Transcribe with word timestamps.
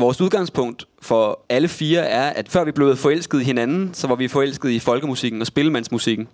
vores 0.00 0.20
udgangspunkt 0.20 0.84
for 1.02 1.40
alle 1.48 1.68
fire 1.68 2.00
er, 2.00 2.30
at 2.30 2.48
før 2.48 2.64
vi 2.64 2.72
blev 2.72 2.96
forelsket 2.96 3.40
i 3.40 3.44
hinanden, 3.44 3.94
så 3.94 4.06
var 4.06 4.14
vi 4.14 4.28
forelsket 4.28 4.70
i 4.70 4.78
folkemusikken 4.78 5.40
og 5.40 5.46
spillemandsmusikken. 5.46 6.28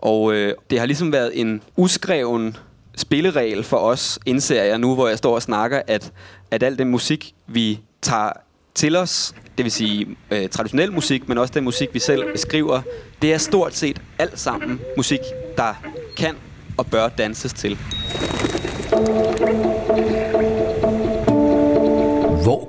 Og 0.00 0.32
øh, 0.32 0.54
det 0.70 0.78
har 0.78 0.86
ligesom 0.86 1.12
været 1.12 1.40
en 1.40 1.62
uskreven 1.76 2.56
spilleregel 2.96 3.64
for 3.64 3.76
os, 3.76 4.18
indser 4.26 4.62
jeg 4.62 4.78
nu, 4.78 4.94
hvor 4.94 5.08
jeg 5.08 5.18
står 5.18 5.34
og 5.34 5.42
snakker, 5.42 5.82
at, 5.86 6.12
at 6.50 6.62
al 6.62 6.78
den 6.78 6.88
musik, 6.88 7.34
vi 7.46 7.80
tager 8.02 8.30
til 8.74 8.96
os, 8.96 9.34
det 9.56 9.64
vil 9.64 9.72
sige 9.72 10.06
øh, 10.30 10.48
traditionel 10.48 10.92
musik, 10.92 11.28
men 11.28 11.38
også 11.38 11.52
den 11.54 11.64
musik, 11.64 11.94
vi 11.94 11.98
selv 11.98 12.36
skriver, 12.36 12.80
det 13.22 13.32
er 13.32 13.38
stort 13.38 13.74
set 13.74 14.02
alt 14.18 14.40
sammen 14.40 14.80
musik, 14.96 15.20
der 15.56 15.74
kan 16.16 16.34
og 16.76 16.86
bør 16.86 17.08
danses 17.08 17.52
til. 17.52 17.78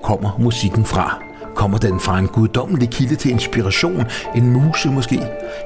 Kommer 0.08 0.38
musikken 0.40 0.86
fra? 0.86 1.24
Kommer 1.56 1.78
den 1.78 2.00
fra 2.00 2.20
en 2.20 2.28
guddommelig 2.28 2.90
kilde 2.90 3.16
til 3.16 3.32
inspiration, 3.32 4.06
en 4.36 4.52
muse 4.52 4.90
måske? 4.90 5.22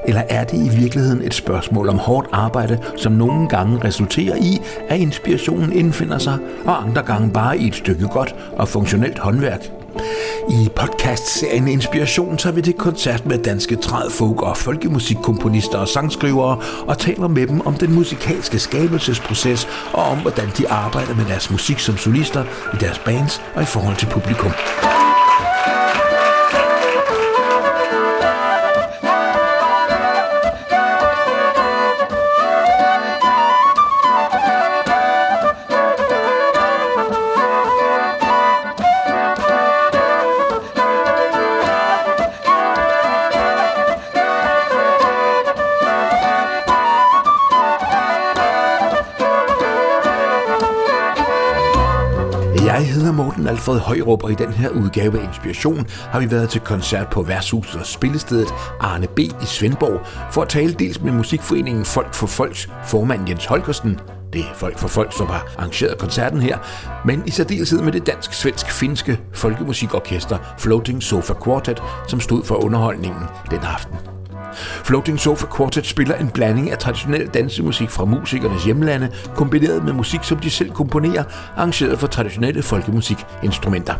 Eller 0.06 0.22
er 0.28 0.44
det 0.44 0.72
i 0.72 0.76
virkeligheden 0.80 1.22
et 1.22 1.34
spørgsmål 1.34 1.88
om 1.88 1.98
hårdt 1.98 2.28
arbejde, 2.32 2.78
som 2.96 3.12
nogle 3.12 3.48
gange 3.48 3.84
resulterer 3.84 4.36
i, 4.36 4.60
at 4.88 5.00
inspirationen 5.00 5.72
indfinder 5.72 6.18
sig, 6.18 6.38
og 6.64 6.82
andre 6.82 7.02
gange 7.02 7.30
bare 7.30 7.58
i 7.58 7.66
et 7.66 7.74
stykke 7.74 8.08
godt 8.08 8.34
og 8.56 8.68
funktionelt 8.68 9.18
håndværk? 9.18 9.81
I 10.50 10.68
podcastserien 10.76 11.68
Inspiration 11.68 12.36
tager 12.36 12.54
vi 12.54 12.62
til 12.62 12.72
koncert 12.72 13.26
med 13.26 13.38
danske 13.38 13.76
træd, 13.76 14.10
folk 14.10 14.42
og 14.42 14.56
folkemusikkomponister 14.56 15.78
og 15.78 15.88
sangskrivere 15.88 16.58
og 16.86 16.98
taler 16.98 17.28
med 17.28 17.46
dem 17.46 17.66
om 17.66 17.74
den 17.74 17.94
musikalske 17.94 18.58
skabelsesproces 18.58 19.68
og 19.92 20.02
om, 20.02 20.18
hvordan 20.18 20.48
de 20.58 20.68
arbejder 20.68 21.14
med 21.14 21.24
deres 21.24 21.50
musik 21.50 21.78
som 21.78 21.96
solister 21.96 22.44
i 22.74 22.76
deres 22.80 22.98
bands 22.98 23.42
og 23.54 23.62
i 23.62 23.66
forhold 23.66 23.96
til 23.96 24.06
publikum. 24.06 24.52
Alfred 53.62 53.78
Højrup, 53.78 54.24
og 54.24 54.32
i 54.32 54.34
den 54.34 54.52
her 54.52 54.68
udgave 54.68 55.20
af 55.20 55.24
Inspiration 55.24 55.86
har 55.88 56.20
vi 56.20 56.30
været 56.30 56.48
til 56.48 56.60
koncert 56.60 57.08
på 57.08 57.22
Værtshuset 57.22 57.80
og 57.80 57.86
Spillestedet 57.86 58.48
Arne 58.80 59.06
B. 59.06 59.18
i 59.18 59.32
Svendborg 59.44 60.06
for 60.32 60.42
at 60.42 60.48
tale 60.48 60.72
dels 60.72 61.00
med 61.00 61.12
musikforeningen 61.12 61.84
Folk 61.84 62.14
for 62.14 62.26
Folks 62.26 62.68
formand 62.84 63.28
Jens 63.28 63.44
Holgersen, 63.44 64.00
det 64.32 64.40
er 64.40 64.54
Folk 64.54 64.78
for 64.78 64.88
Folk, 64.88 65.12
som 65.16 65.26
har 65.26 65.46
arrangeret 65.58 65.98
koncerten 65.98 66.40
her, 66.40 66.58
men 67.04 67.22
i 67.26 67.30
særdeleshed 67.30 67.82
med 67.82 67.92
det 67.92 68.06
dansk-svensk-finske 68.06 69.20
folkemusikorkester 69.32 70.38
Floating 70.58 71.02
Sofa 71.02 71.34
Quartet, 71.44 71.82
som 72.08 72.20
stod 72.20 72.44
for 72.44 72.54
underholdningen 72.54 73.22
den 73.50 73.60
aften. 73.62 74.11
Floating 74.84 75.20
Sofa 75.20 75.46
Quartet 75.56 75.86
spiller 75.86 76.14
en 76.14 76.28
blanding 76.28 76.70
af 76.70 76.78
traditionel 76.78 77.26
dansemusik 77.26 77.90
fra 77.90 78.04
musikernes 78.04 78.64
hjemlande, 78.64 79.10
kombineret 79.36 79.84
med 79.84 79.92
musik, 79.92 80.20
som 80.22 80.38
de 80.38 80.50
selv 80.50 80.70
komponerer, 80.70 81.24
arrangeret 81.56 81.98
for 81.98 82.06
traditionelle 82.06 82.62
folkemusikinstrumenter. 82.62 83.94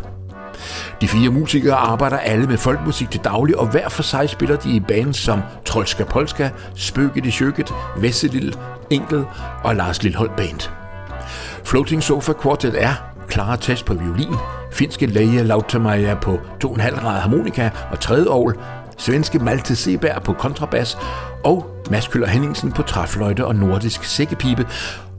De 1.01 1.07
fire 1.07 1.29
musikere 1.29 1.75
arbejder 1.75 2.17
alle 2.17 2.47
med 2.47 2.57
folkmusik 2.57 3.11
til 3.11 3.21
daglig, 3.23 3.57
og 3.57 3.67
hver 3.67 3.89
for 3.89 4.03
sig 4.03 4.29
spiller 4.29 4.55
de 4.55 4.69
i 4.75 4.79
bands 4.79 5.17
som 5.17 5.41
Trolska 5.65 6.03
Polska, 6.03 6.49
Spøget 6.75 7.25
i 7.25 7.31
Sjøket, 7.31 7.73
Vesselil, 7.97 8.57
Enkel 8.89 9.25
og 9.63 9.75
Lars 9.75 10.03
Lilhold 10.03 10.29
Band. 10.37 10.69
Floating 11.63 12.03
Sofa 12.03 12.33
Quartet 12.43 12.83
er 12.83 12.93
Clara 13.31 13.55
Test 13.55 13.85
på 13.85 13.93
violin, 13.93 14.35
finske 14.71 15.05
Leia 15.05 15.41
Lautamaja 15.41 16.15
på 16.15 16.39
2,5 16.65 16.99
grad 17.01 17.19
harmonika 17.19 17.69
og 17.91 17.99
tredje 17.99 18.27
ovl, 18.27 18.57
svenske 18.97 19.39
Malte 19.39 19.75
Seberg 19.75 20.23
på 20.23 20.33
kontrabas 20.33 20.97
og 21.43 21.65
Mads 21.91 22.07
Køller 22.07 22.27
Henningsen 22.27 22.71
på 22.71 22.81
træfløjte 22.81 23.45
og 23.45 23.55
nordisk 23.55 24.03
sækkepipe. 24.03 24.67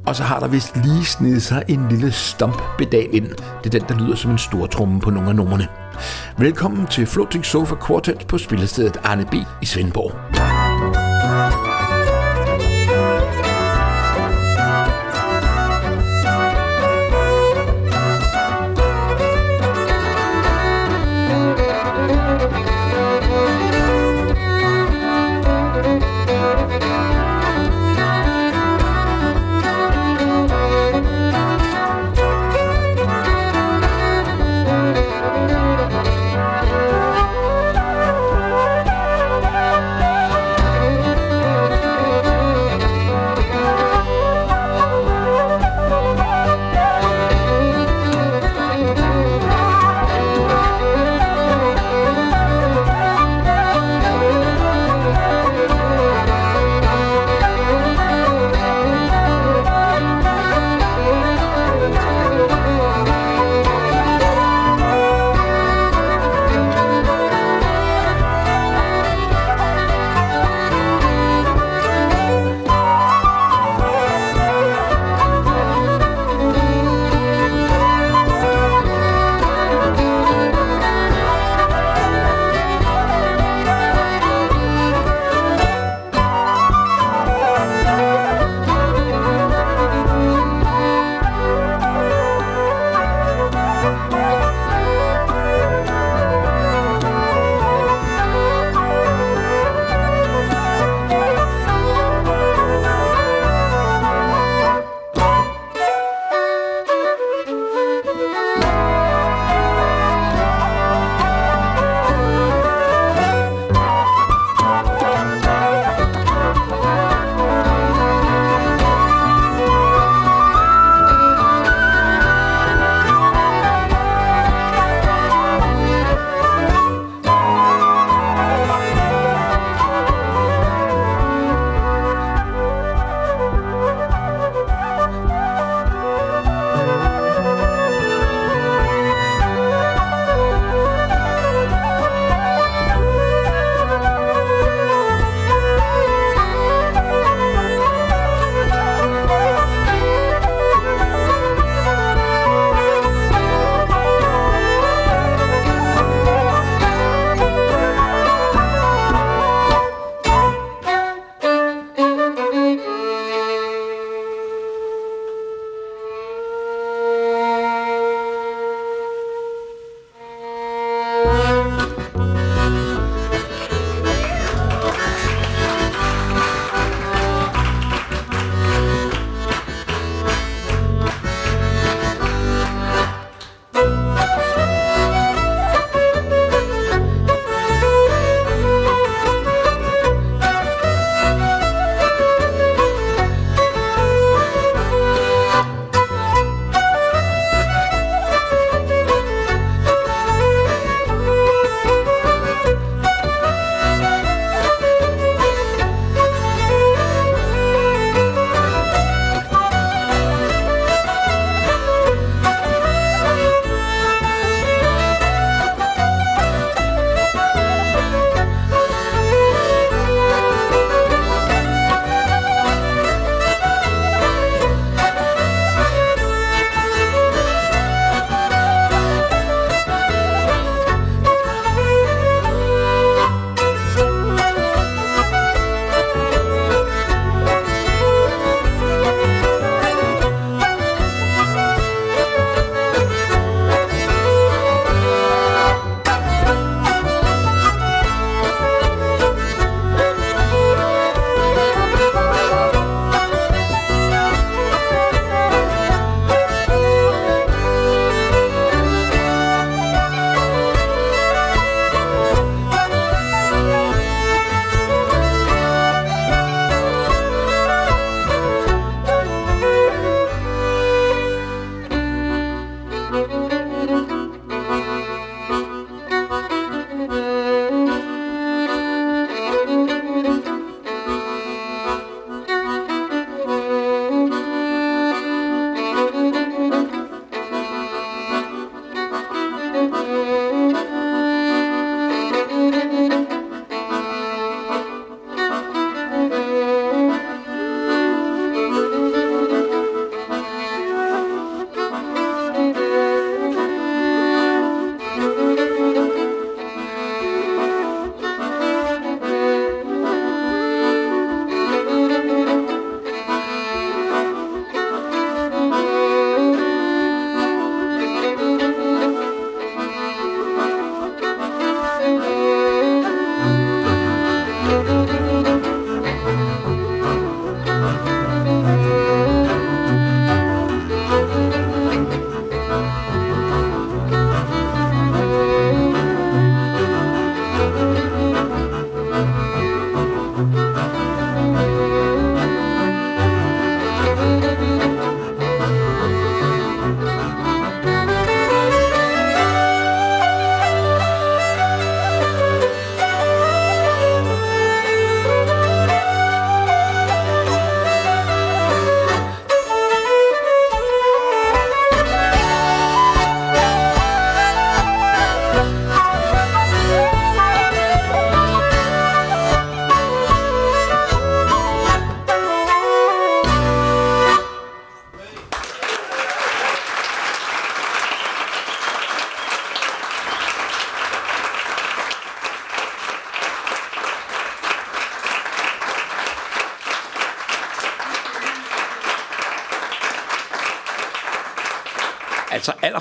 Og 0.06 0.16
så 0.16 0.22
har 0.22 0.40
der 0.40 0.48
vist 0.48 0.76
lige 0.76 1.04
snedet 1.04 1.42
sig 1.42 1.64
en 1.68 1.88
lille 1.90 2.12
stompedal 2.12 3.08
ind. 3.12 3.28
Det 3.64 3.74
er 3.74 3.78
den, 3.78 3.88
der 3.88 4.04
lyder 4.04 4.16
som 4.16 4.30
en 4.30 4.38
stor 4.38 4.66
tromme 4.66 5.00
på 5.00 5.10
nogle 5.10 5.28
af 5.28 5.36
numrene. 5.36 5.68
Velkommen 6.38 6.86
til 6.86 7.06
Floating 7.06 7.46
Sofa 7.46 7.74
Quartet 7.86 8.24
på 8.28 8.38
spillestedet 8.38 8.96
Arne 9.04 9.26
B. 9.26 9.34
i 9.62 9.66
Svendborg. 9.66 10.73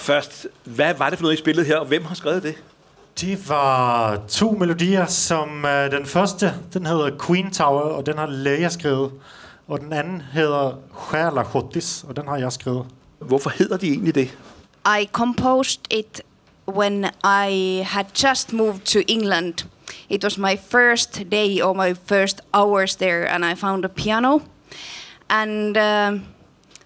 Allerførst, 0.03 0.48
hvad 0.63 0.93
var 0.93 1.10
det 1.10 1.19
for 1.19 1.24
noget, 1.24 1.36
I 1.36 1.39
spillede 1.39 1.67
her, 1.67 1.77
og 1.77 1.86
hvem 1.86 2.05
har 2.05 2.15
skrevet 2.15 2.43
det? 2.43 2.55
Det 3.22 3.50
var 3.50 4.22
to 4.27 4.51
melodier, 4.51 5.05
som 5.05 5.63
uh, 5.63 5.91
den 5.91 6.05
første, 6.05 6.53
den 6.74 6.86
hedder 6.86 7.12
Queen 7.27 7.51
Tower, 7.51 7.81
og 7.81 8.05
den 8.05 8.17
har 8.17 8.25
Leia 8.25 8.69
skrevet. 8.69 9.12
Og 9.67 9.79
den 9.79 9.93
anden 9.93 10.22
hedder 10.33 10.79
Sjæla 11.10 11.41
Hottis, 11.41 12.05
og 12.07 12.15
den 12.15 12.27
har 12.27 12.38
jeg 12.38 12.51
skrevet. 12.51 12.86
Hvorfor 13.19 13.50
hedder 13.50 13.77
de 13.77 13.88
egentlig 13.88 14.15
det? 14.15 14.38
I 15.01 15.10
composed 15.12 15.81
it 15.91 16.22
when 16.67 17.05
I 17.24 17.81
had 17.86 18.05
just 18.24 18.53
moved 18.53 18.81
to 18.86 19.00
England. 19.07 19.53
It 20.10 20.24
was 20.24 20.38
my 20.38 20.57
first 20.69 21.22
day 21.31 21.62
or 21.62 21.74
my 21.74 21.95
first 22.05 22.41
hours 22.53 22.95
there, 22.95 23.31
and 23.33 23.45
I 23.45 23.55
found 23.55 23.86
a 23.86 23.88
piano. 23.88 24.41
And 25.29 25.77
uh, 25.77 26.19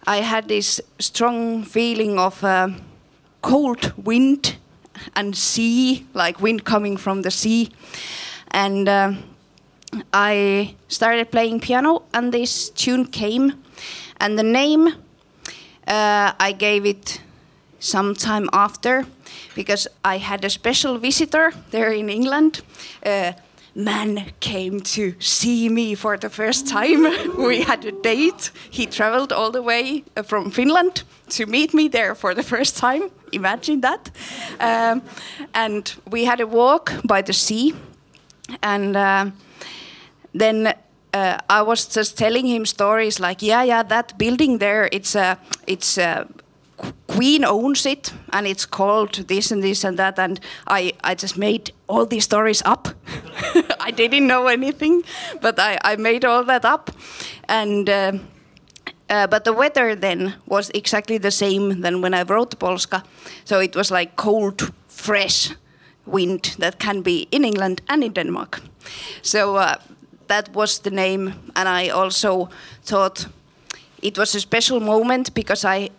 I 0.08 0.22
had 0.22 0.44
this 0.44 0.82
strong 1.00 1.66
feeling 1.66 2.20
of 2.20 2.44
uh, 2.44 2.68
cold 3.42 3.94
wind 3.98 4.58
and 5.16 5.36
sea, 5.36 6.06
like 6.14 6.42
wind 6.42 6.64
coming 6.64 6.98
from 6.98 7.22
the 7.22 7.32
sea. 7.32 7.70
And 8.52 8.90
uh, 8.90 9.14
I 10.14 10.76
started 10.88 11.32
playing 11.32 11.60
piano, 11.60 12.04
and 12.14 12.34
this 12.34 12.70
tune 12.70 13.06
came. 13.06 13.64
And 14.20 14.38
the 14.38 14.44
name, 14.44 14.88
uh, 15.88 16.34
I 16.40 16.56
gave 16.58 16.86
it 16.86 17.22
some 17.80 18.16
time 18.16 18.50
after 18.54 19.06
because 19.56 19.88
I 20.04 20.18
had 20.18 20.44
a 20.44 20.50
special 20.50 20.98
visitor 20.98 21.54
there 21.72 21.92
in 21.92 22.10
England. 22.10 22.62
Uh, 23.06 23.34
man 23.78 24.26
came 24.40 24.80
to 24.80 25.14
see 25.20 25.70
me 25.70 25.96
for 25.96 26.18
the 26.18 26.30
first 26.30 26.68
time. 26.68 27.04
we 27.38 27.62
had 27.62 27.86
a 27.86 27.92
date. 27.92 28.52
He 28.70 28.88
traveled 28.88 29.32
all 29.32 29.52
the 29.52 29.62
way 29.62 30.04
uh, 30.16 30.24
from 30.24 30.52
Finland 30.52 31.04
to 31.30 31.46
meet 31.46 31.74
me 31.74 31.88
there 31.88 32.16
for 32.16 32.34
the 32.34 32.44
first 32.44 32.78
time. 32.78 33.12
Imagine 33.32 33.82
that. 33.82 34.10
Um, 34.60 35.02
and 35.54 35.96
we 36.10 36.26
had 36.26 36.42
a 36.42 36.48
walk 36.48 36.92
by 37.04 37.22
the 37.22 37.34
sea. 37.34 37.76
And 38.64 38.96
uh, 38.96 39.32
then 40.34 40.74
uh, 41.14 41.38
I 41.50 41.62
was 41.62 41.86
just 41.86 42.18
telling 42.18 42.48
him 42.48 42.66
stories 42.66 43.20
like, 43.20 43.42
yeah, 43.42 43.64
yeah, 43.64 43.84
that 43.84 44.18
building 44.18 44.58
there, 44.58 44.90
it's 44.92 45.16
a, 45.16 45.38
it's 45.68 45.98
a 45.98 46.28
Queen 47.18 47.44
owns 47.44 47.86
it, 47.88 48.14
and 48.32 48.46
it's 48.46 48.68
called 48.68 49.28
this 49.28 49.52
and 49.52 49.64
this 49.64 49.84
and 49.84 49.98
that. 49.98 50.20
And 50.20 50.40
I, 50.68 50.94
I 51.04 51.16
just 51.16 51.36
made 51.36 51.72
all 51.88 52.06
these 52.06 52.26
stories 52.26 52.62
up. 52.64 52.90
I 53.80 53.90
didn't 53.90 54.28
know 54.28 54.46
anything, 54.46 55.02
but 55.42 55.60
I, 55.60 55.80
I 55.84 55.96
made 55.96 56.26
all 56.26 56.44
that 56.44 56.64
up. 56.64 56.92
And 57.50 57.90
uh, 57.90 58.12
uh, 59.10 59.26
but 59.26 59.46
the 59.46 59.54
weather 59.54 59.96
then 59.96 60.36
was 60.46 60.70
exactly 60.76 61.18
the 61.18 61.32
same 61.32 61.82
than 61.82 62.02
when 62.02 62.14
I 62.14 62.22
wrote 62.22 62.60
Polska. 62.60 63.04
So 63.46 63.60
it 63.60 63.76
was 63.76 63.90
like 63.90 64.16
cold, 64.16 64.72
fresh 64.88 65.56
wind 66.06 66.56
that 66.60 66.78
can 66.78 67.02
be 67.02 67.28
in 67.32 67.44
England 67.44 67.82
and 67.90 68.04
in 68.04 68.14
Denmark. 68.14 68.62
So 69.24 69.56
uh, 69.56 69.78
that 70.28 70.54
was 70.54 70.80
the 70.80 70.92
name, 70.92 71.34
and 71.56 71.68
I 71.68 71.90
also 71.90 72.50
thought 72.84 73.28
it 74.04 74.20
was 74.20 74.36
a 74.36 74.40
special 74.40 74.80
moment 74.80 75.34
because 75.34 75.66
I 75.66 75.90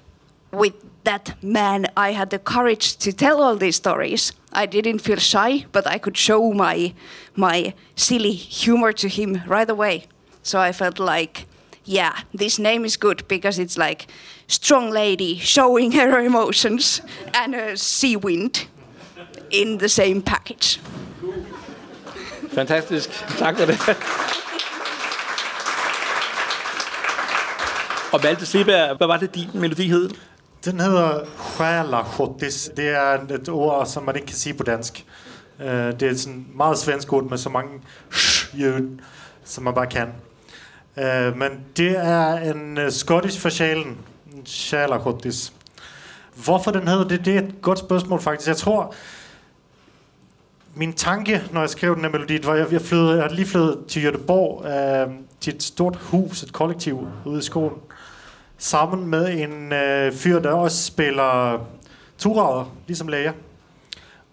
with 0.52 0.88
that 1.04 1.42
man, 1.42 1.86
I 1.96 2.12
had 2.12 2.30
the 2.30 2.38
courage 2.38 2.96
to 2.98 3.12
tell 3.12 3.42
all 3.42 3.56
these 3.56 3.76
stories. 3.76 4.32
I 4.52 4.66
didn't 4.66 5.00
feel 5.00 5.18
shy, 5.18 5.66
but 5.72 5.86
I 5.86 5.98
could 5.98 6.16
show 6.16 6.52
my 6.52 6.94
my 7.36 7.74
silly 7.94 8.32
humor 8.32 8.92
to 8.92 9.08
him 9.08 9.42
right 9.46 9.70
away. 9.70 10.06
So 10.42 10.58
I 10.58 10.72
felt 10.72 10.98
like, 10.98 11.46
yeah, 11.84 12.12
this 12.38 12.58
name 12.58 12.84
is 12.84 12.96
good 12.96 13.26
because 13.28 13.58
it's 13.58 13.76
like 13.78 14.06
strong 14.46 14.90
lady 14.90 15.38
showing 15.38 15.92
her 16.00 16.20
emotions 16.20 17.02
and 17.34 17.54
a 17.54 17.76
sea 17.76 18.16
wind 18.16 18.66
in 19.50 19.78
the 19.78 19.88
same 19.88 20.22
package. 20.22 20.80
Fantastisk. 22.50 23.10
Tak 23.38 23.56
for 23.56 23.66
det. 23.66 23.78
Og 28.12 28.20
Malte 28.22 28.46
Seberg, 28.46 28.96
hvad 28.96 29.06
var 29.06 29.16
det, 29.16 29.34
din 29.34 29.50
melodi 29.54 29.88
hed? 29.88 30.10
Den 30.64 30.80
hedder 30.80 31.20
Själachotis. 31.24 32.74
Det 32.76 32.88
er 32.88 33.34
et 33.34 33.48
ord, 33.48 33.86
som 33.86 34.02
man 34.02 34.16
ikke 34.16 34.26
kan 34.26 34.36
sige 34.36 34.54
på 34.54 34.62
dansk. 34.62 35.04
Uh, 35.60 35.66
det 35.66 36.02
er 36.02 36.14
sådan 36.14 36.46
meget 36.54 36.78
svensk 36.78 37.12
ord 37.12 37.24
med 37.24 37.38
så 37.38 37.48
mange 37.48 37.80
sh-ljud, 38.10 38.98
som 39.44 39.64
man 39.64 39.74
bare 39.74 39.86
kan. 39.86 40.08
Uh, 40.96 41.36
men 41.36 41.50
det 41.76 41.98
er 41.98 42.32
en 42.32 42.78
uh, 42.78 42.88
Scottish 42.88 43.40
for 43.40 43.48
sjælen. 43.48 43.98
Själachotis. 44.46 45.52
Hvorfor 46.44 46.70
den 46.70 46.88
hedder 46.88 47.08
det, 47.08 47.24
det 47.24 47.34
er 47.34 47.38
et 47.38 47.54
godt 47.62 47.78
spørgsmål 47.78 48.20
faktisk. 48.20 48.48
Jeg 48.48 48.56
tror, 48.56 48.94
min 50.74 50.92
tanke, 50.92 51.42
når 51.52 51.60
jeg 51.60 51.70
skrev 51.70 51.94
den 51.94 52.04
her 52.04 52.10
melodi, 52.10 52.38
var, 52.46 52.52
at 52.52 52.72
jeg, 52.72 52.82
flyttede, 52.82 53.10
jeg 53.10 53.22
havde 53.22 53.34
lige 53.34 53.46
flyttet 53.46 53.78
til 53.88 54.08
Göteborg, 54.08 55.06
uh, 55.06 55.14
til 55.40 55.54
et 55.54 55.62
stort 55.62 55.96
hus, 55.96 56.42
et 56.42 56.52
kollektiv 56.52 57.06
ude 57.24 57.38
i 57.38 57.42
skolen 57.42 57.78
sammen 58.58 59.06
med 59.06 59.42
en 59.42 59.72
øh, 59.72 60.12
fyr, 60.12 60.38
der 60.38 60.52
også 60.52 60.84
spiller 60.84 61.66
turader, 62.18 62.74
ligesom 62.86 63.08
læger. 63.08 63.32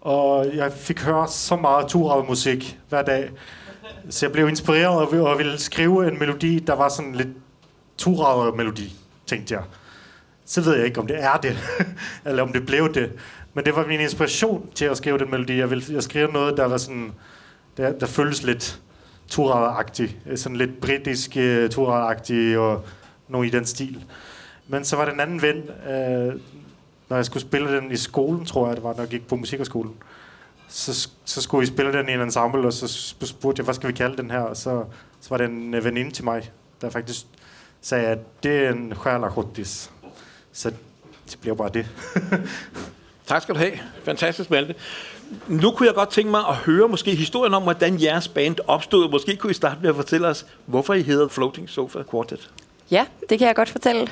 Og 0.00 0.46
jeg 0.54 0.72
fik 0.72 1.00
hørt 1.00 1.32
så 1.32 1.56
meget 1.56 1.88
turader 1.88 2.24
musik 2.24 2.78
hver 2.88 3.02
dag. 3.02 3.30
Så 4.10 4.26
jeg 4.26 4.32
blev 4.32 4.48
inspireret 4.48 5.20
og 5.28 5.38
ville 5.38 5.58
skrive 5.58 6.08
en 6.08 6.18
melodi, 6.18 6.58
der 6.58 6.74
var 6.74 6.88
sådan 6.88 7.14
lidt 7.14 7.28
turader 7.98 8.52
melodi, 8.52 8.94
tænkte 9.26 9.54
jeg. 9.54 9.62
Så 10.44 10.60
ved 10.60 10.76
jeg 10.76 10.84
ikke, 10.86 11.00
om 11.00 11.06
det 11.06 11.24
er 11.24 11.36
det, 11.36 11.58
eller 12.26 12.42
om 12.42 12.52
det 12.52 12.66
blev 12.66 12.94
det. 12.94 13.12
Men 13.54 13.64
det 13.64 13.76
var 13.76 13.86
min 13.86 14.00
inspiration 14.00 14.70
til 14.74 14.84
at 14.84 14.96
skrive 14.96 15.18
den 15.18 15.30
melodi. 15.30 15.58
Jeg 15.58 15.70
ville 15.70 15.84
jeg 15.90 16.02
skrive 16.02 16.32
noget, 16.32 16.56
der 16.56 16.64
var 16.64 16.76
sådan, 16.76 17.12
der, 17.76 17.92
der 17.92 18.06
føltes 18.06 18.42
lidt 18.42 18.80
turader 19.28 19.68
Sådan 20.36 20.56
lidt 20.56 20.80
britisk 20.80 21.36
øh, 21.36 21.64
uh, 21.64 21.70
turader 21.70 22.58
og 22.58 22.84
noget 23.28 23.46
i 23.46 23.50
den 23.50 23.66
stil. 23.66 24.04
Men 24.68 24.84
så 24.84 24.96
var 24.96 25.04
det 25.04 25.14
en 25.14 25.20
anden 25.20 25.42
ven, 25.42 25.56
øh, 25.90 26.40
når 27.08 27.16
jeg 27.16 27.24
skulle 27.24 27.42
spille 27.42 27.76
den 27.76 27.92
i 27.92 27.96
skolen, 27.96 28.46
tror 28.46 28.66
jeg, 28.66 28.76
det 28.76 28.84
var, 28.84 28.92
når 28.92 29.00
jeg 29.00 29.08
gik 29.08 29.28
på 29.28 29.36
musikerskolen. 29.36 29.94
Så, 30.68 31.08
så 31.24 31.42
skulle 31.42 31.60
vi 31.60 31.66
spille 31.66 31.92
den 31.92 32.08
i 32.08 32.12
en 32.12 32.20
ensemble, 32.20 32.66
og 32.66 32.72
så 32.72 32.88
spurgte 33.26 33.60
jeg, 33.60 33.64
hvad 33.64 33.74
skal 33.74 33.88
vi 33.88 33.94
kalde 33.94 34.16
den 34.16 34.30
her? 34.30 34.40
Og 34.40 34.56
så, 34.56 34.84
så 35.20 35.30
var 35.30 35.36
det 35.36 35.48
en 35.48 35.74
øh, 35.74 35.84
veninde 35.84 36.10
til 36.10 36.24
mig, 36.24 36.50
der 36.80 36.90
faktisk 36.90 37.26
sagde, 37.80 38.06
at 38.06 38.42
det 38.42 38.64
er 38.64 38.72
en 38.72 38.94
sjælerhuttis. 39.04 39.90
Så 40.52 40.72
det 41.30 41.38
bliver 41.40 41.54
bare 41.54 41.70
det. 41.74 41.86
tak 43.26 43.42
skal 43.42 43.54
du 43.54 43.58
have. 43.58 43.72
Fantastisk, 44.04 44.50
Malte. 44.50 44.74
Nu 45.48 45.70
kunne 45.70 45.86
jeg 45.86 45.94
godt 45.94 46.10
tænke 46.10 46.30
mig 46.30 46.40
at 46.48 46.54
høre 46.54 46.88
måske 46.88 47.14
historien 47.14 47.54
om, 47.54 47.62
hvordan 47.62 48.02
jeres 48.02 48.28
band 48.28 48.56
opstod. 48.66 49.10
Måske 49.10 49.36
kunne 49.36 49.50
I 49.50 49.54
starte 49.54 49.80
med 49.80 49.90
at 49.90 49.96
fortælle 49.96 50.28
os, 50.28 50.46
hvorfor 50.66 50.94
I 50.94 51.02
hedder 51.02 51.28
Floating 51.28 51.68
Sofa 51.68 52.02
Quartet. 52.10 52.50
Ja, 52.90 53.06
det 53.28 53.38
kan 53.38 53.46
jeg 53.46 53.56
godt 53.56 53.68
fortælle. 53.68 54.08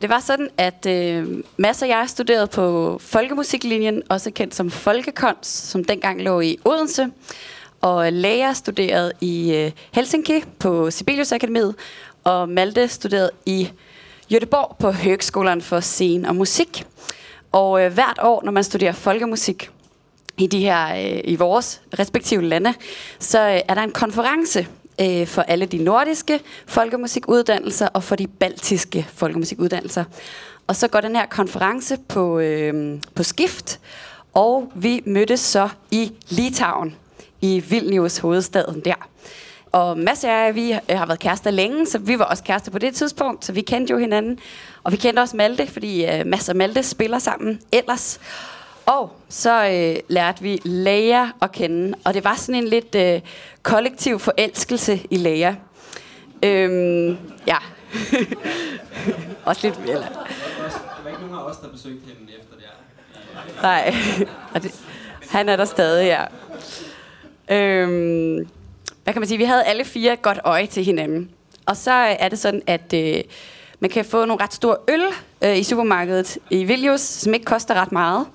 Det 0.00 0.10
var 0.10 0.20
sådan, 0.20 0.48
at 0.56 0.86
øh, 0.86 1.42
Mads 1.56 1.82
og 1.82 1.88
jeg 1.88 2.04
studerede 2.08 2.46
på 2.46 2.98
folkemusiklinjen, 3.02 4.02
også 4.08 4.30
kendt 4.30 4.54
som 4.54 4.70
Folkekons, 4.70 5.46
som 5.46 5.84
dengang 5.84 6.22
lå 6.22 6.40
i 6.40 6.58
Odense. 6.64 7.10
Og 7.80 8.12
Lea 8.12 8.52
studerede 8.52 9.12
i 9.20 9.54
øh, 9.54 9.70
Helsinki 9.92 10.44
på 10.58 10.90
Sibelius 10.90 11.32
Akademiet, 11.32 11.74
og 12.24 12.48
Malte 12.48 12.88
studerede 12.88 13.30
i 13.46 13.70
Göteborg 14.32 14.76
på 14.78 14.90
Høgskolen 14.90 15.62
for 15.62 15.80
Scene 15.80 16.28
og 16.28 16.36
Musik. 16.36 16.86
Og 17.52 17.84
øh, 17.84 17.92
hvert 17.92 18.18
år, 18.22 18.42
når 18.44 18.52
man 18.52 18.64
studerer 18.64 18.92
folkemusik 18.92 19.70
i 20.38 20.46
de 20.46 20.60
her 20.60 20.94
øh, 20.94 21.20
i 21.24 21.36
vores 21.36 21.80
respektive 21.98 22.42
lande, 22.42 22.74
så 23.18 23.40
øh, 23.40 23.60
er 23.68 23.74
der 23.74 23.82
en 23.82 23.92
konference 23.92 24.66
øh, 25.00 25.26
for 25.26 25.42
alle 25.42 25.66
de 25.66 25.78
nordiske 25.78 26.40
folkemusikuddannelser 26.66 27.88
og 27.88 28.02
for 28.02 28.16
de 28.16 28.26
baltiske 28.26 29.06
folkemusikuddannelser. 29.14 30.04
Og 30.66 30.76
så 30.76 30.88
går 30.88 31.00
den 31.00 31.16
her 31.16 31.26
konference 31.26 31.98
på, 32.08 32.38
øh, 32.38 33.00
på 33.14 33.22
skift, 33.22 33.80
og 34.34 34.72
vi 34.74 35.02
mødtes 35.06 35.40
så 35.40 35.68
i 35.90 36.12
Litauen, 36.28 36.96
i 37.40 37.60
Vilnius, 37.60 38.18
hovedstaden 38.18 38.80
der. 38.80 39.08
Og 39.72 39.98
Mads 39.98 40.24
og 40.24 40.30
jeg, 40.30 40.54
vi 40.54 40.72
øh, 40.72 40.98
har 40.98 41.06
været 41.06 41.18
kærester 41.18 41.50
længe, 41.50 41.86
så 41.86 41.98
vi 41.98 42.18
var 42.18 42.24
også 42.24 42.42
kærester 42.42 42.70
på 42.70 42.78
det 42.78 42.94
tidspunkt, 42.94 43.44
så 43.44 43.52
vi 43.52 43.60
kendte 43.60 43.90
jo 43.90 43.98
hinanden. 43.98 44.38
Og 44.84 44.92
vi 44.92 44.96
kendte 44.96 45.20
også 45.20 45.36
Malte, 45.36 45.66
fordi 45.66 46.06
øh, 46.06 46.26
Mads 46.26 46.48
og 46.48 46.56
Malte 46.56 46.82
spiller 46.82 47.18
sammen 47.18 47.60
ellers. 47.72 48.20
Og 48.88 49.12
så 49.28 49.66
øh, 49.66 50.02
lærte 50.08 50.42
vi 50.42 50.60
Leia 50.64 51.30
at 51.42 51.52
kende, 51.52 51.98
og 52.04 52.14
det 52.14 52.24
var 52.24 52.34
sådan 52.34 52.62
en 52.62 52.68
lidt 52.68 52.94
øh, 52.94 53.20
kollektiv 53.62 54.18
forelskelse 54.18 55.00
i 55.10 55.16
Leia. 55.16 55.56
Øhm, 56.42 57.16
ja. 57.46 57.56
Også 59.44 59.66
lidt... 59.66 59.78
Eller. 59.78 60.00
Der 60.00 61.02
var 61.04 61.10
ikke 61.10 61.20
nogen 61.20 61.34
af 61.34 61.42
os, 61.42 61.56
der 61.56 61.68
besøgte 61.68 62.00
hende 62.18 62.32
efter 62.32 62.54
det 62.56 62.64
Nej, 63.62 63.94
og 64.54 64.62
det, 64.62 64.74
han 65.30 65.48
er 65.48 65.56
der 65.56 65.64
stadig, 65.64 66.06
ja. 66.06 66.24
Øhm, 67.56 68.48
hvad 69.04 69.14
kan 69.14 69.20
man 69.20 69.28
sige? 69.28 69.38
Vi 69.38 69.44
havde 69.44 69.64
alle 69.64 69.84
fire 69.84 70.12
et 70.12 70.22
godt 70.22 70.38
øje 70.44 70.66
til 70.66 70.84
hinanden. 70.84 71.30
Og 71.66 71.76
så 71.76 71.92
er 71.92 72.28
det 72.28 72.38
sådan, 72.38 72.62
at 72.66 72.92
øh, 72.94 73.24
man 73.80 73.90
kan 73.90 74.04
få 74.04 74.24
nogle 74.24 74.42
ret 74.42 74.52
store 74.54 74.76
øl 74.88 75.02
øh, 75.42 75.58
i 75.58 75.62
supermarkedet 75.62 76.38
i 76.50 76.64
Vilnius, 76.64 77.00
som 77.00 77.34
ikke 77.34 77.44
koster 77.44 77.74
ret 77.74 77.92
meget. 77.92 78.26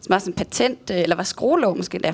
Som 0.00 0.10
var 0.10 0.18
sådan 0.18 0.32
patent, 0.32 0.90
øh, 0.90 1.00
eller 1.00 1.16
var 1.16 1.22
skruelov 1.22 1.76
måske 1.76 1.98
da. 1.98 2.12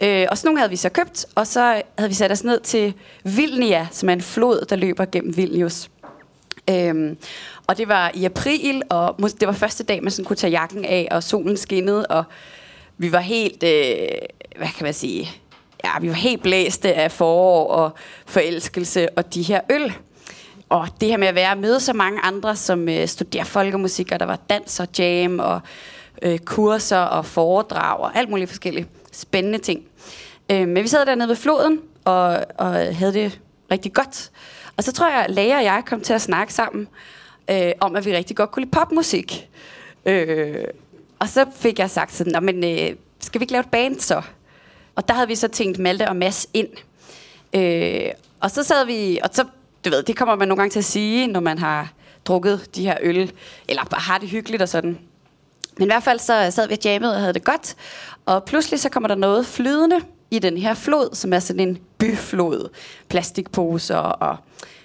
Øh, 0.00 0.26
og 0.30 0.38
sådan 0.38 0.48
nogle 0.48 0.58
havde 0.58 0.70
vi 0.70 0.76
så 0.76 0.88
købt, 0.88 1.26
og 1.34 1.46
så 1.46 1.82
havde 1.98 2.10
vi 2.10 2.14
sat 2.14 2.32
os 2.32 2.44
ned 2.44 2.60
til 2.60 2.94
Vilnia, 3.24 3.86
som 3.90 4.08
er 4.08 4.12
en 4.12 4.20
flod, 4.20 4.66
der 4.68 4.76
løber 4.76 5.04
gennem 5.04 5.36
Vilnius. 5.36 5.90
Øhm, 6.70 7.16
og 7.66 7.78
det 7.78 7.88
var 7.88 8.10
i 8.14 8.24
april, 8.24 8.82
og 8.90 9.18
det 9.40 9.48
var 9.48 9.52
første 9.52 9.84
dag, 9.84 10.02
man 10.02 10.10
sådan 10.10 10.24
kunne 10.24 10.36
tage 10.36 10.50
jakken 10.50 10.84
af, 10.84 11.08
og 11.10 11.22
solen 11.22 11.56
skinnede, 11.56 12.06
og 12.06 12.24
vi 12.98 13.12
var 13.12 13.20
helt, 13.20 13.62
øh, 13.62 14.08
hvad 14.56 14.68
kan 14.76 14.84
man 14.84 14.94
sige, 14.94 15.30
ja, 15.84 15.90
vi 16.00 16.08
var 16.08 16.14
helt 16.14 16.42
blæste 16.42 16.94
af 16.94 17.12
forår 17.12 17.66
og 17.66 17.90
forelskelse 18.26 19.08
og 19.18 19.34
de 19.34 19.42
her 19.42 19.60
øl. 19.70 19.92
Og 20.68 20.88
det 21.00 21.08
her 21.08 21.16
med 21.16 21.28
at 21.28 21.34
være 21.34 21.56
med 21.56 21.80
så 21.80 21.92
mange 21.92 22.20
andre, 22.20 22.56
som 22.56 22.88
øh, 22.88 23.08
studerer 23.08 23.44
folkemusik, 23.44 24.12
og 24.12 24.20
der 24.20 24.26
var 24.26 24.38
dans 24.50 24.80
og 24.80 24.88
jam 24.98 25.38
og 25.38 25.60
øh, 26.22 26.38
kurser 26.38 26.98
og 26.98 27.26
foredrag 27.26 28.00
og 28.00 28.16
alt 28.16 28.30
muligt 28.30 28.50
forskellige 28.50 28.86
spændende 29.12 29.58
ting. 29.58 29.84
Øh, 30.50 30.68
men 30.68 30.82
vi 30.82 30.88
sad 30.88 31.06
dernede 31.06 31.28
ved 31.28 31.36
floden 31.36 31.80
og, 32.04 32.44
og 32.58 32.96
havde 32.96 33.12
det 33.12 33.40
rigtig 33.70 33.92
godt. 33.92 34.30
Og 34.76 34.84
så 34.84 34.92
tror 34.92 35.10
jeg, 35.10 35.24
at 35.24 35.30
Læger 35.30 35.56
og 35.56 35.64
jeg 35.64 35.82
kom 35.86 36.00
til 36.00 36.12
at 36.12 36.22
snakke 36.22 36.54
sammen 36.54 36.88
øh, 37.50 37.72
om, 37.80 37.96
at 37.96 38.06
vi 38.06 38.16
rigtig 38.16 38.36
godt 38.36 38.50
kunne 38.50 38.64
lide 38.64 38.70
popmusik. 38.70 39.48
Øh, 40.06 40.64
og 41.18 41.28
så 41.28 41.46
fik 41.56 41.78
jeg 41.78 41.90
sagt 41.90 42.14
sådan, 42.14 42.44
men 42.44 42.64
øh, 42.64 42.96
skal 43.20 43.40
vi 43.40 43.42
ikke 43.42 43.52
lave 43.52 43.60
et 43.60 43.70
band 43.70 44.00
så? 44.00 44.22
Og 44.94 45.08
der 45.08 45.14
havde 45.14 45.28
vi 45.28 45.34
så 45.34 45.48
tænkt 45.48 45.78
Malte 45.78 46.08
og 46.08 46.16
Mads 46.16 46.46
ind. 46.54 46.68
Øh, 47.54 48.10
og 48.40 48.50
så 48.50 48.62
sad 48.62 48.86
vi, 48.86 49.18
og 49.22 49.30
så, 49.32 49.44
du 49.84 49.90
ved, 49.90 50.02
det 50.02 50.16
kommer 50.16 50.34
man 50.34 50.48
nogle 50.48 50.60
gange 50.60 50.72
til 50.72 50.78
at 50.78 50.84
sige, 50.84 51.26
når 51.26 51.40
man 51.40 51.58
har 51.58 51.92
drukket 52.24 52.76
de 52.76 52.82
her 52.82 52.96
øl, 53.02 53.32
eller 53.68 53.84
bare 53.84 54.00
har 54.00 54.18
det 54.18 54.28
hyggeligt 54.28 54.62
og 54.62 54.68
sådan. 54.68 54.98
Men 55.78 55.82
i 55.82 55.90
hvert 55.90 56.02
fald 56.02 56.18
så 56.18 56.50
sad 56.50 56.68
vi 56.68 56.74
og 56.74 56.84
jammede 56.84 57.14
og 57.14 57.20
havde 57.20 57.32
det 57.32 57.44
godt. 57.44 57.76
Og 58.26 58.44
pludselig 58.44 58.80
så 58.80 58.88
kommer 58.88 59.08
der 59.08 59.14
noget 59.14 59.46
flydende 59.46 60.00
i 60.30 60.38
den 60.38 60.58
her 60.58 60.74
flod, 60.74 61.14
som 61.14 61.32
er 61.32 61.38
sådan 61.38 61.68
en 61.68 61.78
byflod. 61.98 62.68
Plastikposer 63.08 63.96
og 63.96 64.36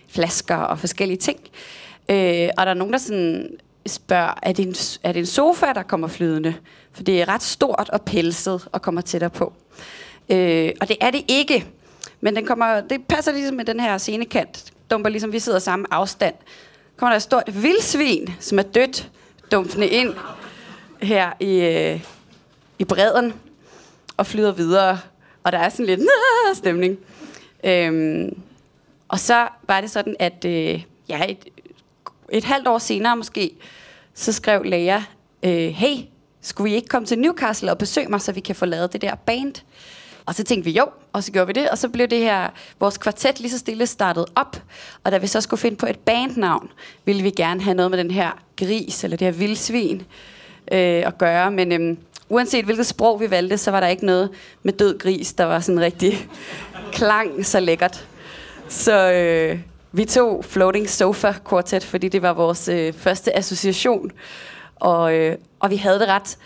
flasker 0.07 0.55
og 0.55 0.79
forskellige 0.79 1.17
ting. 1.17 1.39
Øh, 2.09 2.49
og 2.57 2.65
der 2.65 2.69
er 2.69 2.73
nogen, 2.73 2.93
der 2.93 2.99
sådan 2.99 3.49
spørger, 3.87 4.33
er 4.43 4.51
det, 4.51 4.67
en, 4.67 4.75
er 5.03 5.11
det 5.11 5.19
en 5.19 5.25
sofa, 5.25 5.65
der 5.75 5.83
kommer 5.83 6.07
flydende? 6.07 6.55
For 6.93 7.03
det 7.03 7.21
er 7.21 7.27
ret 7.27 7.43
stort 7.43 7.89
og 7.93 8.01
pelset 8.01 8.67
og 8.71 8.81
kommer 8.81 9.01
tættere 9.01 9.29
på. 9.29 9.53
Øh, 10.29 10.71
og 10.81 10.87
det 10.87 10.97
er 11.01 11.11
det 11.11 11.25
ikke. 11.27 11.65
Men 12.21 12.35
den 12.35 12.45
kommer, 12.45 12.81
det 12.81 13.05
passer 13.07 13.31
ligesom 13.31 13.55
med 13.55 13.65
den 13.65 13.79
her 13.79 13.97
scenekant. 13.97 14.73
Dumper 14.91 15.09
ligesom, 15.09 15.31
vi 15.31 15.39
sidder 15.39 15.59
samme 15.59 15.85
afstand. 15.91 16.35
Kommer 16.97 17.11
der 17.11 17.15
et 17.15 17.23
stort 17.23 17.63
vildsvin, 17.63 18.33
som 18.39 18.59
er 18.59 18.63
dødt, 18.63 19.09
dumpende 19.51 19.87
ind 19.87 20.13
her 21.01 21.31
i, 21.39 21.59
øh, 21.59 22.01
i 22.79 22.83
bredden 22.83 23.33
og 24.17 24.25
flyder 24.25 24.51
videre. 24.51 24.99
Og 25.43 25.51
der 25.51 25.57
er 25.57 25.69
sådan 25.69 25.85
lidt 25.85 26.01
stemning. 26.53 26.97
Øhm, 27.63 28.41
og 29.07 29.19
så 29.19 29.47
var 29.67 29.81
det 29.81 29.91
sådan, 29.91 30.15
at 30.19 30.45
øh, 30.45 30.83
ja, 31.09 31.25
et, 31.29 31.45
et 32.31 32.43
halvt 32.43 32.67
år 32.67 32.77
senere 32.77 33.17
måske, 33.17 33.51
så 34.13 34.31
skrev 34.33 34.63
Lea, 34.63 35.01
øh, 35.43 35.51
hey, 35.51 35.95
skulle 36.41 36.69
vi 36.69 36.75
ikke 36.75 36.87
komme 36.87 37.05
til 37.05 37.19
Newcastle 37.19 37.71
og 37.71 37.77
besøge 37.77 38.07
mig, 38.07 38.21
så 38.21 38.31
vi 38.31 38.39
kan 38.39 38.55
få 38.55 38.65
lavet 38.65 38.93
det 38.93 39.01
der 39.01 39.15
band? 39.15 39.53
Og 40.25 40.35
så 40.35 40.43
tænkte 40.43 40.65
vi 40.65 40.77
jo, 40.77 40.87
og 41.13 41.23
så 41.23 41.31
gjorde 41.31 41.47
vi 41.47 41.53
det, 41.53 41.69
og 41.69 41.77
så 41.77 41.89
blev 41.89 42.07
det 42.07 42.19
her, 42.19 42.49
vores 42.79 42.97
kvartet 42.97 43.39
lige 43.39 43.51
så 43.51 43.57
stille 43.57 43.87
startet 43.87 44.25
op. 44.35 44.63
Og 45.03 45.11
da 45.11 45.17
vi 45.17 45.27
så 45.27 45.41
skulle 45.41 45.59
finde 45.59 45.77
på 45.77 45.85
et 45.85 45.99
bandnavn, 45.99 46.71
ville 47.05 47.23
vi 47.23 47.29
gerne 47.29 47.61
have 47.61 47.75
noget 47.75 47.91
med 47.91 47.97
den 47.97 48.11
her 48.11 48.31
gris, 48.55 49.03
eller 49.03 49.17
det 49.17 49.25
her 49.25 49.31
vildsvin, 49.31 50.03
øh, 50.71 51.07
at 51.07 51.17
gøre. 51.17 51.51
Men 51.51 51.71
øh, 51.71 51.97
uanset 52.29 52.65
hvilket 52.65 52.85
sprog 52.85 53.21
vi 53.21 53.31
valgte, 53.31 53.57
så 53.57 53.71
var 53.71 53.79
der 53.79 53.87
ikke 53.87 54.05
noget 54.05 54.29
med 54.63 54.73
død 54.73 54.97
gris, 54.97 55.33
der 55.33 55.45
var 55.45 55.59
sådan 55.59 55.81
rigtig 55.81 56.27
klang 56.93 57.45
så 57.45 57.59
lækkert. 57.59 58.07
Så 58.67 59.11
øh, 59.11 59.59
vi 59.91 60.05
tog 60.05 60.45
Floating 60.45 60.89
Sofa 60.89 61.33
Quartet, 61.49 61.83
fordi 61.83 62.07
det 62.07 62.21
var 62.21 62.33
vores 62.33 62.67
øh, 62.67 62.93
første 62.93 63.37
association. 63.37 64.11
Og, 64.75 65.15
øh, 65.15 65.35
og 65.59 65.69
vi 65.69 65.75
havde 65.75 65.99
det 65.99 66.07
ret, 66.07 66.37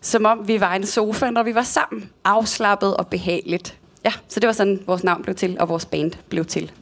som 0.00 0.24
om 0.24 0.48
vi 0.48 0.60
var 0.60 0.74
en 0.74 0.86
sofa, 0.86 1.30
når 1.30 1.42
vi 1.42 1.54
var 1.54 1.62
sammen. 1.62 2.10
Afslappet 2.24 2.96
og 2.96 3.06
behageligt. 3.06 3.76
Ja, 4.04 4.12
så 4.28 4.40
det 4.40 4.46
var 4.46 4.52
sådan, 4.52 4.82
vores 4.86 5.04
navn 5.04 5.22
blev 5.22 5.34
til, 5.34 5.56
og 5.60 5.68
vores 5.68 5.86
band 5.86 6.12
blev 6.28 6.44
til. 6.44 6.72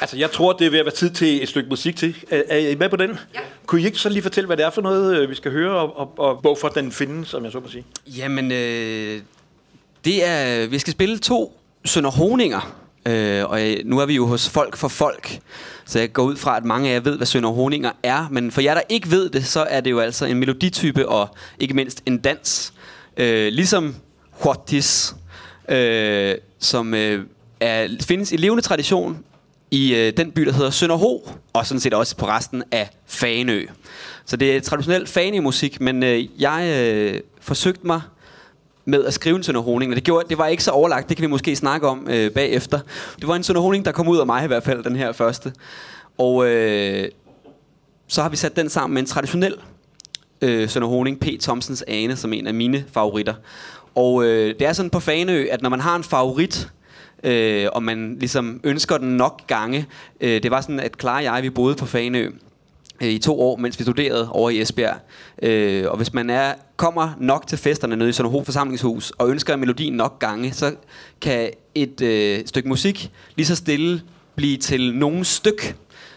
Altså, 0.00 0.16
jeg 0.16 0.30
tror, 0.30 0.52
det 0.52 0.66
er 0.66 0.70
ved 0.70 0.78
at 0.78 0.84
være 0.84 0.94
tid 0.94 1.10
til 1.10 1.42
et 1.42 1.48
stykke 1.48 1.68
musik 1.68 1.96
til. 1.96 2.16
Er, 2.30 2.42
er 2.48 2.58
I 2.58 2.74
med 2.74 2.88
på 2.88 2.96
den? 2.96 3.10
Ja. 3.34 3.40
Kunne 3.66 3.80
I 3.80 3.84
ikke 3.84 3.98
så 3.98 4.08
lige 4.08 4.22
fortælle, 4.22 4.46
hvad 4.46 4.56
det 4.56 4.64
er 4.64 4.70
for 4.70 4.82
noget, 4.82 5.16
øh, 5.16 5.30
vi 5.30 5.34
skal 5.34 5.52
høre, 5.52 5.70
og, 5.70 5.98
og, 5.98 6.18
og 6.18 6.40
hvorfor 6.40 6.68
den 6.68 6.92
findes, 6.92 7.28
som 7.28 7.44
jeg 7.44 7.52
så 7.52 7.60
må 7.60 7.68
sige? 7.68 7.84
Jamen, 8.06 8.52
øh, 8.52 9.20
det 10.04 10.26
er, 10.26 10.66
vi 10.66 10.78
skal 10.78 10.92
spille 10.92 11.18
to 11.18 11.60
Sønder 11.84 12.10
Honinger. 12.10 12.76
Øh, 13.06 13.44
og 13.44 13.60
nu 13.84 13.98
er 13.98 14.06
vi 14.06 14.14
jo 14.14 14.26
hos 14.26 14.48
Folk 14.48 14.76
for 14.76 14.88
Folk, 14.88 15.38
så 15.84 15.98
jeg 15.98 16.12
går 16.12 16.22
ud 16.22 16.36
fra, 16.36 16.56
at 16.56 16.64
mange 16.64 16.90
af 16.90 16.94
jer 16.94 17.00
ved, 17.00 17.16
hvad 17.16 17.26
Sønder 17.26 17.50
Honinger 17.50 17.90
er. 18.02 18.28
Men 18.30 18.50
for 18.50 18.60
jer, 18.60 18.74
der 18.74 18.82
ikke 18.88 19.10
ved 19.10 19.30
det, 19.30 19.46
så 19.46 19.60
er 19.60 19.80
det 19.80 19.90
jo 19.90 20.00
altså 20.00 20.26
en 20.26 20.36
meloditype 20.36 21.08
og 21.08 21.28
ikke 21.58 21.74
mindst 21.74 22.02
en 22.06 22.18
dans. 22.18 22.72
Øh, 23.16 23.52
ligesom 23.52 23.94
Huatis, 24.30 25.14
øh, 25.68 26.34
som 26.58 26.94
øh, 26.94 27.24
er, 27.60 27.88
findes 28.02 28.32
i 28.32 28.36
levende 28.36 28.62
tradition 28.62 29.24
i 29.70 29.94
øh, 29.94 30.12
den 30.16 30.32
by, 30.32 30.42
der 30.42 30.52
hedder 30.52 30.70
Sønderho, 30.70 31.28
og 31.52 31.66
sådan 31.66 31.80
set 31.80 31.94
også 31.94 32.16
på 32.16 32.26
resten 32.26 32.62
af 32.70 32.90
Faneø. 33.06 33.66
Så 34.24 34.36
det 34.36 34.56
er 34.56 34.60
traditionel 34.60 35.06
Fanø-musik, 35.06 35.80
men 35.80 36.02
øh, 36.02 36.40
jeg 36.40 36.88
øh, 36.90 37.20
forsøgte 37.40 37.86
mig 37.86 38.00
med 38.84 39.04
at 39.04 39.14
skrive 39.14 39.36
en 39.36 39.42
Sønderhoning, 39.42 39.92
og 39.92 39.96
det, 39.96 40.04
gjorde, 40.04 40.28
det 40.28 40.38
var 40.38 40.46
ikke 40.46 40.64
så 40.64 40.70
overlagt, 40.70 41.08
det 41.08 41.16
kan 41.16 41.22
vi 41.22 41.26
måske 41.30 41.56
snakke 41.56 41.88
om 41.88 42.08
øh, 42.10 42.30
bagefter. 42.30 42.80
Det 43.16 43.28
var 43.28 43.36
en 43.36 43.42
Sønderhoning, 43.42 43.84
der 43.84 43.92
kom 43.92 44.08
ud 44.08 44.18
af 44.18 44.26
mig 44.26 44.44
i 44.44 44.46
hvert 44.46 44.62
fald, 44.62 44.84
den 44.84 44.96
her 44.96 45.12
første. 45.12 45.52
Og 46.18 46.46
øh, 46.46 47.08
så 48.08 48.22
har 48.22 48.28
vi 48.28 48.36
sat 48.36 48.56
den 48.56 48.68
sammen 48.68 48.94
med 48.94 49.02
en 49.02 49.08
traditionel 49.08 49.54
øh, 50.42 50.68
Sønderhoning, 50.68 51.20
P. 51.20 51.26
Thomsens 51.40 51.84
Ane, 51.88 52.16
som 52.16 52.32
en 52.32 52.46
af 52.46 52.54
mine 52.54 52.84
favoritter. 52.92 53.34
Og 53.94 54.24
øh, 54.24 54.54
det 54.58 54.66
er 54.66 54.72
sådan 54.72 54.90
på 54.90 55.00
Faneø, 55.00 55.46
at 55.50 55.62
når 55.62 55.70
man 55.70 55.80
har 55.80 55.96
en 55.96 56.04
favorit, 56.04 56.68
øh, 57.24 57.68
og 57.72 57.82
man 57.82 58.16
ligesom 58.20 58.60
ønsker 58.64 58.98
den 58.98 59.16
nok 59.16 59.46
gange. 59.46 59.86
Øh, 60.20 60.42
det 60.42 60.50
var 60.50 60.60
sådan, 60.60 60.80
at 60.80 60.96
Clara 61.00 61.16
og 61.16 61.24
jeg, 61.24 61.42
vi 61.42 61.50
boede 61.50 61.74
på 61.74 61.86
Faneø 61.86 62.30
øh, 63.00 63.08
i 63.08 63.18
to 63.18 63.40
år, 63.40 63.56
mens 63.56 63.78
vi 63.78 63.84
studerede 63.84 64.28
over 64.30 64.50
i 64.50 64.60
Esbjerg. 64.60 64.96
Øh, 65.42 65.90
og 65.90 65.96
hvis 65.96 66.12
man 66.12 66.30
er, 66.30 66.54
kommer 66.76 67.12
nok 67.18 67.46
til 67.46 67.58
festerne 67.58 67.96
nede 67.96 68.08
i 68.08 68.12
Sønderho 68.12 68.44
forsamlingshus, 68.44 69.12
og 69.18 69.30
ønsker 69.30 69.56
melodien 69.56 69.94
nok 69.94 70.18
gange, 70.18 70.52
så 70.52 70.74
kan 71.20 71.50
et 71.74 72.00
øh, 72.00 72.46
stykke 72.46 72.68
musik 72.68 73.10
lige 73.36 73.46
så 73.46 73.56
stille 73.56 74.02
blive 74.34 74.56
til 74.56 74.94
nogen 74.94 75.24
styk. 75.24 75.76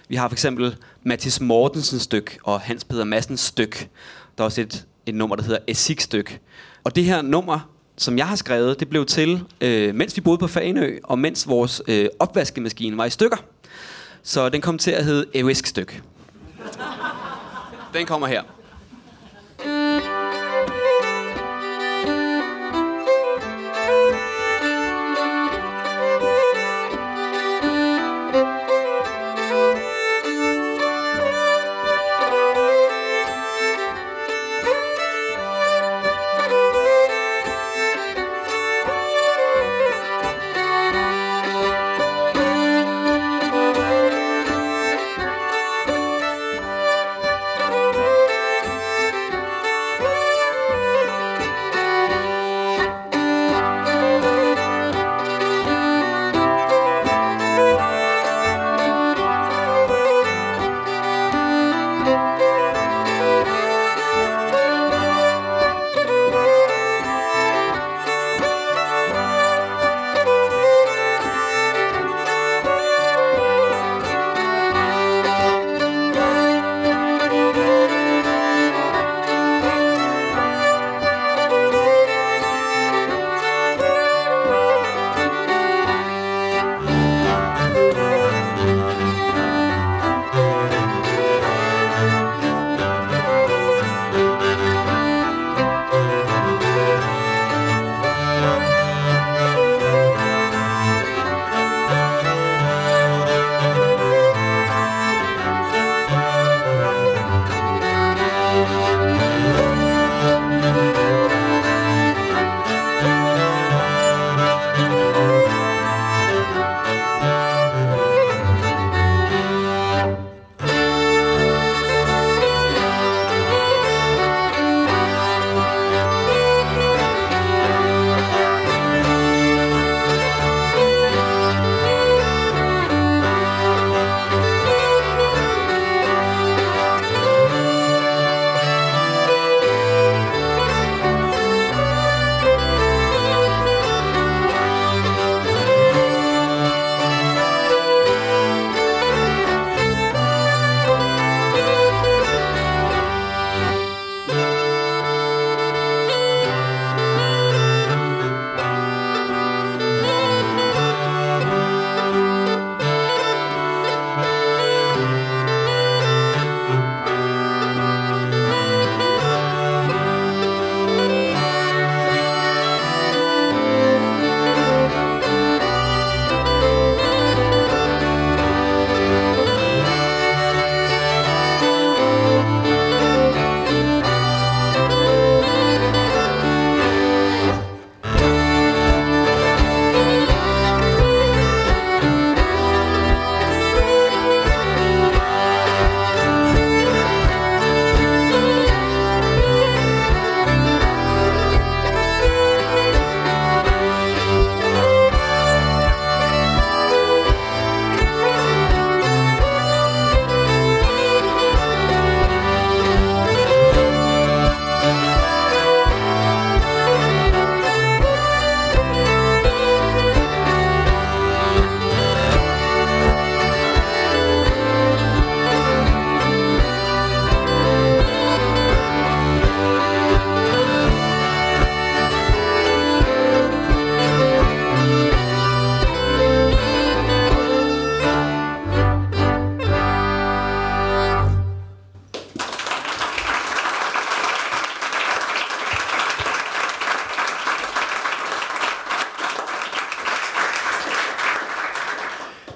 Vi 0.10 0.16
har 0.16 0.28
for 0.28 0.36
eksempel 0.36 0.76
Mathis 1.04 1.42
Mortensens 1.42 2.02
styk 2.02 2.38
og 2.44 2.60
Hans 2.60 2.84
Peter 2.84 3.04
Massens 3.04 3.40
styk. 3.42 3.90
Der 4.38 4.44
er 4.44 4.46
også 4.46 4.62
et, 4.62 4.86
et 5.06 5.16
nummer, 5.16 5.36
der 5.36 5.44
hedder 5.44 5.60
Essig 5.68 6.02
styk. 6.02 6.40
Og 6.84 6.96
det 6.96 7.06
her 7.06 7.22
nummer 7.22 7.73
som 7.98 8.18
jeg 8.18 8.28
har 8.28 8.36
skrevet, 8.36 8.80
det 8.80 8.90
blev 8.90 9.06
til, 9.06 9.44
øh, 9.62 9.96
mens 9.96 10.16
vi 10.16 10.22
boede 10.22 10.38
på 10.38 10.48
Fanø, 10.48 10.98
og 11.04 11.20
mens 11.20 11.48
vores 11.48 11.82
øh, 11.88 12.10
opvaskemaskine 12.20 12.98
var 12.98 13.06
i 13.06 13.10
stykker. 13.10 13.38
Så 14.24 14.50
den 14.50 14.62
kom 14.62 14.78
til 14.78 14.92
at 14.92 15.06
hedde 15.06 15.26
Evisk 15.34 15.66
Styk. 15.66 16.02
Den 17.94 18.06
kommer 18.06 18.28
her. 18.28 18.42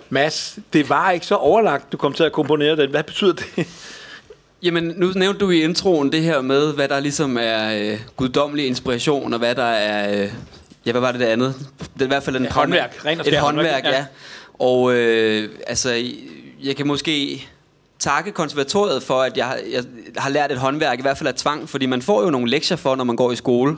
Mads, 0.10 0.60
det 0.74 0.90
var 0.90 1.12
ikke 1.12 1.26
så 1.26 1.36
overlagt, 1.36 1.92
du 1.92 1.98
kom 1.98 2.14
til 2.14 2.24
at 2.24 2.32
komponere 2.32 2.76
den. 2.76 2.90
Hvad 2.90 3.04
betyder 3.04 3.34
det? 3.34 3.68
Jamen, 4.64 4.94
nu 4.98 5.12
nævnte 5.16 5.40
du 5.40 5.50
i 5.50 5.64
introen 5.64 6.12
det 6.12 6.22
her 6.24 6.42
med, 6.42 6.74
hvad 6.74 6.88
der 6.88 7.00
ligesom 7.00 7.38
er 7.42 7.78
øh, 7.92 8.00
guddommelig 8.16 8.68
inspiration, 8.68 9.34
og 9.34 9.40
hvad 9.40 9.56
der 9.56 9.64
er... 9.64 10.22
Øh, 10.24 10.30
ja, 10.86 10.92
hvad 10.92 11.02
var 11.02 11.12
det 11.12 11.20
det 11.22 11.26
andet? 11.26 11.56
Det 11.94 12.02
er 12.02 12.06
i 12.06 12.08
hvert 12.08 12.24
fald 12.24 12.36
en 12.36 12.44
Ja, 12.44 12.50
håndværk. 12.52 13.06
Ren 13.06 13.20
og 13.20 13.28
Et 13.28 13.38
håndværk, 13.38 13.66
håndværk, 13.66 13.84
ja. 13.84 13.90
ja. 13.98 14.06
Og 14.60 14.94
øh, 14.94 15.50
altså, 15.68 16.04
jeg 16.64 16.76
kan 16.76 16.88
måske 16.88 17.48
takke 18.00 18.32
konservatoriet 18.32 19.04
for, 19.04 19.22
at 19.22 19.38
jeg, 19.38 19.46
har- 19.46 19.60
jeg 19.72 19.84
har 20.18 20.30
lært 20.30 20.52
et 20.52 20.58
håndværk, 20.58 21.00
i 21.00 21.02
hvert 21.02 21.18
fald 21.18 21.28
af 21.28 21.36
tvang, 21.36 21.70
fordi 21.70 21.86
man 21.86 22.02
får 22.02 22.24
jo 22.24 22.30
nogle 22.30 22.50
lektier 22.50 22.78
for, 22.78 22.96
når 22.96 23.04
man 23.04 23.16
går 23.16 23.32
i 23.32 23.36
skole. 23.36 23.78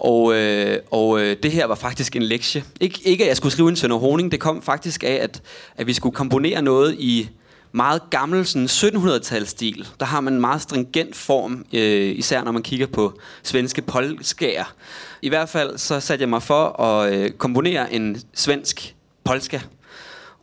Og, 0.00 0.34
øh, 0.34 0.78
og 0.90 1.20
øh, 1.20 1.36
det 1.42 1.50
her 1.52 1.66
var 1.66 1.74
faktisk 1.74 2.16
en 2.16 2.22
lektie. 2.22 2.64
Ik- 2.84 3.02
ikke 3.04 3.24
at 3.24 3.28
jeg 3.28 3.36
skulle 3.36 3.52
skrive 3.52 3.68
en 3.68 3.76
Sønder 3.76 3.96
Honing, 3.96 4.32
det 4.32 4.40
kom 4.40 4.62
faktisk 4.62 5.04
af, 5.04 5.18
at, 5.22 5.42
at 5.76 5.86
vi 5.86 5.92
skulle 5.92 6.14
komponere 6.14 6.62
noget 6.62 6.94
i 6.98 7.28
meget 7.72 8.02
gammel 8.10 8.46
sådan 8.46 8.66
1700-talsstil. 8.66 9.86
Der 10.00 10.06
har 10.06 10.20
man 10.20 10.32
en 10.34 10.40
meget 10.40 10.62
stringent 10.62 11.16
form, 11.16 11.64
øh, 11.72 12.18
især 12.18 12.44
når 12.44 12.52
man 12.52 12.62
kigger 12.62 12.86
på 12.86 13.18
svenske 13.42 13.82
polskager. 13.82 14.74
I 15.22 15.28
hvert 15.28 15.48
fald 15.48 15.78
så 15.78 16.00
satte 16.00 16.22
jeg 16.22 16.28
mig 16.28 16.42
for 16.42 16.80
at 16.82 17.12
øh, 17.12 17.30
komponere 17.30 17.92
en 17.92 18.20
svensk 18.34 18.94
polska. 19.24 19.60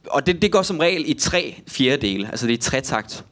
Og 0.07 0.27
det, 0.27 0.41
det 0.41 0.51
går 0.51 0.61
som 0.61 0.79
regel 0.79 1.03
i 1.09 1.13
tre 1.13 1.61
fjerdedele, 1.67 2.27
altså 2.27 2.45
det 2.47 2.53
er 2.53 2.57
i 2.57 2.61
tretakt. 2.61 3.23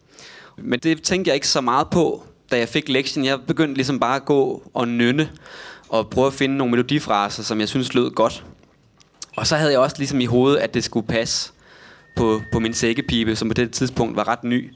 Men 0.57 0.79
det 0.79 1.01
tænkte 1.03 1.29
jeg 1.29 1.35
ikke 1.35 1.47
så 1.47 1.61
meget 1.61 1.87
på, 1.91 2.23
da 2.51 2.57
jeg 2.57 2.69
fik 2.69 2.89
lektien. 2.89 3.25
Jeg 3.25 3.39
begyndte 3.47 3.73
ligesom 3.75 3.99
bare 3.99 4.15
at 4.15 4.25
gå 4.25 4.63
og 4.73 4.87
nynne, 4.87 5.29
og 5.93 6.09
prøve 6.09 6.27
at 6.27 6.33
finde 6.33 6.57
nogle 6.57 6.71
melodifraser, 6.71 7.43
som 7.43 7.59
jeg 7.59 7.69
synes 7.69 7.93
lød 7.93 8.11
godt. 8.11 8.45
Og 9.37 9.47
så 9.47 9.55
havde 9.55 9.71
jeg 9.71 9.79
også 9.79 9.95
ligesom 9.97 10.21
i 10.21 10.25
hovedet, 10.25 10.57
at 10.57 10.73
det 10.73 10.83
skulle 10.83 11.07
passe 11.07 11.51
på, 12.15 12.41
på 12.51 12.59
min 12.59 12.73
sækkepipe, 12.73 13.35
som 13.35 13.47
på 13.47 13.53
det 13.53 13.71
tidspunkt 13.71 14.15
var 14.15 14.27
ret 14.27 14.43
ny. 14.43 14.73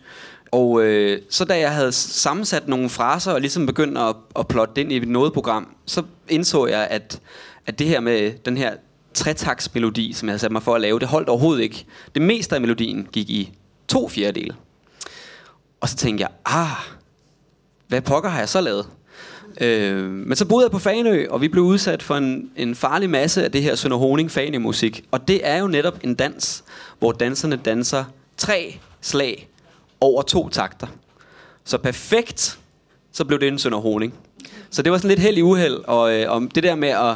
Og 0.51 0.82
øh, 0.82 1.21
så 1.30 1.45
da 1.45 1.60
jeg 1.60 1.73
havde 1.73 1.91
sammensat 1.91 2.67
nogle 2.67 2.89
fraser 2.89 3.32
og 3.32 3.41
ligesom 3.41 3.65
begyndte 3.65 4.01
at, 4.01 4.15
at 4.39 4.47
plotte 4.47 4.73
det 4.75 4.82
ind 4.82 4.91
i 4.91 4.97
et 4.97 5.08
nodeprogram, 5.08 5.75
så 5.86 6.03
indså 6.30 6.65
jeg, 6.65 6.88
at, 6.89 7.19
at 7.65 7.80
det 7.80 7.88
her 7.88 7.99
med 7.99 8.34
den 8.45 8.58
her 8.58 8.73
tretaktsmelodi, 9.13 10.13
som 10.13 10.27
jeg 10.27 10.32
havde 10.32 10.39
sat 10.39 10.51
mig 10.51 10.63
for 10.63 10.75
at 10.75 10.82
lave, 10.82 10.99
det 10.99 11.08
holdt 11.08 11.30
overhovedet 11.30 11.63
ikke. 11.63 11.86
Det 12.15 12.21
meste 12.21 12.56
af 12.56 12.62
melodien 12.62 13.08
gik 13.12 13.30
i 13.30 13.53
to 13.88 14.10
fjerdedele. 14.10 14.56
Og 15.82 15.89
så 15.89 15.95
tænkte 15.95 16.21
jeg, 16.21 16.30
ah, 16.45 16.77
hvad 17.88 18.01
pokker 18.01 18.30
har 18.30 18.39
jeg 18.39 18.49
så 18.49 18.62
lavet? 18.62 18.88
Øh, 19.61 20.03
men 20.09 20.35
så 20.35 20.45
boede 20.45 20.63
jeg 20.63 20.71
på 20.71 20.79
Fanø, 20.79 21.25
og 21.29 21.41
vi 21.41 21.47
blev 21.47 21.63
udsat 21.63 22.03
for 22.03 22.15
en, 22.15 22.49
en 22.55 22.75
farlig 22.75 23.09
masse 23.09 23.43
af 23.43 23.51
det 23.51 23.63
her 23.63 23.75
Sønder 23.75 23.97
Honing 23.97 24.61
musik. 24.61 25.03
Og 25.11 25.27
det 25.27 25.47
er 25.47 25.59
jo 25.59 25.67
netop 25.67 25.99
en 26.03 26.15
dans, 26.15 26.63
hvor 26.99 27.11
danserne 27.11 27.55
danser 27.55 28.03
tre 28.37 28.79
slag 29.01 29.49
over 30.01 30.21
to 30.21 30.49
takter. 30.49 30.87
Så 31.63 31.77
perfekt, 31.77 32.59
så 33.11 33.25
blev 33.25 33.39
det 33.39 33.47
en 33.47 33.59
Sønder 33.59 33.79
Honing. 33.79 34.13
Så 34.69 34.81
det 34.81 34.91
var 34.91 34.97
sådan 34.97 35.09
lidt 35.09 35.19
held 35.19 35.37
i 35.37 35.41
uheld, 35.41 35.75
og, 35.87 36.13
øh, 36.13 36.31
om 36.31 36.49
det 36.49 36.63
der 36.63 36.75
med 36.75 36.89
at 36.89 37.15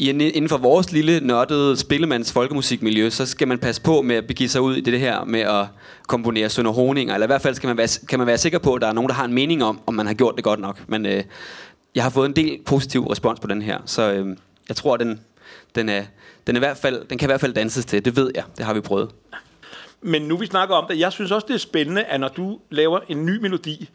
inden 0.00 0.48
for 0.48 0.56
vores 0.56 0.92
lille 0.92 1.20
nørdede 1.20 1.76
spillemands 1.76 2.32
folkemusikmiljø, 2.32 3.10
så 3.10 3.26
skal 3.26 3.48
man 3.48 3.58
passe 3.58 3.82
på 3.82 4.02
med 4.02 4.16
at 4.16 4.26
begive 4.26 4.48
sig 4.48 4.60
ud 4.60 4.76
i 4.76 4.80
det 4.80 5.00
her 5.00 5.24
med 5.24 5.40
at 5.40 5.66
komponere 6.06 6.48
Sønder 6.48 6.70
Honinger, 6.70 7.14
eller 7.14 7.26
i 7.26 7.28
hvert 7.28 7.42
fald 7.42 7.54
skal 7.54 7.66
man 7.66 7.76
være, 7.76 7.88
kan 8.08 8.18
man 8.18 8.26
være 8.26 8.38
sikker 8.38 8.58
på, 8.58 8.74
at 8.74 8.82
der 8.82 8.88
er 8.88 8.92
nogen, 8.92 9.08
der 9.08 9.14
har 9.14 9.24
en 9.24 9.32
mening 9.32 9.64
om, 9.64 9.80
om 9.86 9.94
man 9.94 10.06
har 10.06 10.14
gjort 10.14 10.36
det 10.36 10.44
godt 10.44 10.60
nok. 10.60 10.80
Men 10.86 11.06
øh, 11.06 11.22
jeg 11.94 12.02
har 12.02 12.10
fået 12.10 12.26
en 12.26 12.36
del 12.36 12.62
positiv 12.66 13.06
respons 13.06 13.40
på 13.40 13.46
den 13.46 13.62
her, 13.62 13.78
så 13.86 14.12
øh, 14.12 14.36
jeg 14.68 14.76
tror, 14.76 14.96
den, 14.96 15.20
den, 15.74 15.88
er, 15.88 16.04
den, 16.46 16.56
er 16.56 16.60
i 16.60 16.64
hvert 16.64 16.76
fald, 16.76 17.04
den 17.04 17.18
kan 17.18 17.26
i 17.26 17.30
hvert 17.30 17.40
fald 17.40 17.54
danses 17.54 17.84
til. 17.84 18.04
Det 18.04 18.16
ved 18.16 18.30
jeg. 18.34 18.44
Det 18.56 18.64
har 18.64 18.74
vi 18.74 18.80
prøvet. 18.80 19.10
Men 20.00 20.22
nu 20.22 20.36
vi 20.36 20.46
snakker 20.46 20.74
om 20.74 20.86
det, 20.88 20.98
jeg 20.98 21.12
synes 21.12 21.30
også, 21.30 21.46
det 21.46 21.54
er 21.54 21.58
spændende, 21.58 22.04
at 22.04 22.20
når 22.20 22.28
du 22.28 22.58
laver 22.70 23.00
en 23.08 23.26
ny 23.26 23.36
melodi, 23.40 23.90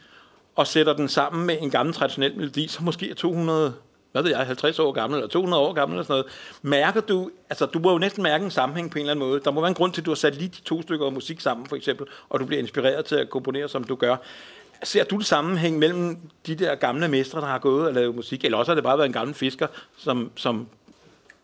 og 0.56 0.68
sætter 0.68 0.94
den 0.94 1.08
sammen 1.08 1.46
med 1.46 1.58
en 1.62 1.70
gammel 1.70 1.96
traditionel 1.96 2.36
melodi, 2.36 2.68
som 2.68 2.86
måske 2.86 3.10
er 3.10 3.14
200, 3.14 3.74
hvad 4.12 4.24
ved 4.24 4.32
jeg, 4.32 4.46
50 4.46 4.80
år 4.80 4.92
gammel, 4.92 5.18
eller 5.18 5.30
200 5.30 5.64
år 5.64 5.74
gammel, 5.74 5.96
eller 5.96 6.04
sådan 6.04 6.14
noget, 6.14 6.26
mærker 6.62 7.02
du, 7.02 7.30
altså 7.50 7.66
du 7.66 7.80
må 7.80 7.92
jo 7.92 7.98
næsten 7.98 8.24
mærke 8.24 8.46
en 8.46 8.52
sammenhæng 8.52 8.92
på 8.92 8.98
en 8.98 9.02
eller 9.02 9.12
anden 9.12 9.28
måde. 9.28 9.42
Der 9.46 9.52
må 9.52 9.62
være 9.62 9.68
en 9.68 9.76
grund 9.76 9.94
til, 9.94 10.02
at 10.02 10.06
du 10.06 10.12
har 10.12 10.16
sat 10.16 10.36
lige 10.36 10.48
de 10.48 10.62
to 10.62 10.82
stykker 10.82 11.10
musik 11.10 11.42
sammen, 11.42 11.68
for 11.68 11.76
eksempel, 11.76 12.08
og 12.30 12.40
du 12.40 12.46
bliver 12.46 12.62
inspireret 12.62 13.06
til 13.06 13.16
at 13.16 13.30
komponere, 13.30 13.70
som 13.70 13.84
du 13.84 13.96
gør. 13.96 14.16
Ser 14.86 15.04
du 15.04 15.18
det 15.18 15.26
sammenhæng 15.26 15.80
mellem 15.80 16.18
de 16.48 16.56
der 16.56 16.76
gamle 16.76 17.08
mestre, 17.08 17.42
der 17.42 17.48
har 17.48 17.60
gået 17.60 17.88
og 17.88 17.94
lavet 17.94 18.16
musik, 18.16 18.46
eller 18.46 18.58
også 18.58 18.72
har 18.72 18.76
det 18.76 18.84
bare 18.84 18.98
været 18.98 19.08
en 19.08 19.14
gammel 19.14 19.36
fisker, 19.36 19.68
som, 19.98 20.32
som 20.36 20.68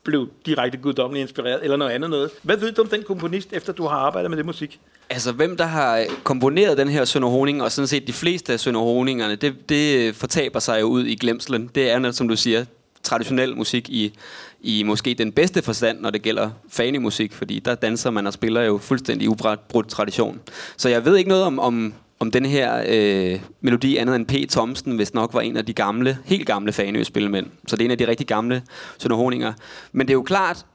blev 0.04 0.30
direkte 0.46 0.78
guddommeligt 0.78 1.22
inspireret, 1.22 1.64
eller 1.64 1.78
noget 1.78 1.92
andet 1.92 2.10
noget. 2.10 2.32
Hvad 2.42 2.58
ved 2.58 2.72
du 2.72 2.82
om 2.82 2.88
den 2.88 3.04
komponist, 3.04 3.54
efter 3.54 3.74
du 3.74 3.88
har 3.88 3.98
arbejdet 3.98 4.32
med 4.32 4.38
det 4.38 4.46
musik? 4.46 4.80
Altså, 5.10 5.32
hvem 5.32 5.58
der 5.58 5.66
har 5.66 6.06
komponeret 6.24 6.78
den 6.78 6.90
her 6.90 7.06
Sønder 7.06 7.30
Honing, 7.30 7.64
og 7.64 7.72
sådan 7.72 7.88
set 7.88 8.08
de 8.08 8.14
fleste 8.14 8.54
af 8.54 8.60
Sønder 8.60 8.80
Honingerne, 8.80 9.36
det, 9.36 9.70
det 9.70 10.16
fortaber 10.16 10.60
sig 10.60 10.82
jo 10.82 10.86
ud 10.86 11.06
i 11.06 11.16
glemslen. 11.16 11.70
Det 11.76 11.92
er, 11.92 12.12
som 12.12 12.28
du 12.28 12.36
siger, 12.36 12.66
traditionel 13.04 13.58
musik 13.58 13.90
i, 13.90 14.14
i 14.62 14.84
måske 14.84 15.14
den 15.14 15.32
bedste 15.32 15.62
forstand, 15.62 16.00
når 16.00 16.10
det 16.10 16.22
gælder 16.22 16.50
fanemusik, 16.70 17.34
fordi 17.34 17.60
der 17.60 17.76
danser 17.76 18.12
man 18.12 18.28
og 18.28 18.34
spiller 18.34 18.62
jo 18.62 18.78
fuldstændig 18.78 19.30
ubrudt 19.30 19.90
tradition. 19.90 20.40
Så 20.78 20.90
jeg 20.90 21.06
ved 21.06 21.18
ikke 21.18 21.30
noget 21.30 21.44
om, 21.44 21.60
om, 21.60 21.94
om 22.22 22.32
den 22.32 22.46
her 22.46 22.84
øh, 22.88 23.40
melodi 23.62 23.98
andet 23.98 24.16
end 24.16 24.26
P. 24.26 24.52
Thomsen, 24.52 24.96
hvis 24.96 25.14
nok 25.14 25.34
var 25.34 25.42
en 25.42 25.58
af 25.58 25.66
de 25.66 25.74
gamle, 25.74 26.18
helt 26.26 26.48
gamle 26.48 26.74
faneø-spillemænd. 26.74 27.48
Så 27.68 27.76
det 27.76 27.84
er 27.84 27.86
en 27.86 27.92
af 27.92 27.98
de 27.98 28.08
rigtig 28.08 28.28
gamle 28.28 28.64
sønderhoninger. 28.98 29.54
Men 29.92 30.08
det 30.08 30.14
er 30.14 30.18
jo 30.18 30.24
klart, 30.24 30.66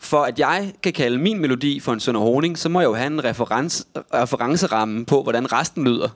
for 0.00 0.22
at 0.22 0.38
jeg 0.38 0.72
kan 0.82 0.92
kalde 0.92 1.18
min 1.18 1.40
melodi 1.40 1.80
for 1.80 1.92
en 1.92 2.00
sønderhoning, 2.00 2.58
så 2.58 2.68
må 2.68 2.80
jeg 2.80 2.86
jo 2.86 2.94
have 2.94 3.06
en 3.06 3.24
reference, 3.24 3.84
referenceramme 4.14 5.06
på, 5.06 5.22
hvordan 5.22 5.52
resten 5.52 5.84
lyder. 5.84 6.08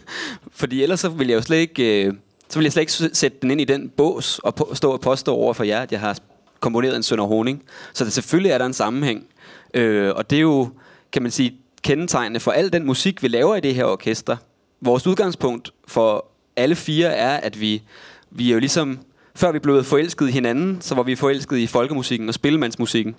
Fordi 0.60 0.82
ellers 0.82 1.00
så 1.00 1.08
vil 1.08 1.28
jeg 1.28 1.36
jo 1.36 1.42
slet 1.42 1.58
ikke, 1.58 2.04
øh, 2.04 2.14
så 2.48 2.58
vil 2.58 2.64
jeg 2.64 2.72
slet 2.72 2.82
ikke 2.82 3.16
sætte 3.16 3.38
den 3.42 3.50
ind 3.50 3.60
i 3.60 3.64
den 3.64 3.88
bås 3.88 4.38
og 4.38 4.54
på, 4.54 4.70
stå 4.74 4.90
og 4.90 5.00
påstå 5.00 5.34
over 5.34 5.52
for 5.52 5.64
jer, 5.64 5.80
at 5.80 5.92
jeg 5.92 6.00
har 6.00 6.18
komponeret 6.60 6.96
en 6.96 7.02
Sønder 7.02 7.24
Honing. 7.24 7.62
Så 7.92 8.04
det, 8.04 8.12
selvfølgelig 8.12 8.50
er 8.50 8.58
der 8.58 8.66
en 8.66 8.72
sammenhæng. 8.72 9.26
Øh, 9.74 10.12
og 10.14 10.30
det 10.30 10.36
er 10.36 10.42
jo, 10.42 10.68
kan 11.12 11.22
man 11.22 11.30
sige, 11.30 11.54
kendetegnende 11.82 12.40
for 12.40 12.50
al 12.50 12.72
den 12.72 12.86
musik, 12.86 13.22
vi 13.22 13.28
laver 13.28 13.56
i 13.56 13.60
det 13.60 13.74
her 13.74 13.84
orkester. 13.84 14.36
Vores 14.80 15.06
udgangspunkt 15.06 15.70
for 15.88 16.26
alle 16.56 16.74
fire 16.74 17.08
er, 17.08 17.36
at 17.36 17.60
vi, 17.60 17.82
vi 18.30 18.48
er 18.48 18.52
jo 18.52 18.58
ligesom 18.58 18.98
før 19.34 19.52
vi 19.52 19.58
blev 19.58 19.84
forelsket 19.84 20.28
i 20.28 20.32
hinanden, 20.32 20.80
så 20.80 20.94
var 20.94 21.02
vi 21.02 21.14
forelsket 21.14 21.58
i 21.58 21.66
folkemusikken 21.66 22.28
og 22.28 22.34
spillemandsmusikken. 22.34 23.16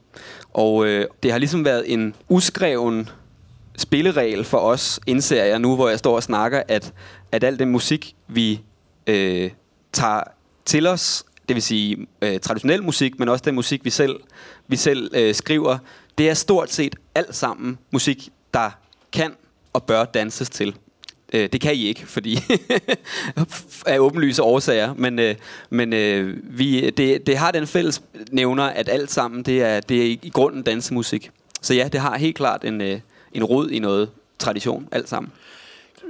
Og 0.54 0.86
øh, 0.86 1.08
det 1.24 1.32
har 1.32 1.38
ligesom 1.38 1.65
været 1.65 1.93
en 1.93 2.15
uskreven 2.30 3.10
spilleregel 3.78 4.43
for 4.43 4.58
os, 4.58 5.00
indser 5.08 5.43
jeg 5.43 5.60
nu, 5.60 5.76
hvor 5.76 5.89
jeg 5.89 6.00
står 6.00 6.15
og 6.15 6.24
snakker, 6.24 6.63
at, 6.67 6.93
at 7.32 7.43
al 7.43 7.60
den 7.60 7.69
musik, 7.69 8.15
vi 8.28 8.62
øh, 9.08 9.52
tager 9.93 10.24
til 10.65 10.88
os, 10.88 11.26
det 11.48 11.56
vil 11.56 11.63
sige 11.63 12.08
øh, 12.22 12.39
traditionel 12.39 12.84
musik, 12.84 13.19
men 13.19 13.30
også 13.30 13.43
den 13.45 13.56
musik, 13.56 13.86
vi 13.86 13.89
selv, 13.89 14.19
vi 14.67 14.76
selv 14.76 15.12
øh, 15.15 15.36
skriver, 15.36 15.78
det 16.17 16.30
er 16.30 16.34
stort 16.34 16.72
set 16.72 16.95
alt 17.15 17.36
sammen 17.36 17.78
musik, 17.91 18.30
der 18.54 18.72
kan 19.12 19.36
og 19.74 19.84
bør 19.84 20.06
danses 20.06 20.50
til. 20.50 20.76
Øh, 21.34 21.50
det 21.52 21.62
kan 21.62 21.74
I 21.74 21.84
ikke, 21.84 22.08
fordi 22.08 22.38
af 23.86 24.00
åbenlyse 24.00 24.44
årsager, 24.44 24.94
men, 24.94 25.20
øh, 25.20 25.36
men 25.70 25.94
øh, 25.94 26.38
vi, 26.44 26.90
det, 26.90 27.28
det 27.28 27.38
har 27.38 27.52
den 27.52 27.68
fælles 27.68 28.02
nævner, 28.32 28.64
at 28.64 28.90
alt 28.90 29.12
sammen 29.12 29.44
det 29.44 29.64
er, 29.64 29.80
det 29.80 30.02
er 30.02 30.06
i, 30.06 30.20
i 30.22 30.30
grunden 30.30 30.64
dansemusik. 30.64 31.32
Så 31.62 31.74
ja, 31.74 31.88
det 31.88 32.00
har 32.00 32.18
helt 32.18 32.36
klart 32.36 32.66
en, 32.66 32.82
øh, 32.82 33.00
en 33.34 33.44
rod 33.44 33.70
i 33.70 33.80
noget 33.80 34.10
tradition, 34.40 34.88
alt 34.92 35.10
sammen. 35.10 35.32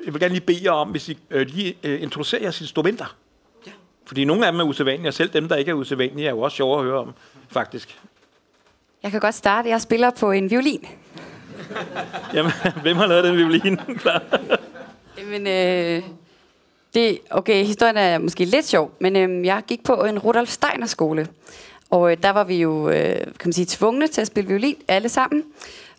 Jeg 0.05 0.13
vil 0.13 0.21
gerne 0.21 0.33
lige 0.33 0.45
bede 0.45 0.59
jer 0.63 0.71
om, 0.71 0.89
hvis 0.89 1.09
I 1.09 1.17
øh, 1.29 1.47
lige 1.47 1.75
øh, 1.83 2.01
introducerer 2.01 2.41
jeres 2.41 2.61
instrumenter. 2.61 3.15
Ja. 3.67 3.71
Fordi 4.05 4.25
nogle 4.25 4.45
af 4.45 4.51
dem 4.51 4.59
er 4.59 4.63
usædvanlige, 4.63 5.09
og 5.09 5.13
selv 5.13 5.29
dem, 5.29 5.47
der 5.47 5.55
ikke 5.55 5.71
er 5.71 5.75
usædvanlige, 5.75 6.27
er 6.27 6.31
jo 6.31 6.41
også 6.41 6.55
sjove 6.55 6.79
at 6.79 6.85
høre 6.85 6.99
om, 6.99 7.13
faktisk. 7.49 7.99
Jeg 9.03 9.11
kan 9.11 9.19
godt 9.19 9.35
starte. 9.35 9.69
Jeg 9.69 9.81
spiller 9.81 10.09
på 10.09 10.31
en 10.31 10.51
violin. 10.51 10.85
Jamen, 12.33 12.51
hvem 12.81 12.97
har 12.97 13.07
lavet 13.07 13.23
den 13.23 13.37
violin? 13.37 13.77
Klar. 14.01 14.21
Men 15.25 15.47
øh, 15.47 16.03
det, 16.93 17.19
okay, 17.29 17.65
historien 17.65 17.97
er 17.97 18.17
måske 18.17 18.45
lidt 18.45 18.65
sjov, 18.65 18.91
men 18.99 19.15
øh, 19.15 19.45
jeg 19.45 19.63
gik 19.67 19.83
på 19.83 19.93
en 19.93 20.19
Rudolf 20.19 20.49
Steiner 20.49 20.87
skole. 20.87 21.27
Og 21.89 22.11
øh, 22.11 22.17
der 22.23 22.29
var 22.29 22.43
vi 22.43 22.55
jo, 22.55 22.89
øh, 22.89 23.15
kan 23.15 23.45
man 23.45 23.53
sige, 23.53 23.65
tvungne 23.69 24.07
til 24.07 24.21
at 24.21 24.27
spille 24.27 24.47
violin, 24.47 24.75
alle 24.87 25.09
sammen. 25.09 25.43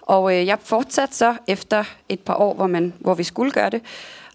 Og 0.03 0.37
øh, 0.37 0.47
jeg 0.47 0.59
fortsatte 0.63 1.17
så 1.17 1.35
efter 1.47 1.85
et 2.09 2.21
par 2.21 2.35
år, 2.35 2.55
hvor, 2.55 2.67
man, 2.67 2.93
hvor 2.99 3.15
vi 3.15 3.23
skulle 3.23 3.51
gøre 3.51 3.71
det. 3.71 3.83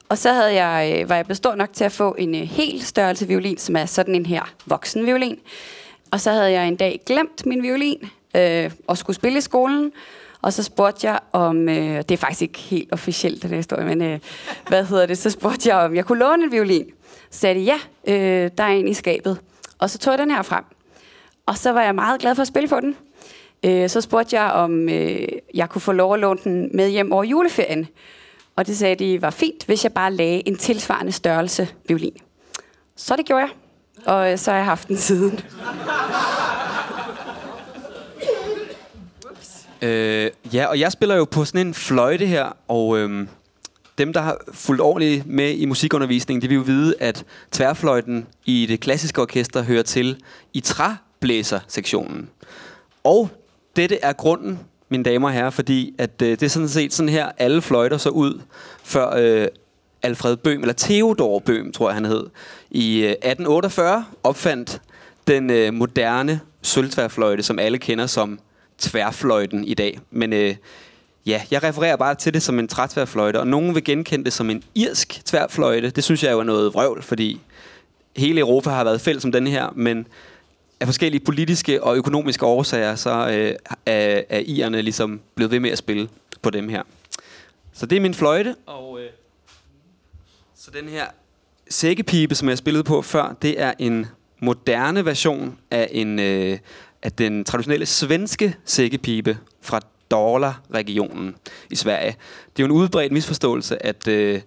Og 0.09 0.17
så 0.17 0.33
havde 0.33 0.63
jeg, 0.63 1.01
øh, 1.01 1.09
var 1.09 1.15
jeg 1.15 1.25
blevet 1.25 1.37
stor 1.37 1.55
nok 1.55 1.73
til 1.73 1.83
at 1.83 1.91
få 1.91 2.15
en 2.17 2.35
øh, 2.35 2.41
hel 2.41 2.81
størrelse 2.81 3.27
violin, 3.27 3.57
som 3.57 3.75
er 3.75 3.85
sådan 3.85 4.15
en 4.15 4.25
her 4.25 4.53
voksen 4.65 5.05
violin. 5.05 5.39
Og 6.11 6.19
så 6.21 6.31
havde 6.31 6.51
jeg 6.51 6.67
en 6.67 6.75
dag 6.75 7.01
glemt 7.05 7.45
min 7.45 7.63
violin 7.63 8.09
øh, 8.35 8.71
og 8.87 8.97
skulle 8.97 9.15
spille 9.15 9.37
i 9.37 9.41
skolen. 9.41 9.91
Og 10.45 10.53
så 10.53 10.63
spurgte 10.63 11.07
jeg 11.07 11.19
om, 11.31 11.69
øh, 11.69 11.97
det 11.97 12.11
er 12.11 12.17
faktisk 12.17 12.41
ikke 12.41 12.59
helt 12.59 12.93
officielt, 12.93 13.41
den 13.41 13.49
her 13.49 13.57
historie, 13.57 13.85
men 13.85 14.01
øh, 14.01 14.19
hvad 14.67 14.85
hedder 14.85 15.05
det? 15.05 15.17
Så 15.17 15.29
spurgte 15.29 15.69
jeg, 15.69 15.77
om 15.77 15.95
jeg 15.95 16.05
kunne 16.05 16.19
låne 16.19 16.43
en 16.43 16.51
violin. 16.51 16.85
Så 17.31 17.39
sagde 17.39 17.59
de, 17.59 17.65
ja, 17.65 17.79
øh, 18.07 18.51
der 18.57 18.63
er 18.63 18.67
en 18.67 18.87
i 18.87 18.93
skabet. 18.93 19.39
Og 19.79 19.89
så 19.89 19.97
tog 19.97 20.11
jeg 20.11 20.19
den 20.19 20.31
her 20.31 20.41
frem. 20.41 20.63
Og 21.45 21.57
så 21.57 21.71
var 21.71 21.81
jeg 21.81 21.95
meget 21.95 22.21
glad 22.21 22.35
for 22.35 22.41
at 22.41 22.47
spille 22.47 22.69
på 22.69 22.79
den. 22.79 22.95
Øh, 23.65 23.89
så 23.89 24.01
spurgte 24.01 24.41
jeg, 24.41 24.51
om 24.51 24.89
øh, 24.89 25.27
jeg 25.53 25.69
kunne 25.69 25.81
få 25.81 25.91
lov 25.91 26.13
at 26.13 26.19
låne 26.19 26.39
den 26.43 26.69
med 26.73 26.89
hjem 26.89 27.11
over 27.11 27.23
juleferien. 27.23 27.87
Og 28.55 28.67
det 28.67 28.77
sagde 28.77 28.95
de 28.95 29.21
var 29.21 29.29
fint, 29.29 29.65
hvis 29.65 29.83
jeg 29.83 29.93
bare 29.93 30.13
lagde 30.13 30.47
en 30.47 30.57
tilsvarende 30.57 31.11
størrelse 31.11 31.67
violin. 31.87 32.17
Så 32.95 33.15
det 33.15 33.25
gjorde 33.25 33.41
jeg, 33.41 33.51
og 34.05 34.31
øh, 34.31 34.37
så 34.37 34.51
har 34.51 34.57
jeg 34.57 34.65
haft 34.65 34.87
den 34.87 34.97
siden. 34.97 35.39
Øh, 39.81 40.31
ja, 40.53 40.65
og 40.65 40.79
jeg 40.79 40.91
spiller 40.91 41.15
jo 41.15 41.25
på 41.25 41.45
sådan 41.45 41.67
en 41.67 41.73
fløjte 41.73 42.25
her, 42.25 42.57
og 42.67 42.97
øhm, 42.97 43.27
dem, 43.97 44.13
der 44.13 44.21
har 44.21 44.37
fulgt 44.53 44.81
ordentligt 44.81 45.25
med 45.25 45.51
i 45.51 45.65
musikundervisningen, 45.65 46.41
de 46.41 46.47
vil 46.47 46.55
jo 46.55 46.61
vide, 46.61 46.95
at 46.99 47.25
tværfløjten 47.51 48.27
i 48.45 48.65
det 48.65 48.79
klassiske 48.79 49.21
orkester 49.21 49.63
hører 49.63 49.83
til 49.83 50.17
i 50.53 50.59
træblæsersektionen. 50.59 52.29
Og 53.03 53.29
dette 53.75 53.99
er 54.01 54.13
grunden, 54.13 54.59
mine 54.89 55.03
damer 55.03 55.27
og 55.27 55.33
herrer, 55.33 55.49
fordi 55.49 55.95
at, 55.97 56.21
øh, 56.21 56.29
det 56.29 56.43
er 56.43 56.47
sådan 56.47 56.69
set 56.69 56.93
sådan 56.93 57.09
her, 57.09 57.31
alle 57.37 57.61
fløjter 57.61 57.97
så 57.97 58.09
ud, 58.09 58.41
før 58.83 59.15
øh, 59.17 59.47
Alfred 60.01 60.37
Bøhm, 60.37 60.61
eller 60.61 60.73
Theodor 60.77 61.39
Bøhm, 61.39 61.71
tror 61.71 61.89
jeg 61.89 61.95
han 61.95 62.05
hed, 62.05 62.23
i 62.71 62.97
øh, 62.99 63.09
1848 63.09 64.05
opfandt 64.23 64.81
den 65.27 65.49
øh, 65.49 65.73
moderne 65.73 66.39
sølvtværfløjte, 66.61 67.43
som 67.43 67.59
alle 67.59 67.77
kender 67.77 68.07
som 68.07 68.39
tværfløjten 68.77 69.63
i 69.63 69.73
dag. 69.73 69.99
Men 70.11 70.33
øh, 70.33 70.55
ja, 71.25 71.41
jeg 71.51 71.63
refererer 71.63 71.95
bare 71.95 72.15
til 72.15 72.33
det 72.33 72.43
som 72.43 72.59
en 72.59 72.67
trætværfløjte, 72.67 73.39
og 73.39 73.47
nogen 73.47 73.75
vil 73.75 73.83
genkende 73.83 74.25
det 74.25 74.33
som 74.33 74.49
en 74.49 74.63
irsk 74.75 75.21
tværfløjte. 75.25 75.89
Det 75.89 76.03
synes 76.03 76.23
jeg 76.23 76.31
jo 76.31 76.39
er 76.39 76.43
noget 76.43 76.73
vrøvl, 76.73 77.01
fordi 77.01 77.41
hele 78.17 78.39
Europa 78.39 78.69
har 78.69 78.83
været 78.83 79.01
fælles 79.01 79.25
om 79.25 79.31
den 79.31 79.47
her, 79.47 79.69
men 79.75 80.07
af 80.79 80.87
forskellige 80.87 81.25
politiske 81.25 81.83
og 81.83 81.97
økonomiske 81.97 82.45
årsager, 82.45 82.95
så 82.95 83.29
øh, 83.29 83.55
er, 83.85 84.21
er 84.29 84.39
irerne 84.45 84.81
ligesom 84.81 85.21
blevet 85.35 85.51
ved 85.51 85.59
med 85.59 85.69
at 85.69 85.77
spille 85.77 86.09
på 86.41 86.49
dem 86.49 86.69
her. 86.69 86.83
Så 87.73 87.85
det 87.85 87.95
er 87.95 88.01
min 88.01 88.13
fløjte, 88.13 88.55
og 88.65 88.99
øh, 89.01 89.09
så 90.55 90.71
den 90.71 90.89
her 90.89 91.05
sækkepipe, 91.69 92.35
som 92.35 92.49
jeg 92.49 92.57
spillede 92.57 92.83
på 92.83 93.01
før, 93.01 93.35
det 93.41 93.61
er 93.61 93.73
en 93.79 94.07
moderne 94.39 95.05
version 95.05 95.57
af 95.71 95.89
en 95.91 96.19
øh, 96.19 96.57
at 97.05 97.17
den 97.17 97.43
traditionelle 97.43 97.85
svenske 97.85 98.55
sækkepipe 98.65 99.37
fra 99.61 99.79
Dalarregionen 100.11 101.35
i 101.69 101.75
Sverige. 101.75 102.15
Det 102.57 102.63
er 102.63 102.67
jo 102.67 102.73
en 102.73 102.81
udbredt 102.81 103.11
misforståelse, 103.11 103.85
at 103.85 104.07
øh, 104.07 104.41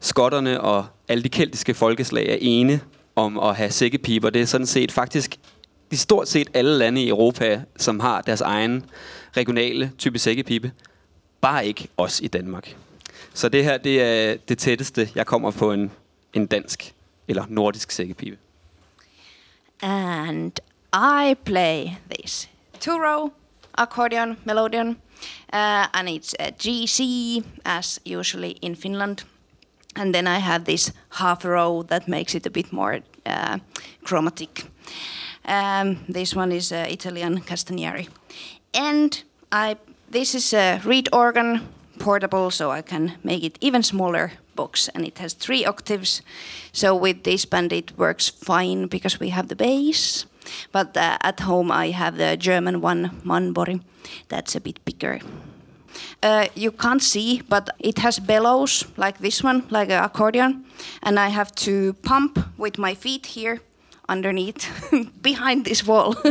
skotterne 0.00 0.60
og 0.60 0.86
alle 1.08 1.22
de 1.22 1.28
keltiske 1.28 1.74
folkeslag 1.74 2.28
er 2.28 2.38
ene 2.40 2.80
om 3.16 3.38
at 3.38 3.56
have 3.56 3.70
sækkepiber. 3.70 4.30
Det 4.30 4.42
er 4.42 4.46
sådan 4.46 4.66
set 4.66 4.92
faktisk 4.92 5.36
i 5.90 5.96
stort 5.96 6.28
set 6.28 6.48
alle 6.54 6.78
lande 6.78 7.02
i 7.02 7.08
Europa, 7.08 7.62
som 7.76 8.00
har 8.00 8.20
deres 8.20 8.40
egen 8.40 8.84
regionale 9.36 9.92
type 9.98 10.18
sækkepipe. 10.18 10.72
Bare 11.40 11.66
ikke 11.66 11.88
os 11.96 12.20
i 12.20 12.26
Danmark. 12.26 12.76
Så 13.34 13.48
det 13.48 13.64
her, 13.64 13.76
det 13.76 14.02
er 14.02 14.36
det 14.48 14.58
tætteste, 14.58 15.10
jeg 15.14 15.26
kommer 15.26 15.50
på 15.50 15.72
en, 15.72 15.90
en 16.34 16.46
dansk 16.46 16.94
eller 17.28 17.44
nordisk 17.48 17.90
sækkepipe. 17.90 18.36
And 19.82 20.52
I 20.92 21.36
play 21.44 21.98
this 22.08 22.48
two-row 22.80 23.32
accordion 23.78 24.36
melodeon, 24.44 24.96
uh, 25.52 25.86
and 25.94 26.08
it's 26.08 26.34
a 26.40 26.50
G 26.50 26.86
C 26.86 27.44
as 27.64 28.00
usually 28.04 28.56
in 28.60 28.74
Finland. 28.74 29.24
And 29.96 30.14
then 30.14 30.26
I 30.26 30.38
have 30.38 30.64
this 30.64 30.92
half 31.08 31.44
row 31.44 31.82
that 31.82 32.08
makes 32.08 32.34
it 32.34 32.46
a 32.46 32.50
bit 32.50 32.72
more 32.72 33.00
uh, 33.26 33.58
chromatic. 34.04 34.64
Um, 35.44 35.98
this 36.08 36.36
one 36.36 36.52
is 36.52 36.72
uh, 36.72 36.86
Italian 36.88 37.40
Castagnari, 37.40 38.08
and 38.74 39.22
I 39.52 39.76
this 40.10 40.34
is 40.34 40.52
a 40.52 40.80
reed 40.84 41.08
organ 41.12 41.60
portable, 41.98 42.50
so 42.50 42.70
I 42.70 42.82
can 42.82 43.12
make 43.22 43.44
it 43.44 43.58
even 43.60 43.82
smaller 43.82 44.32
box, 44.54 44.88
and 44.94 45.06
it 45.06 45.18
has 45.18 45.34
three 45.34 45.64
octaves. 45.64 46.22
So 46.72 46.94
with 46.94 47.22
this 47.22 47.46
band, 47.46 47.72
it 47.72 47.92
works 47.96 48.28
fine 48.28 48.86
because 48.86 49.20
we 49.20 49.30
have 49.30 49.48
the 49.48 49.56
bass. 49.56 50.26
But 50.72 50.96
uh, 50.96 51.18
at 51.20 51.40
home, 51.40 51.70
I 51.70 51.90
have 51.90 52.16
the 52.16 52.36
German 52.36 52.80
one, 52.80 53.10
Manbori. 53.24 53.80
That's 54.28 54.54
a 54.56 54.60
bit 54.60 54.84
bigger. 54.84 55.20
Uh, 56.22 56.46
you 56.54 56.70
can't 56.70 57.02
see, 57.02 57.42
but 57.48 57.70
it 57.78 57.98
has 57.98 58.18
bellows 58.18 58.84
like 58.96 59.18
this 59.18 59.42
one, 59.42 59.66
like 59.70 59.90
an 59.90 60.04
accordion, 60.04 60.64
and 61.02 61.18
I 61.18 61.28
have 61.28 61.52
to 61.66 61.94
pump 62.02 62.38
with 62.58 62.78
my 62.78 62.94
feet 62.94 63.26
here 63.26 63.60
underneath, 64.08 64.66
behind 65.22 65.64
this 65.64 65.86
wall. 65.86 66.14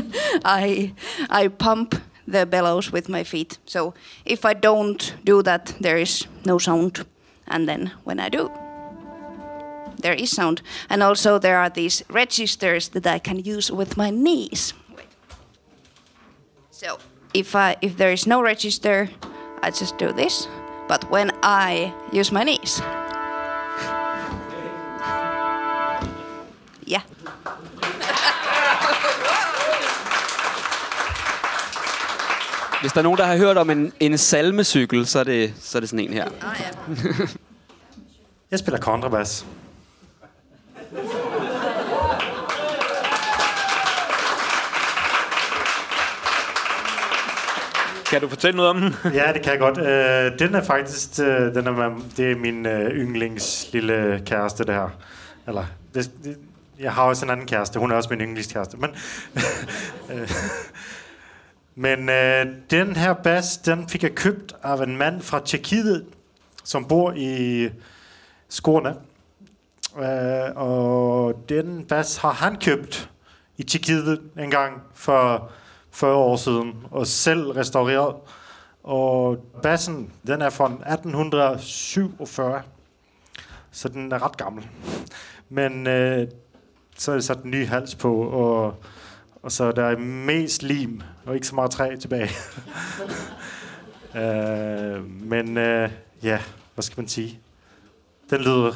I 0.45 0.93
I 1.29 1.47
pump 1.47 1.95
the 2.27 2.45
bellows 2.45 2.91
with 2.91 3.09
my 3.09 3.23
feet. 3.23 3.57
So 3.65 3.93
if 4.25 4.45
I 4.45 4.53
don't 4.53 5.15
do 5.23 5.41
that, 5.41 5.73
there 5.81 5.97
is 5.97 6.27
no 6.45 6.57
sound, 6.59 7.05
and 7.47 7.67
then 7.67 7.91
when 8.03 8.19
I 8.19 8.29
do, 8.29 8.51
there 10.01 10.13
is 10.13 10.29
sound. 10.35 10.61
And 10.89 11.03
also 11.03 11.39
there 11.39 11.57
are 11.57 11.69
these 11.69 12.03
registers 12.09 12.89
that 12.89 13.05
I 13.07 13.19
can 13.19 13.39
use 13.39 13.71
with 13.71 13.97
my 13.97 14.09
knees. 14.09 14.73
So 16.71 16.97
if 17.33 17.55
I 17.55 17.75
if 17.81 17.97
there 17.97 18.11
is 18.11 18.27
no 18.27 18.41
register, 18.41 19.09
I 19.61 19.71
just 19.71 19.97
do 19.97 20.11
this. 20.11 20.47
But 20.87 21.09
when 21.11 21.31
I 21.43 21.93
use 22.11 22.31
my 22.31 22.43
knees, 22.43 22.81
yeah. 26.85 27.01
Hvis 32.81 32.91
der 32.91 32.99
er 32.99 33.03
nogen, 33.03 33.17
der 33.17 33.25
har 33.25 33.37
hørt 33.37 33.57
om 33.57 33.69
en, 33.69 33.93
en 33.99 34.17
salmecykel, 34.17 35.07
så 35.07 35.19
er, 35.19 35.23
det, 35.23 35.53
så 35.61 35.77
er 35.77 35.79
det 35.79 35.89
sådan 35.89 35.99
en 36.05 36.13
her. 36.13 36.25
Ah, 36.41 36.61
yeah. 36.61 37.29
Jeg 38.51 38.59
spiller 38.59 38.79
kontrabas. 38.79 39.45
Kan 40.89 41.01
du 48.21 48.27
fortælle 48.27 48.57
noget 48.57 48.69
om 48.69 48.81
den? 48.81 48.95
Ja, 49.19 49.33
det 49.33 49.41
kan 49.41 49.51
jeg 49.51 49.59
godt. 49.59 49.77
Øh, 49.77 50.39
den 50.39 50.55
er 50.55 50.63
faktisk, 50.63 51.19
øh, 51.19 51.55
den 51.55 51.67
er, 51.67 52.01
det 52.17 52.31
er 52.31 52.35
min 52.35 52.65
øh, 52.65 52.91
yndlings 52.91 53.69
lille 53.73 54.21
kæreste, 54.25 54.63
det 54.63 54.73
her. 54.73 54.89
Eller, 55.47 55.65
det, 55.93 56.11
det, 56.23 56.37
jeg 56.79 56.93
har 56.93 57.03
også 57.03 57.25
en 57.25 57.31
anden 57.31 57.47
kæreste, 57.47 57.79
hun 57.79 57.91
er 57.91 57.95
også 57.95 58.09
min 58.09 58.21
yndlingskæreste. 58.21 58.77
Men, 58.77 58.89
øh, 60.13 60.31
men 61.75 62.09
øh, 62.09 62.45
den 62.71 62.95
her 62.95 63.13
bas, 63.13 63.57
den 63.57 63.89
fik 63.89 64.03
jeg 64.03 64.15
købt 64.15 64.55
af 64.63 64.83
en 64.83 64.97
mand 64.97 65.21
fra 65.21 65.41
Tjekkiet, 65.45 66.05
som 66.63 66.85
bor 66.85 67.13
i 67.15 67.69
Skåne. 68.49 68.95
Øh, 69.99 70.55
og 70.55 71.43
den 71.49 71.85
bas 71.85 72.17
har 72.17 72.31
han 72.31 72.55
købt 72.55 73.09
i 73.57 73.63
Tjekkiet 73.63 74.21
en 74.39 74.51
gang 74.51 74.81
for 74.93 75.51
40 75.91 76.15
år 76.15 76.35
siden, 76.35 76.83
og 76.91 77.07
selv 77.07 77.51
restaureret. 77.51 78.15
Og 78.83 79.37
bassen, 79.63 80.11
den 80.27 80.41
er 80.41 80.49
fra 80.49 80.65
1847, 80.65 82.61
så 83.71 83.89
den 83.89 84.11
er 84.11 84.25
ret 84.25 84.37
gammel. 84.37 84.67
Men 85.49 85.87
øh, 85.87 86.27
så 86.97 87.11
er 87.11 87.15
det 87.15 87.23
sat 87.23 87.43
en 87.43 87.51
ny 87.51 87.67
hals 87.67 87.95
på, 87.95 88.15
og, 88.21 88.75
og 89.43 89.51
så 89.51 89.63
er 89.63 89.71
der 89.71 89.97
mest 89.97 90.63
lim, 90.63 91.01
og 91.25 91.35
ikke 91.35 91.47
så 91.47 91.55
meget 91.55 91.71
træ 91.71 91.95
tilbage. 91.95 92.29
øh, 94.21 95.05
men 95.05 95.57
øh, 95.57 95.91
ja, 96.23 96.39
hvad 96.73 96.83
skal 96.83 97.01
man 97.01 97.07
sige? 97.07 97.39
Den 98.29 98.41
lyder 98.41 98.71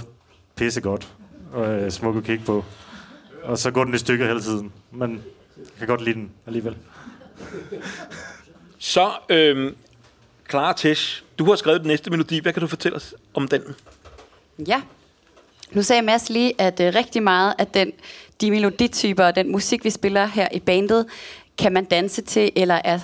pissegodt, 0.56 1.14
og 1.54 1.74
øh, 1.74 1.92
smuk 1.92 2.18
at 2.18 2.24
kigge 2.24 2.46
på. 2.46 2.66
Og 3.44 3.58
så 3.58 3.72
går 3.72 3.84
den 3.84 3.94
i 3.94 3.98
stykker 3.98 4.28
hele 4.28 4.42
tiden, 4.42 4.72
men 4.92 5.24
jeg 5.58 5.66
kan 5.78 5.88
godt 5.88 6.02
lide 6.02 6.16
den 6.16 6.32
alligevel. 6.46 6.78
Så, 8.80 9.12
øhm, 9.30 9.76
Clara 10.50 10.74
Tesh, 10.74 11.24
du 11.40 11.46
har 11.46 11.56
skrevet 11.56 11.82
den 11.82 11.88
næste 11.88 12.10
melodi. 12.10 12.40
Hvad 12.40 12.54
kan 12.54 12.62
du 12.62 12.68
fortælle 12.68 12.96
os 12.96 13.16
om 13.34 13.48
den? 13.48 13.62
Ja. 14.68 14.82
Nu 15.72 15.82
sagde 15.82 16.02
Mads 16.02 16.30
lige, 16.30 16.62
at 16.62 16.80
uh, 16.80 16.86
rigtig 16.86 17.24
meget 17.24 17.54
af 17.58 17.68
den, 17.68 17.92
de 18.42 18.52
melodityper 18.52 19.26
og 19.26 19.36
den 19.36 19.52
musik, 19.52 19.84
vi 19.84 19.90
spiller 19.90 20.26
her 20.26 20.48
i 20.52 20.60
bandet, 20.60 21.06
kan 21.58 21.74
man 21.74 21.86
danse 21.86 22.22
til, 22.22 22.52
eller 22.56 22.82
er 22.84 23.00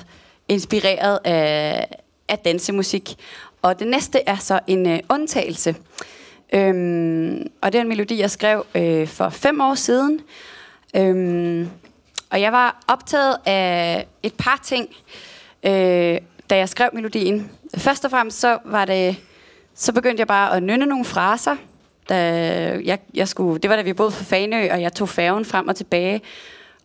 inspireret 0.47 1.19
af, 1.23 1.87
af 2.27 2.39
dansemusik. 2.39 3.15
Og 3.61 3.79
det 3.79 3.87
næste 3.87 4.19
er 4.25 4.37
så 4.37 4.59
en 4.67 4.93
uh, 4.93 4.99
undtagelse. 5.09 5.75
Øhm, 6.53 7.47
og 7.61 7.71
det 7.71 7.77
er 7.77 7.81
en 7.81 7.89
melodi, 7.89 8.19
jeg 8.19 8.31
skrev 8.31 8.65
øh, 8.75 9.07
for 9.07 9.29
fem 9.29 9.61
år 9.61 9.75
siden. 9.75 10.19
Øhm, 10.95 11.69
og 12.29 12.41
jeg 12.41 12.51
var 12.51 12.83
optaget 12.87 13.35
af 13.45 14.05
et 14.23 14.33
par 14.33 14.59
ting, 14.63 14.89
øh, 15.63 16.17
da 16.49 16.57
jeg 16.57 16.69
skrev 16.69 16.89
melodien. 16.93 17.51
Først 17.77 18.05
og 18.05 18.11
fremmest 18.11 18.39
så 18.39 18.57
var 18.65 18.85
det, 18.85 19.15
så 19.75 19.93
begyndte 19.93 20.19
jeg 20.21 20.27
bare 20.27 20.55
at 20.55 20.63
nynne 20.63 20.85
nogle 20.85 21.05
fraser. 21.05 21.55
Da 22.09 22.15
jeg, 22.85 22.99
jeg 23.13 23.27
skulle, 23.27 23.59
det 23.59 23.69
var 23.69 23.75
da 23.75 23.81
vi 23.81 23.93
boede 23.93 24.11
på 24.11 24.23
Fanø, 24.23 24.71
og 24.71 24.81
jeg 24.81 24.93
tog 24.93 25.09
færgen 25.09 25.45
frem 25.45 25.67
og 25.67 25.75
tilbage. 25.75 26.21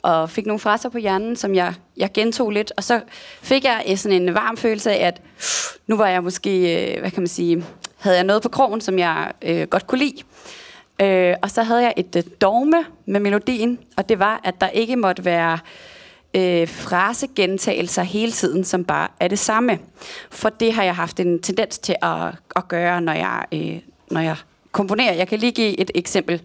og 0.02 0.30
fik 0.30 0.46
nogle 0.46 0.60
fraser 0.60 0.88
på 0.88 0.98
hjernen, 0.98 1.36
som 1.36 1.54
jeg, 1.54 1.74
jeg 1.96 2.12
gentog 2.14 2.50
lidt. 2.50 2.72
Og 2.76 2.84
så 2.84 3.00
fik 3.42 3.64
jeg 3.64 3.98
sådan 3.98 4.22
en 4.22 4.34
varm 4.34 4.56
følelse 4.56 4.92
af, 4.92 5.06
at 5.06 5.22
nu 5.86 5.96
var 5.96 6.08
jeg 6.08 6.22
måske, 6.22 6.50
øh, 6.94 7.00
hvad 7.00 7.10
kan 7.10 7.20
man 7.20 7.28
sige, 7.28 7.64
havde 8.04 8.16
jeg 8.16 8.24
noget 8.24 8.42
på 8.42 8.48
krogen, 8.48 8.80
som 8.80 8.98
jeg 8.98 9.32
øh, 9.42 9.68
godt 9.68 9.86
kunne 9.86 9.98
lide. 9.98 10.22
Øh, 11.00 11.36
og 11.42 11.50
så 11.50 11.62
havde 11.62 11.82
jeg 11.82 11.94
et 11.96 12.16
øh, 12.16 12.22
dogme 12.40 12.84
med 13.06 13.20
melodien, 13.20 13.78
og 13.96 14.08
det 14.08 14.18
var, 14.18 14.40
at 14.44 14.60
der 14.60 14.68
ikke 14.68 14.96
måtte 14.96 15.24
være 15.24 15.58
øh, 16.34 16.68
frasegentagelser 16.68 18.02
hele 18.02 18.32
tiden, 18.32 18.64
som 18.64 18.84
bare 18.84 19.08
er 19.20 19.28
det 19.28 19.38
samme. 19.38 19.78
For 20.30 20.48
det 20.48 20.72
har 20.72 20.84
jeg 20.84 20.96
haft 20.96 21.20
en 21.20 21.42
tendens 21.42 21.78
til 21.78 21.96
at, 22.02 22.34
at 22.56 22.68
gøre, 22.68 23.00
når 23.00 23.12
jeg, 23.12 23.44
øh, 23.52 23.78
når 24.10 24.20
jeg 24.20 24.36
komponerer. 24.72 25.12
Jeg 25.12 25.28
kan 25.28 25.38
lige 25.38 25.52
give 25.52 25.80
et 25.80 25.90
eksempel. 25.94 26.42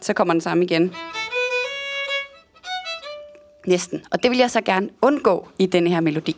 Så 0.00 0.12
kommer 0.12 0.34
den 0.34 0.40
samme 0.40 0.64
igen. 0.64 0.94
Næsten. 3.66 4.04
Og 4.10 4.22
det 4.22 4.30
vil 4.30 4.38
jeg 4.38 4.50
så 4.50 4.60
gerne 4.60 4.88
undgå 5.02 5.48
i 5.58 5.66
denne 5.66 5.90
her 5.90 6.00
melodi. 6.00 6.36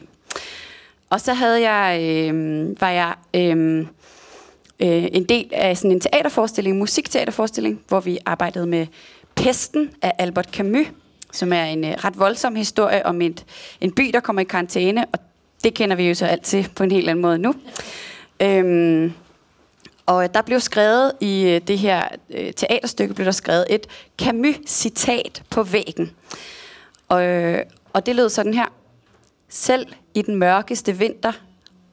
Og 1.13 1.21
så 1.21 1.33
havde 1.33 1.71
jeg, 1.71 2.01
øh, 2.03 2.81
var 2.81 2.91
jeg 2.91 3.15
øh, 3.35 3.79
øh, 4.81 5.09
en 5.13 5.25
del 5.25 5.49
af 5.53 5.77
sådan 5.77 5.91
en 5.91 6.01
teaterforestilling, 6.01 6.75
en 6.75 6.79
musikteaterforestilling, 6.79 7.81
hvor 7.89 8.01
vi 8.01 8.19
arbejdede 8.27 8.67
med 8.67 8.87
Pesten 9.35 9.91
af 10.03 10.13
Albert 10.19 10.49
Camus, 10.53 10.87
som 11.33 11.53
er 11.53 11.65
en 11.65 11.85
øh, 11.85 11.91
ret 11.91 12.19
voldsom 12.19 12.57
historie 12.57 13.07
om 13.07 13.23
et, 13.23 13.45
en 13.81 13.93
by, 13.93 14.11
der 14.15 14.21
kommer 14.21 14.43
i 14.43 14.45
karantæne, 14.45 15.07
og 15.13 15.19
det 15.65 15.75
kender 15.75 15.97
vi 15.97 16.09
jo 16.09 16.15
så 16.15 16.27
altid 16.27 16.65
på 16.77 16.85
en 16.85 16.91
helt 16.91 17.09
anden 17.09 17.23
måde 17.23 17.39
nu. 17.39 17.55
Øhm, 18.41 19.13
og 20.07 20.35
der 20.35 20.43
blev 20.43 20.61
skrevet 20.61 21.13
i 21.21 21.49
øh, 21.49 21.61
det 21.61 21.79
her 21.79 22.03
øh, 22.31 22.53
teaterstykke, 22.53 23.15
blev 23.15 23.25
der 23.25 23.33
skrevet 23.33 23.67
et 23.71 23.87
Camus-citat 24.23 25.43
på 25.51 25.63
væggen. 25.63 26.11
Og, 27.09 27.25
øh, 27.25 27.59
og 27.93 28.07
det 28.07 28.17
lød 28.17 28.29
sådan 28.29 28.55
her. 28.55 28.82
Selv 29.55 29.87
i 30.15 30.23
den 30.23 30.37
mørkeste 30.37 30.99
vinter 30.99 31.33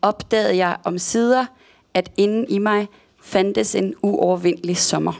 opdagede 0.01 0.57
jeg 0.57 0.77
om 0.83 0.97
sider, 0.97 1.45
at 1.93 2.11
inden 2.17 2.45
i 2.49 2.57
mig 2.57 2.87
fandtes 3.21 3.75
en 3.75 3.95
uovervindelig 4.01 4.77
sommer. 4.77 5.13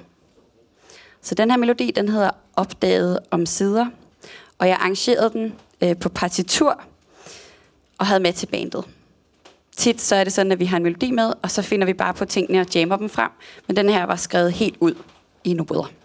Så 1.21 1.36
den 1.36 1.52
her 1.52 1.58
melodi, 1.58 1.91
den 1.91 2.10
hedder 2.10 2.30
Opdaget 2.56 3.19
om 3.32 3.45
sider, 3.45 3.86
og 4.58 4.67
jeg 4.67 4.75
arrangerede 4.75 5.30
den 5.30 5.54
øh, 5.82 5.97
på 5.97 6.10
partitur 6.10 6.82
og 7.97 8.06
havde 8.06 8.19
med 8.19 8.34
til 8.34 8.47
bandet. 8.47 8.86
Tit 9.78 10.02
så 10.02 10.15
er 10.15 10.23
det 10.23 10.34
sådan, 10.34 10.52
at 10.52 10.60
vi 10.60 10.65
har 10.65 10.78
en 10.78 10.84
melodi 10.84 11.12
med, 11.12 11.34
og 11.41 11.52
så 11.52 11.62
finder 11.62 11.86
vi 11.86 11.93
bare 11.93 12.13
på 12.13 12.25
tingene 12.25 12.62
og 12.62 12.75
jammer 12.75 12.95
dem 12.95 13.10
frem. 13.10 13.32
Men 13.67 13.75
den 13.75 13.89
her 13.89 14.04
var 14.04 14.15
skrevet 14.15 14.54
helt 14.54 14.78
ud 14.80 14.93
i 15.43 15.54
noder. 15.54 15.99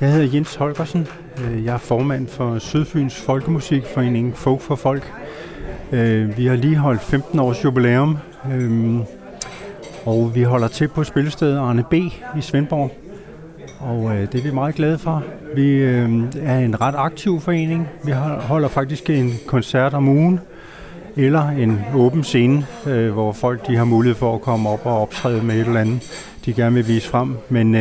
Jeg 0.00 0.12
hedder 0.12 0.28
Jens 0.34 0.54
Holgersen. 0.54 1.06
Øh, 1.44 1.64
jeg 1.64 1.74
er 1.74 1.78
formand 1.78 2.26
for 2.26 2.58
Sydfyns 2.58 3.20
Folkemusikforening 3.20 4.36
Folk 4.36 4.60
for 4.60 4.74
Folk. 4.74 5.12
Øh, 5.92 6.38
vi 6.38 6.46
har 6.46 6.56
lige 6.56 6.76
holdt 6.76 7.02
15 7.02 7.38
års 7.38 7.64
jubilæum, 7.64 8.18
øh, 8.52 8.96
og 10.06 10.34
vi 10.34 10.42
holder 10.42 10.68
til 10.68 10.88
på 10.88 11.04
spillestedet 11.04 11.58
Arne 11.58 11.84
B. 11.90 11.94
i 11.94 12.40
Svendborg. 12.40 12.90
Og 13.80 14.12
det 14.32 14.34
er 14.34 14.42
vi 14.42 14.50
meget 14.50 14.74
glade 14.74 14.98
for. 14.98 15.24
Vi 15.54 15.82
er 16.42 16.58
en 16.58 16.80
ret 16.80 16.94
aktiv 16.98 17.40
forening. 17.40 17.88
Vi 18.04 18.12
holder 18.40 18.68
faktisk 18.68 19.10
en 19.10 19.32
koncert 19.46 19.94
om 19.94 20.08
ugen, 20.08 20.40
eller 21.16 21.48
en 21.48 21.80
åben 21.94 22.24
scene, 22.24 22.66
hvor 23.12 23.32
folk 23.32 23.66
de 23.66 23.76
har 23.76 23.84
mulighed 23.84 24.14
for 24.14 24.34
at 24.34 24.40
komme 24.40 24.68
op 24.68 24.86
og 24.86 25.02
optræde 25.02 25.42
med 25.42 25.54
et 25.54 25.66
eller 25.66 25.80
andet, 25.80 26.34
de 26.44 26.52
gerne 26.52 26.74
vil 26.74 26.88
vise 26.88 27.08
frem. 27.08 27.36
Men 27.48 27.74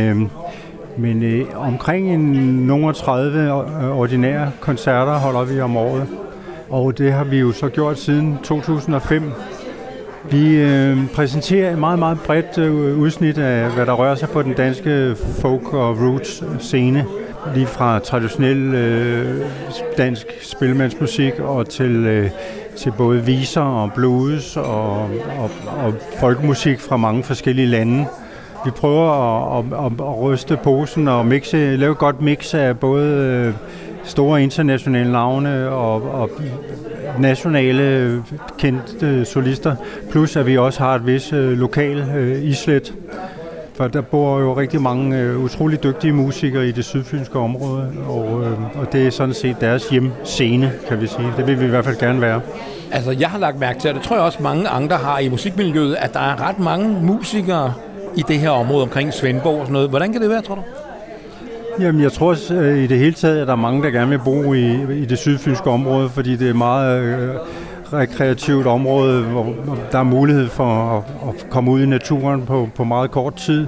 men 0.97 1.23
øh, 1.23 1.45
omkring 1.55 2.13
en 2.13 2.21
nogle 2.67 2.93
30 2.93 3.41
øh, 3.41 3.97
ordinære 3.97 4.51
koncerter 4.59 5.13
holder 5.13 5.43
vi 5.43 5.61
om 5.61 5.77
året. 5.77 6.07
Og 6.69 6.97
det 6.97 7.13
har 7.13 7.23
vi 7.23 7.37
jo 7.37 7.51
så 7.51 7.69
gjort 7.69 7.99
siden 7.99 8.37
2005. 8.43 9.31
Vi 10.31 10.55
øh, 10.55 10.97
præsenterer 11.13 11.71
et 11.71 11.79
meget, 11.79 11.99
meget 11.99 12.19
bredt 12.19 12.57
øh, 12.57 12.99
udsnit 12.99 13.37
af, 13.37 13.71
hvad 13.71 13.85
der 13.85 13.93
rører 13.93 14.15
sig 14.15 14.29
på 14.29 14.41
den 14.41 14.53
danske 14.53 15.15
folk- 15.41 15.73
og 15.73 15.97
roots-scene. 15.97 17.05
Lige 17.55 17.67
fra 17.67 17.99
traditionel 17.99 18.73
øh, 18.75 19.41
dansk 19.97 20.27
spilmandsmusik 20.41 21.39
og 21.39 21.69
til, 21.69 21.91
øh, 22.05 22.29
til 22.77 22.93
både 22.97 23.25
viser 23.25 23.61
og 23.61 23.91
blues 23.93 24.57
og, 24.57 24.91
og, 25.39 25.51
og 25.83 25.93
folkemusik 26.19 26.79
fra 26.79 26.97
mange 26.97 27.23
forskellige 27.23 27.67
lande. 27.67 28.05
Vi 28.65 28.71
prøver 28.71 29.09
at, 29.57 29.65
at, 29.65 29.85
at, 29.85 29.91
at 29.99 30.21
ryste 30.21 30.57
posen 30.63 31.07
og 31.07 31.25
mixe, 31.25 31.75
lave 31.75 31.91
et 31.91 31.97
godt 31.97 32.21
mix 32.21 32.53
af 32.53 32.79
både 32.79 33.05
øh, 33.05 33.53
store 34.03 34.43
internationale 34.43 35.11
navne 35.11 35.69
og, 35.69 36.11
og 36.11 36.29
nationale 37.19 38.23
kendte 38.57 39.25
solister, 39.25 39.75
plus 40.11 40.35
at 40.35 40.45
vi 40.45 40.57
også 40.57 40.79
har 40.79 40.95
et 40.95 41.05
vis 41.05 41.33
øh, 41.33 41.51
lokal 41.57 41.97
øh, 42.15 42.43
islet. 42.43 42.93
For 43.75 43.87
der 43.87 44.01
bor 44.01 44.39
jo 44.39 44.57
rigtig 44.57 44.81
mange 44.81 45.17
øh, 45.17 45.43
utrolig 45.43 45.83
dygtige 45.83 46.13
musikere 46.13 46.67
i 46.67 46.71
det 46.71 46.85
sydfynske 46.85 47.39
område, 47.39 47.91
og, 48.07 48.43
øh, 48.43 48.79
og 48.81 48.93
det 48.93 49.07
er 49.07 49.11
sådan 49.11 49.33
set 49.33 49.61
deres 49.61 49.89
hjemscene, 49.89 50.71
kan 50.87 51.01
vi 51.01 51.07
sige. 51.07 51.33
Det 51.37 51.47
vil 51.47 51.59
vi 51.59 51.65
i 51.65 51.69
hvert 51.69 51.85
fald 51.85 51.99
gerne 51.99 52.21
være. 52.21 52.41
Altså, 52.91 53.11
jeg 53.11 53.29
har 53.29 53.39
lagt 53.39 53.59
mærke 53.59 53.79
til, 53.79 53.89
og 53.89 53.95
det 53.95 54.03
tror 54.03 54.15
jeg 54.15 54.25
også 54.25 54.43
mange 54.43 54.67
andre 54.67 54.97
har 54.97 55.19
i 55.19 55.29
musikmiljøet, 55.29 55.95
at 55.99 56.13
der 56.13 56.19
er 56.19 56.47
ret 56.49 56.59
mange 56.59 56.89
musikere, 57.01 57.73
i 58.17 58.23
det 58.27 58.39
her 58.39 58.49
område 58.49 58.83
omkring 58.83 59.13
Svendborg 59.13 59.53
og 59.53 59.59
sådan 59.59 59.73
noget. 59.73 59.89
Hvordan 59.89 60.11
kan 60.11 60.21
det 60.21 60.29
være, 60.29 60.41
tror 60.41 60.55
du? 60.55 60.61
Jamen, 61.79 62.01
jeg 62.01 62.11
tror 62.11 62.53
øh, 62.53 62.77
i 62.77 62.87
det 62.87 62.99
hele 62.99 63.13
taget, 63.13 63.41
at 63.41 63.47
der 63.47 63.53
er 63.53 63.57
mange, 63.57 63.83
der 63.83 63.89
gerne 63.89 64.09
vil 64.09 64.19
bo 64.19 64.53
i, 64.53 64.97
i 65.01 65.05
det 65.05 65.17
sydfynske 65.17 65.69
område, 65.69 66.09
fordi 66.09 66.35
det 66.35 66.49
er 66.49 66.53
meget 66.53 67.01
øh, 67.01 67.29
rekreativt 67.93 68.67
område, 68.67 69.23
hvor 69.23 69.55
der 69.91 69.99
er 69.99 70.03
mulighed 70.03 70.47
for 70.47 70.97
at, 70.97 71.03
at 71.29 71.49
komme 71.49 71.71
ud 71.71 71.81
i 71.81 71.85
naturen 71.85 72.45
på, 72.45 72.69
på 72.75 72.83
meget 72.83 73.11
kort 73.11 73.35
tid. 73.35 73.67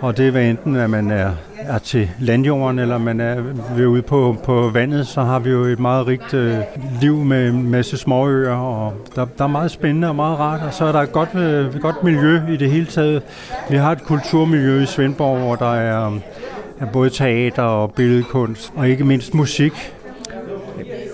Og 0.00 0.16
det 0.16 0.26
er 0.26 0.30
hvad 0.30 0.44
enten, 0.44 0.76
at 0.76 0.90
man 0.90 1.10
er, 1.10 1.30
er 1.56 1.78
til 1.78 2.10
landjorden, 2.20 2.78
eller 2.78 2.98
man 2.98 3.20
er 3.20 3.42
ved 3.76 3.86
ude 3.86 4.02
på, 4.02 4.36
på 4.44 4.70
vandet, 4.74 5.06
så 5.06 5.22
har 5.22 5.38
vi 5.38 5.50
jo 5.50 5.64
et 5.64 5.78
meget 5.78 6.06
rigt 6.06 6.34
øh, 6.34 6.56
liv 7.00 7.16
med 7.16 7.48
en 7.48 7.70
masse 7.70 7.96
småøer, 7.96 8.54
og 8.54 8.94
der, 9.16 9.26
der 9.38 9.44
er 9.44 9.48
meget 9.48 9.70
spændende 9.70 10.08
og 10.08 10.16
meget 10.16 10.38
rart, 10.38 10.60
og 10.60 10.74
så 10.74 10.84
er 10.84 10.92
der 10.92 11.00
et 11.00 11.12
godt, 11.12 11.34
øh, 11.34 11.80
godt 11.80 12.04
miljø 12.04 12.40
i 12.50 12.56
det 12.56 12.70
hele 12.70 12.86
taget. 12.86 13.22
Vi 13.70 13.76
har 13.76 13.92
et 13.92 14.02
kulturmiljø 14.02 14.82
i 14.82 14.86
Svendborg, 14.86 15.38
hvor 15.38 15.54
der 15.54 15.74
er, 15.74 16.18
er 16.80 16.86
både 16.92 17.10
teater 17.10 17.62
og 17.62 17.92
billedkunst, 17.92 18.72
og 18.76 18.88
ikke 18.88 19.04
mindst 19.04 19.34
musik. 19.34 19.94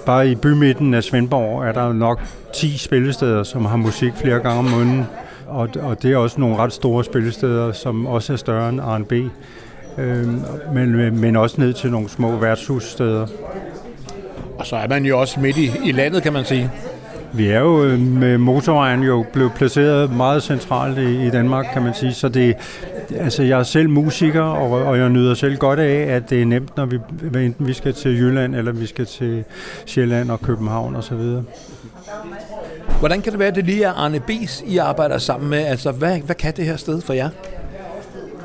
Bare 0.07 0.29
i 0.29 0.35
bymidten 0.35 0.95
af 0.95 1.05
Svendborg 1.05 1.65
er 1.65 1.73
der 1.73 1.93
nok 1.93 2.21
10 2.55 2.79
spillesteder, 2.79 3.43
som 3.43 3.65
har 3.65 3.77
musik 3.77 4.13
flere 4.17 4.41
gange 4.41 4.59
om 4.59 4.65
måneden 4.65 5.07
og, 5.55 5.69
og 5.83 6.03
det 6.03 6.13
er 6.13 6.17
også 6.17 6.41
nogle 6.41 6.57
ret 6.57 6.73
store 6.73 7.05
spillesteder, 7.05 7.73
som 7.73 8.07
også 8.07 8.33
er 8.33 8.37
større 8.37 8.69
end 8.69 8.81
R&B, 8.81 9.13
øh, 9.99 10.29
men, 10.75 11.21
men 11.21 11.37
også 11.37 11.61
ned 11.61 11.73
til 11.73 11.91
nogle 11.91 12.09
små 12.09 12.37
værtshussteder. 12.37 13.27
Og 14.59 14.67
så 14.67 14.77
er 14.77 14.89
man 14.89 15.07
jo 15.07 15.21
også 15.21 15.41
midt 15.41 15.57
i, 15.57 15.71
i 15.85 15.93
landet, 15.93 16.23
kan 16.23 16.33
man 16.33 16.45
sige. 16.45 16.71
Vi 17.33 17.47
er 17.47 17.61
jo 17.61 17.85
øh, 17.85 18.01
med 18.01 18.39
motorvejen 18.39 19.03
jo 19.03 19.25
blevet 19.33 19.53
placeret 19.53 20.17
meget 20.17 20.43
centralt 20.43 20.99
i, 20.99 21.27
i 21.27 21.31
Danmark, 21.31 21.67
kan 21.73 21.83
man 21.83 21.95
sige. 21.95 22.13
Så 22.13 22.29
det, 22.29 22.55
altså 23.11 23.43
jeg 23.43 23.59
er 23.59 23.63
selv 23.63 23.91
musiker, 23.91 24.43
og, 24.43 24.71
og 24.71 24.99
jeg 24.99 25.09
nyder 25.09 25.35
selv 25.35 25.57
godt 25.57 25.79
af, 25.79 26.15
at 26.17 26.31
det 26.31 26.43
er 26.43 26.47
nemt, 26.47 26.77
når 26.77 26.87
vi, 26.87 26.99
enten 27.45 27.67
vi 27.67 27.73
skal 27.73 27.93
til 27.93 28.19
Jylland, 28.19 28.55
eller 28.55 28.73
vi 28.73 28.87
skal 28.87 29.07
til 29.07 29.45
Sjælland 29.87 30.31
og 30.31 30.41
København 30.43 30.97
osv. 30.97 31.21
Hvordan 32.99 33.23
kan 33.23 33.33
det 33.33 33.39
være, 33.39 33.49
at 33.49 33.55
det 33.55 33.65
lige 33.65 33.85
er 33.85 33.93
Arne 33.93 34.21
B's, 34.31 34.65
I 34.67 34.79
arbejder 34.79 35.19
sammen 35.19 35.51
med? 35.51 35.59
Altså, 35.59 35.93
hvad, 35.93 36.19
hvad 36.19 36.35
kan 36.35 36.53
det 36.57 36.65
her 36.65 36.77
sted 36.77 37.01
for 37.01 37.13
jer? 37.13 37.29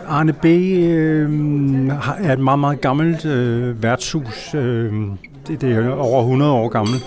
Arne 0.07 0.33
B. 0.33 0.45
Øh, 0.45 1.29
er 2.23 2.33
et 2.33 2.39
meget, 2.39 2.59
meget 2.59 2.81
gammelt 2.81 3.25
øh, 3.25 3.83
værtshus. 3.83 4.55
Øh, 4.55 4.93
det, 5.47 5.61
det 5.61 5.71
er 5.75 5.91
over 5.91 6.21
100 6.21 6.51
år 6.51 6.67
gammelt. 6.67 7.05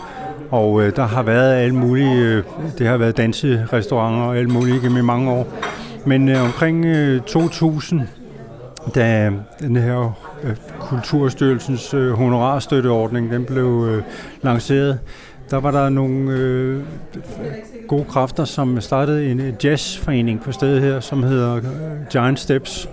Og 0.51 0.83
øh, 0.83 0.97
der 0.97 1.07
har 1.07 1.23
været 1.23 1.55
alle 1.55 1.75
mulige, 1.75 2.17
øh, 2.17 2.45
det 2.79 2.87
har 2.87 2.97
været 2.97 3.17
danserestauranter 3.17 4.23
og 4.23 4.37
alt 4.37 4.53
muligt 4.53 4.83
gennem 4.83 5.05
mange 5.05 5.31
år. 5.31 5.49
Men 6.07 6.29
øh, 6.29 6.45
omkring 6.45 6.85
øh, 6.85 7.21
2000, 7.21 8.01
da 8.95 9.31
den 9.61 9.77
her 9.77 10.19
øh, 10.43 10.57
Kulturstyrelsens 10.81 11.95
øh, 11.95 12.13
honorarstøtteordning 12.13 13.31
den 13.31 13.45
blev 13.45 13.87
øh, 13.91 14.03
lanceret, 14.43 14.99
der 15.51 15.57
var 15.57 15.71
der 15.71 15.89
nogle 15.89 16.33
øh, 16.33 16.83
gode 17.89 18.05
kræfter, 18.05 18.45
som 18.45 18.81
startede 18.81 19.31
en 19.31 19.57
jazzforening 19.65 20.43
på 20.43 20.53
stedet 20.53 20.83
her, 20.83 21.01
som 21.01 21.23
hedder 21.23 21.57
øh, 21.57 21.63
Giant 22.11 22.41
Steps. 22.41 22.89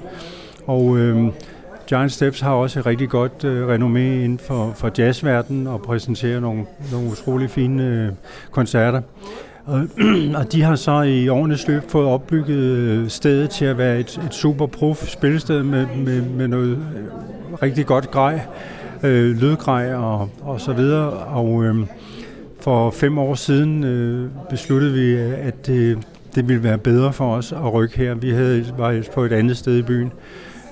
Og 0.67 0.97
øh, 0.97 1.27
Giant 1.89 2.11
Steps 2.11 2.39
har 2.39 2.51
også 2.51 2.79
et 2.79 2.85
rigtig 2.85 3.09
godt 3.09 3.43
øh, 3.43 3.75
renommé 3.75 3.99
inden 3.99 4.39
for, 4.39 4.71
for 4.75 4.91
jazzverdenen 4.97 5.67
og 5.67 5.81
præsenterer 5.81 6.39
nogle, 6.39 6.65
nogle 6.91 7.11
utrolig 7.11 7.49
fine 7.49 7.83
øh, 7.83 8.11
koncerter. 8.51 9.01
Og, 9.65 9.81
og 10.37 10.51
de 10.51 10.61
har 10.61 10.75
så 10.75 11.01
i 11.01 11.27
årenes 11.27 11.67
løb 11.67 11.83
fået 11.87 12.07
opbygget 12.07 12.57
øh, 12.57 13.09
stedet 13.09 13.49
til 13.49 13.65
at 13.65 13.77
være 13.77 13.99
et, 13.99 14.21
et 14.25 14.33
super 14.33 14.65
prof 14.65 15.07
spillested 15.07 15.63
med, 15.63 15.87
med, 15.95 16.21
med 16.21 16.47
noget 16.47 16.69
øh, 16.71 17.53
rigtig 17.63 17.85
godt 17.85 18.11
grej, 18.11 18.41
øh, 19.03 19.35
lydgrej 19.35 19.93
og, 19.93 20.29
og 20.41 20.61
så 20.61 20.73
videre. 20.73 21.09
Og 21.11 21.63
øh, 21.63 21.75
for 22.61 22.91
fem 22.91 23.17
år 23.17 23.35
siden 23.35 23.83
øh, 23.83 24.29
besluttede 24.49 24.93
vi, 24.93 25.15
at 25.41 25.67
det, 25.67 25.97
det 26.35 26.47
ville 26.47 26.63
være 26.63 26.77
bedre 26.77 27.13
for 27.13 27.35
os 27.35 27.51
at 27.51 27.73
rykke 27.73 27.97
her. 27.97 28.13
Vi 28.13 28.29
havde, 28.29 28.65
var 28.77 29.03
på 29.13 29.23
et 29.23 29.33
andet 29.33 29.57
sted 29.57 29.77
i 29.77 29.81
byen, 29.81 30.11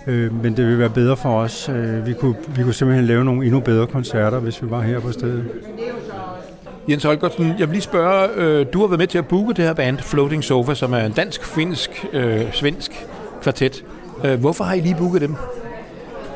øh, 0.08 0.44
men 0.44 0.58
det 0.58 0.66
ville 0.66 0.80
være 0.80 0.90
bedre 0.90 1.18
for 1.18 1.40
os. 1.40 1.70
Øh, 1.70 2.08
vi, 2.08 2.14
kunne, 2.14 2.36
vi 2.56 2.64
kunne 2.64 2.74
simpelthen 2.74 3.06
lave 3.06 3.26
nogle 3.26 3.46
endnu 3.46 3.60
bedre 3.60 3.88
koncerter, 3.88 4.40
hvis 4.40 4.64
vi 4.64 4.70
var 4.70 4.82
her 4.82 5.00
på 5.00 5.12
stedet. 5.12 5.44
Jens 6.90 7.04
Holgersen, 7.04 7.46
jeg 7.46 7.68
vil 7.68 7.70
lige 7.70 7.82
spørge, 7.82 8.30
øh, 8.36 8.66
du 8.74 8.80
har 8.80 8.88
været 8.88 9.00
med 9.00 9.08
til 9.08 9.18
at 9.18 9.28
booke 9.28 9.54
det 9.54 9.66
her 9.66 9.74
band 9.74 9.98
Floating 9.98 10.44
Sofa, 10.44 10.74
som 10.74 10.94
er 10.94 11.06
en 11.06 11.12
dansk-finsk, 11.12 12.06
øh, 12.14 12.54
svensk 12.54 13.08
kvartet. 13.42 13.86
Øh, 14.26 14.40
hvorfor 14.40 14.64
har 14.64 14.74
I 14.74 14.80
lige 14.80 14.96
booket 15.00 15.22
dem? 15.22 15.36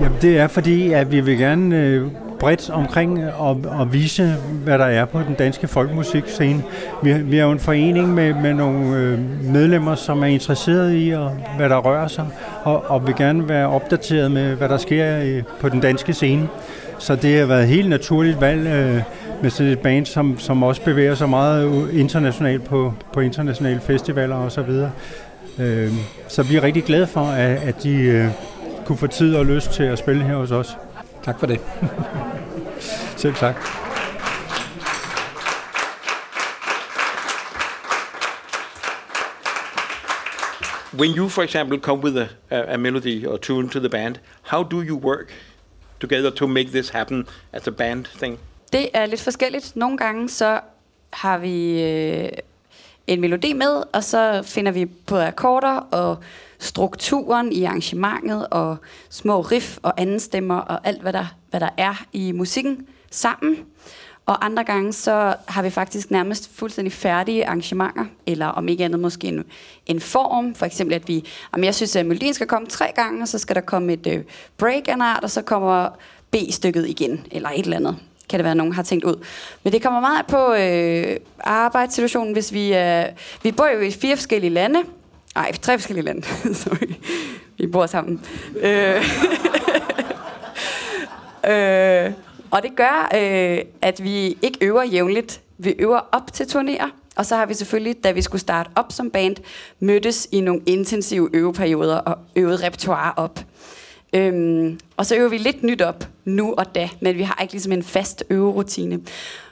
Jamen, 0.02 0.18
det 0.22 0.38
er 0.38 0.48
fordi, 0.48 0.92
at 0.92 1.12
vi 1.12 1.20
vil 1.20 1.38
gerne 1.38 1.78
øh, 1.78 2.08
bredt 2.42 2.70
omkring 2.70 3.20
at, 3.20 3.82
at 3.82 3.94
vise, 3.94 4.36
hvad 4.64 4.78
der 4.78 4.86
er 4.86 5.06
på 5.06 5.20
den 5.20 5.34
danske 5.34 5.68
folkemusikscene. 5.68 6.64
Vi, 7.04 7.14
vi 7.14 7.38
er 7.38 7.44
jo 7.44 7.52
en 7.52 7.60
forening 7.60 8.14
med, 8.14 8.34
med 8.34 8.54
nogle 8.54 8.98
øh, 8.98 9.20
medlemmer, 9.54 9.96
som 9.96 10.24
er 10.24 10.28
interesserede 10.28 11.00
i, 11.06 11.12
og, 11.12 11.30
hvad 11.58 11.70
der 11.70 11.78
rører 11.78 12.08
sig, 12.08 12.28
og, 12.64 12.84
og 12.88 13.08
vil 13.08 13.16
gerne 13.16 13.50
være 13.50 13.68
opdateret 13.68 14.32
med, 14.32 14.56
hvad 14.56 14.70
der 14.70 14.78
sker 14.78 15.20
øh, 15.24 15.44
på 15.60 15.70
den 15.70 15.80
danske 15.80 16.14
scene. 16.14 16.50
Så 17.00 17.16
det 17.16 17.40
har 17.40 17.46
været 17.46 17.62
et 17.62 17.68
helt 17.68 17.90
naturligt 17.90 18.42
valg 18.42 18.68
øh, 18.68 19.02
med 19.42 19.50
sådan 19.50 19.72
et 19.72 19.80
band, 19.80 20.06
som, 20.06 20.40
som 20.40 20.64
også 20.64 20.82
bevæger 20.82 21.16
sig 21.16 21.30
meget 21.30 21.90
internationalt 21.94 22.64
på, 22.64 22.94
på 23.14 23.20
internationale 23.20 23.80
festivaler 23.80 24.36
osv. 24.36 24.70
Øh, 25.60 25.92
så 26.28 26.44
vi 26.44 26.56
er 26.56 26.64
rigtig 26.64 26.84
glade 26.84 27.08
for, 27.08 27.22
at, 27.22 27.58
at 27.64 27.84
de 27.84 27.96
øh, 27.96 28.28
kunne 28.86 28.98
få 28.98 29.08
tid 29.08 29.36
og 29.36 29.46
lyst 29.46 29.72
til 29.72 29.84
at 29.84 30.00
spille 30.00 30.24
her 30.24 30.36
hos 30.36 30.52
os. 30.52 30.78
Tak 31.24 31.40
for 31.40 31.48
det. 31.48 31.60
Selv 33.18 33.36
tak. 33.36 33.56
When 40.94 41.16
you, 41.18 41.30
for 41.30 41.44
example, 41.44 41.80
come 41.80 42.02
with 42.02 42.18
a, 42.18 42.28
a 42.74 42.78
melody 42.78 43.26
or 43.26 43.38
tune 43.38 43.70
to 43.70 43.80
the 43.80 43.90
band, 43.90 44.16
how 44.42 44.64
do 44.64 44.82
you 44.82 44.96
work 44.96 45.34
together 46.00 46.30
to 46.32 46.48
make 46.48 46.72
this 46.72 46.90
happen 46.90 47.28
as 47.54 47.68
a 47.68 47.72
band 47.72 48.06
thing? 48.06 48.40
Det 48.74 48.90
er 48.94 49.06
lidt 49.06 49.22
forskelligt. 49.22 49.76
Nogle 49.76 49.98
gange 49.98 50.30
så 50.30 50.60
har 51.14 51.38
vi 51.38 51.84
øh, 51.84 52.30
en 53.08 53.22
melodi 53.22 53.54
med, 53.54 53.84
og 53.94 54.04
så 54.04 54.42
finder 54.46 54.72
vi 54.72 54.86
på 54.86 55.18
akkorder 55.18 55.76
og 55.76 56.18
strukturen 56.62 57.52
i 57.52 57.64
arrangementet 57.64 58.48
og 58.48 58.78
små 59.10 59.42
riff 59.42 59.78
og 59.82 60.02
anden 60.02 60.20
stemmer 60.20 60.56
og 60.56 60.88
alt, 60.88 61.02
hvad 61.02 61.14
der, 61.14 61.26
hvad 61.50 61.60
der 61.60 61.70
er 61.78 62.04
i 62.14 62.32
musikken 62.32 62.88
sammen. 63.12 63.58
Og 64.26 64.46
andre 64.46 64.64
gange, 64.64 64.94
så 64.94 65.36
har 65.48 65.62
vi 65.64 65.70
faktisk 65.70 66.12
nærmest 66.12 66.50
fuldstændig 66.56 66.94
færdige 66.94 67.48
arrangementer, 67.48 68.06
eller 68.26 68.46
om 68.46 68.68
ikke 68.68 68.86
andet 68.86 69.00
måske 69.00 69.28
en, 69.28 69.44
en 69.86 70.00
form. 70.00 70.56
For 70.56 70.66
eksempel, 70.66 70.96
at 70.96 71.08
vi, 71.08 71.26
om 71.52 71.64
jeg 71.64 71.76
synes, 71.76 71.96
at 71.96 72.06
melodien 72.06 72.34
skal 72.34 72.48
komme 72.48 72.68
tre 72.68 72.92
gange, 72.96 73.22
og 73.22 73.28
så 73.28 73.38
skal 73.38 73.56
der 73.56 73.62
komme 73.62 73.94
et 73.94 74.08
øh, 74.08 74.24
break 74.58 74.88
af 74.88 74.94
en 74.94 75.02
art, 75.02 75.24
og 75.24 75.30
så 75.30 75.42
kommer 75.42 75.90
B-stykket 76.32 76.90
igen, 76.90 77.28
eller 77.32 77.50
et 77.50 77.64
eller 77.64 77.78
andet 77.78 77.98
kan 78.30 78.38
det 78.38 78.44
være, 78.44 78.52
at 78.52 78.58
nogen 78.58 78.74
har 78.74 78.84
tænkt 78.84 79.06
ud. 79.06 79.26
Men 79.64 79.74
det 79.74 79.82
kommer 79.82 80.00
meget 80.00 80.26
på 80.26 80.54
øh, 80.54 81.18
arbejdssituationen, 81.40 82.34
hvis 82.34 82.54
vi... 82.54 82.76
Øh, 82.76 83.06
vi 83.44 83.52
bor 83.52 83.68
jo 83.68 83.80
i 83.80 83.92
fire 83.92 84.16
forskellige 84.16 84.54
lande. 84.54 84.80
Nej, 85.36 85.52
tre 85.62 85.78
forskellige 85.78 86.06
lande. 86.06 86.24
Sorry. 86.54 86.94
Vi 87.58 87.68
bor 87.68 87.86
sammen. 87.86 88.22
Øh. 88.56 88.96
øh, 91.52 92.12
og 92.52 92.64
det 92.64 92.76
gør, 92.76 93.10
øh, 93.16 93.60
at 93.82 94.04
vi 94.04 94.38
ikke 94.42 94.58
øver 94.62 94.84
jævnligt. 94.84 95.42
Vi 95.58 95.76
øver 95.80 96.00
op 96.12 96.34
til 96.34 96.44
turnéer. 96.44 96.90
Og 97.16 97.26
så 97.26 97.36
har 97.36 97.46
vi 97.46 97.54
selvfølgelig, 97.54 98.04
da 98.04 98.12
vi 98.12 98.22
skulle 98.22 98.42
starte 98.42 98.70
op 98.76 98.92
som 98.92 99.10
band, 99.10 99.36
mødtes 99.80 100.28
i 100.32 100.42
nogle 100.42 100.62
intensive 100.66 101.30
øveperioder 101.34 101.98
og 101.98 102.18
øvet 102.36 102.64
repertoire 102.64 103.14
op. 103.16 103.40
Øhm, 104.14 104.80
og 104.98 105.06
så 105.06 105.16
øver 105.16 105.30
vi 105.30 105.38
lidt 105.38 105.64
nyt 105.64 105.82
op 105.82 106.08
nu 106.26 106.54
og 106.54 106.76
da, 106.76 106.90
men 107.02 107.18
vi 107.18 107.24
har 107.24 107.40
ikke 107.42 107.54
ligesom 107.54 107.72
en 107.72 107.84
fast 107.84 108.24
øverutine. 108.30 109.00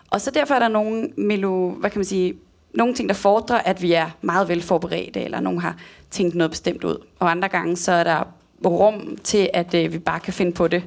Og 0.09 0.21
så 0.21 0.31
derfor 0.31 0.55
er 0.55 0.59
der 0.59 0.67
nogle, 0.67 1.09
melo, 1.17 1.69
hvad 1.69 1.89
kan 1.89 1.99
man 1.99 2.05
sige, 2.05 2.33
nogle 2.73 2.93
ting, 2.93 3.09
der 3.09 3.15
fordrer, 3.15 3.57
at 3.57 3.81
vi 3.81 3.93
er 3.93 4.09
meget 4.21 4.47
vel 4.47 4.61
forberedte, 4.61 5.21
eller 5.23 5.39
nogen 5.39 5.61
har 5.61 5.75
tænkt 6.11 6.35
noget 6.35 6.51
bestemt 6.51 6.83
ud. 6.83 6.97
Og 7.19 7.31
andre 7.31 7.47
gange, 7.47 7.77
så 7.77 7.91
er 7.91 8.03
der 8.03 8.23
rum 8.65 9.17
til, 9.23 9.49
at 9.53 9.73
øh, 9.73 9.93
vi 9.93 9.99
bare 9.99 10.19
kan 10.19 10.33
finde 10.33 10.51
på 10.51 10.67
det, 10.67 10.83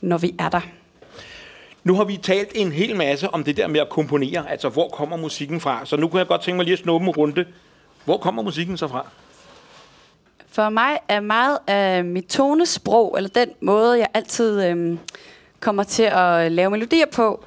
når 0.00 0.18
vi 0.18 0.34
er 0.38 0.48
der. 0.48 0.60
Nu 1.84 1.94
har 1.94 2.04
vi 2.04 2.16
talt 2.16 2.52
en 2.54 2.72
hel 2.72 2.96
masse 2.96 3.30
om 3.30 3.44
det 3.44 3.56
der 3.56 3.66
med 3.66 3.80
at 3.80 3.88
komponere, 3.88 4.50
altså 4.50 4.68
hvor 4.68 4.88
kommer 4.88 5.16
musikken 5.16 5.60
fra. 5.60 5.80
Så 5.84 5.96
nu 5.96 6.08
kunne 6.08 6.18
jeg 6.18 6.26
godt 6.26 6.40
tænke 6.40 6.56
mig 6.56 6.64
lige 6.64 6.72
at 6.72 6.78
snuppe 6.78 7.06
en 7.06 7.10
runde. 7.10 7.44
Hvor 8.04 8.18
kommer 8.18 8.42
musikken 8.42 8.76
så 8.76 8.88
fra? 8.88 9.06
For 10.50 10.68
mig 10.68 10.98
er 11.08 11.20
meget 11.20 11.58
af 11.66 12.04
mit 12.04 12.24
tonesprog, 12.24 13.14
eller 13.16 13.30
den 13.30 13.48
måde, 13.60 13.98
jeg 13.98 14.08
altid 14.14 14.64
øhm, 14.64 14.98
kommer 15.60 15.82
til 15.82 16.02
at 16.02 16.52
lave 16.52 16.70
melodier 16.70 17.06
på, 17.06 17.44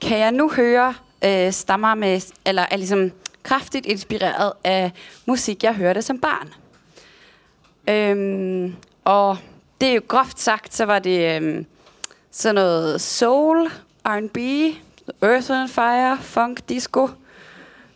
kan 0.00 0.18
jeg 0.18 0.32
nu 0.32 0.50
høre 0.56 0.94
øh, 1.24 1.52
stammer 1.52 1.94
med, 1.94 2.20
eller 2.46 2.66
er 2.70 2.76
ligesom 2.76 3.12
kraftigt 3.42 3.86
inspireret 3.86 4.52
af 4.64 4.90
musik, 5.26 5.64
jeg 5.64 5.74
hørte 5.74 6.02
som 6.02 6.18
barn. 6.18 6.48
Øhm, 7.88 8.76
og 9.04 9.36
det 9.80 9.88
er 9.88 9.94
jo 9.94 10.02
groft 10.08 10.40
sagt, 10.40 10.74
så 10.74 10.84
var 10.84 10.98
det 10.98 11.36
øhm, 11.36 11.66
sådan 12.30 12.54
noget 12.54 13.00
soul, 13.00 13.70
R&B, 14.04 14.38
Earth 15.22 15.50
and 15.50 15.68
Fire, 15.68 16.18
funk, 16.20 16.68
disco 16.68 17.08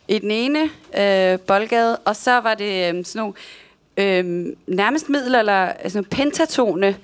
i 0.07 0.19
den 0.19 0.31
ene 0.31 0.69
øh, 0.97 1.39
boldgade, 1.39 1.97
og 1.97 2.15
så 2.15 2.39
var 2.39 2.55
det 2.55 2.89
øhm, 2.89 3.03
sådan 3.03 3.19
nogle 3.19 3.33
øhm, 3.97 4.55
nærmest 4.67 5.09
middel- 5.09 5.35
eller 5.35 5.53
altså 5.53 5.89
sådan 5.89 6.09
pentatone 6.09 6.95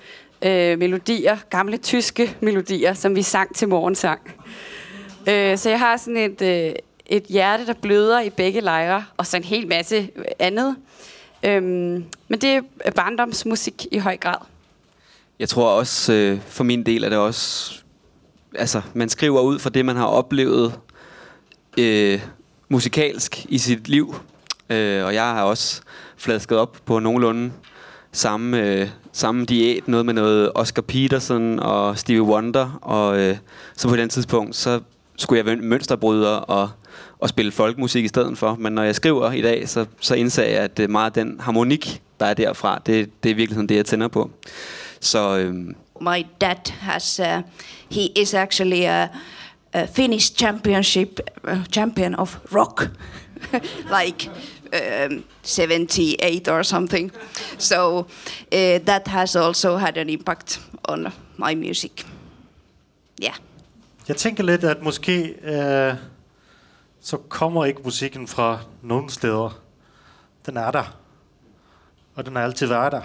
øh, 0.42 0.80
melodier, 0.80 1.38
gamle 1.50 1.78
tyske 1.78 2.38
melodier, 2.40 2.94
som 2.94 3.16
vi 3.16 3.22
sang 3.22 3.56
til 3.56 3.68
morgensang. 3.68 4.20
Øh, 5.30 5.58
så 5.58 5.70
jeg 5.70 5.80
har 5.80 5.98
sådan 5.98 6.18
et, 6.18 6.42
øh, 6.42 6.74
et 7.06 7.24
hjerte, 7.24 7.66
der 7.66 7.74
bløder 7.74 8.22
i 8.22 8.30
begge 8.30 8.62
lejre, 8.62 9.06
og 9.18 9.28
så 9.28 9.38
en 9.38 9.44
hel 9.44 9.68
masse 9.68 10.10
andet. 10.40 10.76
Øh, 11.44 11.64
men 12.28 12.42
det 12.42 12.62
er 12.80 12.92
barndomsmusik 12.92 13.88
i 13.92 13.98
høj 13.98 14.18
grad. 14.18 14.38
Jeg 15.40 15.50
tror 15.50 15.70
også, 15.70 16.14
øh, 16.14 16.40
for 16.48 16.64
min 16.64 16.86
del 16.86 17.04
er 17.04 17.10
det 17.10 17.18
også... 17.18 17.74
Altså, 18.56 18.82
man 18.94 19.10
skriver 19.10 19.42
ud 19.42 19.60
fra 19.60 19.70
det, 19.70 19.86
man 19.86 19.96
har 19.96 20.06
oplevet 20.06 20.74
øh, 21.78 22.22
musikalsk 22.70 23.46
i 23.50 23.58
sit 23.58 23.88
liv. 23.88 24.16
Øh, 24.70 25.06
og 25.06 25.14
jeg 25.14 25.24
har 25.24 25.44
også 25.44 25.82
flasket 26.18 26.58
op 26.58 26.78
på 26.86 27.00
nogenlunde 27.00 27.52
samme, 28.12 28.62
øh, 28.62 28.90
samme 29.12 29.46
diæt. 29.46 29.88
Noget 29.88 30.06
med 30.06 30.14
noget 30.14 30.52
Oscar 30.56 30.82
Peterson 30.82 31.60
og 31.60 31.98
Stevie 31.98 32.24
Wonder. 32.24 32.80
Og 32.82 33.20
øh, 33.20 33.38
så 33.76 33.88
på 33.90 33.96
den 33.96 34.10
tidspunkt, 34.10 34.56
så 34.56 34.82
skulle 35.18 35.38
jeg 35.38 35.46
være 35.46 35.56
mønsterbryder 35.56 36.36
og, 36.36 36.70
og 37.20 37.30
spille 37.30 37.52
folkmusik 37.52 38.06
i 38.06 38.08
stedet 38.08 38.38
for. 38.38 38.56
Men 38.56 38.74
når 38.74 38.84
jeg 38.84 38.96
skriver 38.96 39.32
i 39.32 39.42
dag, 39.42 39.70
så, 39.70 39.86
så 40.00 40.16
indser 40.16 40.44
jeg, 40.44 40.60
at 40.60 40.80
øh, 40.80 40.90
meget 40.90 41.18
af 41.18 41.26
den 41.26 41.40
harmonik, 41.40 42.02
der 42.20 42.26
er 42.26 42.34
derfra, 42.34 42.82
det, 42.86 43.24
det 43.24 43.32
er 43.32 43.36
virkelig 43.36 43.70
det, 43.70 43.76
jeg 43.76 43.86
tænder 43.86 44.08
på. 44.08 44.32
Så, 45.00 45.38
øhm. 45.38 45.76
My 46.02 46.26
dad 46.42 46.72
has, 46.80 47.20
uh, 47.20 47.42
he 47.92 48.10
is 48.16 48.34
actually 48.34 48.84
a, 48.84 49.08
a 49.74 49.86
Finnish 49.86 50.36
championship 50.36 51.20
uh, 51.48 51.66
champion 51.72 52.16
of 52.16 52.38
rock, 52.56 52.90
like 54.02 54.30
um, 54.74 55.24
78 55.44 56.48
or 56.48 56.64
something. 56.64 57.12
So 57.58 58.00
uh, 58.00 58.06
that 58.86 59.08
has 59.08 59.36
also 59.36 59.78
had 59.78 59.98
an 59.98 60.10
impact 60.10 60.60
on 60.90 61.12
my 61.38 61.56
music. 61.56 62.06
Yeah. 63.24 63.36
Jeg 64.08 64.18
tænker 64.18 64.44
lidt, 64.44 64.64
at 64.64 64.82
måske 64.82 65.36
øh, 65.44 65.96
så 67.02 67.18
kommer 67.18 67.66
ikke 67.66 67.82
musikken 67.84 68.28
fra 68.28 68.60
nogen 68.82 69.10
steder. 69.10 69.62
Den 70.46 70.58
er 70.58 70.72
der. 70.72 70.98
Og 72.16 72.26
den 72.26 72.36
har 72.36 72.44
altid 72.44 72.68
været 72.68 72.92
der. 72.92 73.02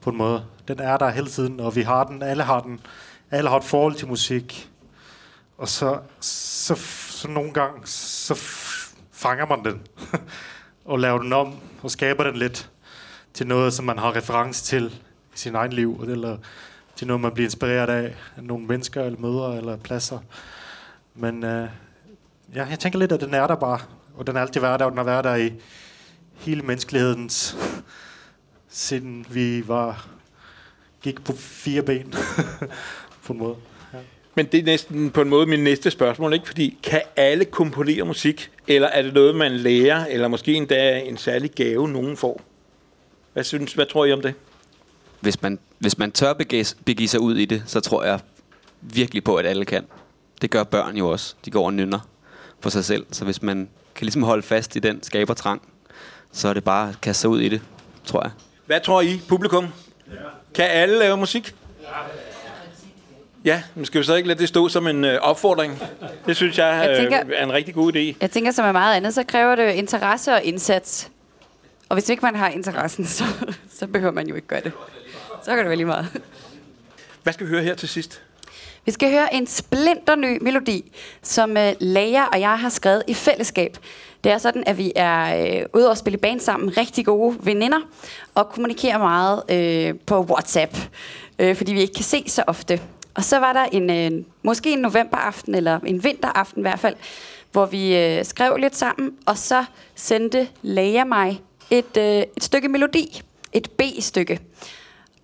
På 0.00 0.10
en 0.10 0.16
måde. 0.16 0.44
Den 0.68 0.80
er 0.80 0.96
der 0.96 1.10
hele 1.10 1.26
tiden, 1.26 1.60
og 1.60 1.76
vi 1.76 1.82
har 1.82 2.04
den. 2.04 2.22
Alle 2.22 2.42
har 2.42 2.60
den. 2.60 2.80
Alle 3.30 3.50
har 3.50 3.56
et 3.56 3.64
forhold 3.64 3.94
til 3.94 4.08
musik. 4.08 4.70
Og 5.58 5.68
så, 5.68 6.00
så, 6.20 6.74
så 7.08 7.28
nogle 7.28 7.52
gange, 7.52 7.86
så 7.86 8.34
fanger 9.12 9.46
man 9.46 9.64
den. 9.64 9.82
og 10.84 10.98
laver 10.98 11.18
den 11.18 11.32
om, 11.32 11.54
og 11.82 11.90
skaber 11.90 12.24
den 12.24 12.36
lidt 12.36 12.70
til 13.34 13.46
noget, 13.46 13.72
som 13.72 13.84
man 13.84 13.98
har 13.98 14.16
reference 14.16 14.64
til 14.64 15.02
i 15.34 15.38
sin 15.38 15.54
egen 15.54 15.72
liv, 15.72 16.04
eller 16.08 16.38
til 16.98 17.06
noget, 17.06 17.20
man 17.20 17.32
bliver 17.32 17.46
inspireret 17.46 17.88
af, 17.88 18.14
af 18.36 18.44
nogle 18.44 18.66
mennesker, 18.66 19.04
eller 19.04 19.18
møder, 19.18 19.58
eller 19.58 19.76
pladser. 19.76 20.18
Men 21.14 21.44
øh, 21.44 21.68
ja, 22.54 22.64
jeg 22.64 22.78
tænker 22.78 22.98
lidt, 22.98 23.12
at 23.12 23.20
den 23.20 23.34
er 23.34 23.46
der 23.46 23.54
bare, 23.54 23.78
og 24.14 24.26
den 24.26 24.36
er 24.36 24.40
altid 24.40 24.60
været 24.60 24.80
der, 24.80 24.86
og 24.86 24.90
den 24.90 24.98
har 24.98 25.04
været 25.04 25.24
der 25.24 25.34
i 25.34 25.52
hele 26.34 26.62
menneskelighedens, 26.62 27.56
siden 28.68 29.26
vi 29.30 29.68
var 29.68 30.08
gik 31.02 31.24
på 31.24 31.32
fire 31.32 31.82
ben, 31.82 32.14
på 33.26 33.32
en 33.32 33.38
måde. 33.38 33.56
Ja. 33.92 33.98
Men 34.34 34.46
det 34.46 34.60
er 34.60 34.64
næsten 34.64 35.10
på 35.10 35.22
en 35.22 35.28
måde 35.28 35.46
min 35.46 35.64
næste 35.64 35.90
spørgsmål, 35.90 36.32
ikke? 36.32 36.46
Fordi 36.46 36.78
kan 36.82 37.02
alle 37.16 37.44
komponere 37.44 38.04
musik, 38.04 38.50
eller 38.68 38.88
er 38.88 39.02
det 39.02 39.14
noget, 39.14 39.34
man 39.34 39.52
lærer, 39.52 40.06
eller 40.06 40.28
måske 40.28 40.54
endda 40.54 41.00
en 41.00 41.16
særlig 41.16 41.50
gave, 41.50 41.88
nogen 41.88 42.16
får? 42.16 42.40
Hvad, 43.32 43.44
synes, 43.44 43.72
hvad 43.72 43.86
tror 43.86 44.04
I 44.04 44.12
om 44.12 44.22
det? 44.22 44.34
Hvis 45.20 45.42
man, 45.42 45.58
hvis 45.78 45.98
man 45.98 46.12
tør 46.12 46.32
begive, 46.32 46.64
begive 46.84 47.08
sig 47.08 47.20
ud 47.20 47.36
i 47.36 47.44
det, 47.44 47.62
så 47.66 47.80
tror 47.80 48.04
jeg 48.04 48.20
virkelig 48.80 49.24
på, 49.24 49.36
at 49.36 49.46
alle 49.46 49.64
kan. 49.64 49.86
Det 50.42 50.50
gør 50.50 50.64
børn 50.64 50.96
jo 50.96 51.08
også. 51.08 51.34
De 51.44 51.50
går 51.50 51.66
og 51.66 51.74
nynner 51.74 52.08
for 52.60 52.70
sig 52.70 52.84
selv. 52.84 53.06
Så 53.12 53.24
hvis 53.24 53.42
man 53.42 53.68
kan 53.94 54.04
ligesom 54.04 54.22
holde 54.22 54.42
fast 54.42 54.76
i 54.76 54.78
den 54.78 55.02
skabertrang, 55.02 55.62
så 56.32 56.48
er 56.48 56.54
det 56.54 56.64
bare 56.64 56.88
at 56.88 57.00
kaste 57.00 57.20
sig 57.20 57.30
ud 57.30 57.40
i 57.40 57.48
det, 57.48 57.60
tror 58.04 58.22
jeg. 58.22 58.30
Hvad 58.66 58.80
tror 58.80 59.00
I, 59.00 59.20
publikum? 59.28 59.66
Ja. 60.06 60.12
Kan 60.54 60.64
alle 60.64 60.98
lave 60.98 61.16
musik? 61.16 61.54
Ja. 61.82 61.88
Ja, 63.44 63.62
men 63.74 63.84
skal 63.84 64.00
vi 64.00 64.04
så 64.04 64.14
ikke 64.14 64.28
lade 64.28 64.38
det 64.38 64.48
stå 64.48 64.68
som 64.68 64.86
en 64.86 65.04
øh, 65.04 65.18
opfordring? 65.20 65.82
Det 66.26 66.36
synes 66.36 66.58
jeg, 66.58 66.88
jeg 66.88 66.96
tænker, 66.96 67.20
øh, 67.26 67.32
er 67.34 67.44
en 67.44 67.52
rigtig 67.52 67.74
god 67.74 67.92
idé. 67.96 68.16
Jeg 68.20 68.30
tænker, 68.30 68.50
som 68.50 68.64
er 68.64 68.72
meget 68.72 68.96
andet, 68.96 69.14
så 69.14 69.22
kræver 69.22 69.54
det 69.54 69.72
interesse 69.72 70.32
og 70.32 70.42
indsats. 70.42 71.10
Og 71.88 71.94
hvis 71.94 72.08
ikke 72.08 72.20
man 72.22 72.36
har 72.36 72.48
interessen, 72.48 73.06
så, 73.18 73.24
så 73.70 73.86
behøver 73.86 74.12
man 74.12 74.28
jo 74.28 74.34
ikke 74.34 74.46
gøre 74.46 74.60
det. 74.60 74.72
Så 75.42 75.50
kan 75.50 75.58
det 75.58 75.66
være 75.66 75.76
lige 75.76 75.86
meget. 75.86 76.22
Hvad 77.22 77.32
skal 77.32 77.46
vi 77.46 77.50
høre 77.50 77.62
her 77.62 77.74
til 77.74 77.88
sidst? 77.88 78.22
Vi 78.84 78.92
skal 78.92 79.10
høre 79.10 79.34
en 79.34 79.46
splinter 79.46 80.14
ny 80.14 80.42
melodi, 80.42 80.92
som 81.22 81.50
uh, 81.50 81.56
Leia 81.80 82.24
og 82.24 82.40
jeg 82.40 82.58
har 82.58 82.68
skrevet 82.68 83.02
i 83.06 83.14
fællesskab. 83.14 83.76
Det 84.24 84.32
er 84.32 84.38
sådan, 84.38 84.64
at 84.66 84.78
vi 84.78 84.92
er 84.96 85.46
øh, 85.60 85.66
ude 85.74 85.90
og 85.90 85.98
spille 85.98 86.18
band 86.18 86.40
sammen, 86.40 86.76
rigtig 86.76 87.04
gode 87.04 87.36
veninder, 87.40 87.78
og 88.34 88.48
kommunikerer 88.48 88.98
meget 88.98 89.42
øh, 89.50 89.94
på 90.06 90.20
WhatsApp, 90.20 90.76
øh, 91.38 91.56
fordi 91.56 91.72
vi 91.72 91.80
ikke 91.80 91.94
kan 91.94 92.04
se 92.04 92.24
så 92.26 92.42
ofte. 92.46 92.80
Og 93.14 93.24
så 93.24 93.38
var 93.38 93.52
der 93.52 93.64
en, 93.64 93.90
øh, 93.90 94.24
måske 94.42 94.72
en 94.72 94.78
novemberaften, 94.78 95.54
eller 95.54 95.80
en 95.80 96.04
vinteraften 96.04 96.60
i 96.60 96.62
hvert 96.62 96.78
fald, 96.80 96.94
hvor 97.52 97.66
vi 97.66 97.96
øh, 97.96 98.24
skrev 98.24 98.56
lidt 98.56 98.76
sammen, 98.76 99.14
og 99.26 99.38
så 99.38 99.64
sendte 99.94 100.48
Leia 100.62 101.04
mig 101.04 101.40
et, 101.70 101.96
øh, 101.96 102.22
et 102.36 102.44
stykke 102.44 102.68
melodi, 102.68 103.22
et 103.52 103.70
B-stykke. 103.70 104.40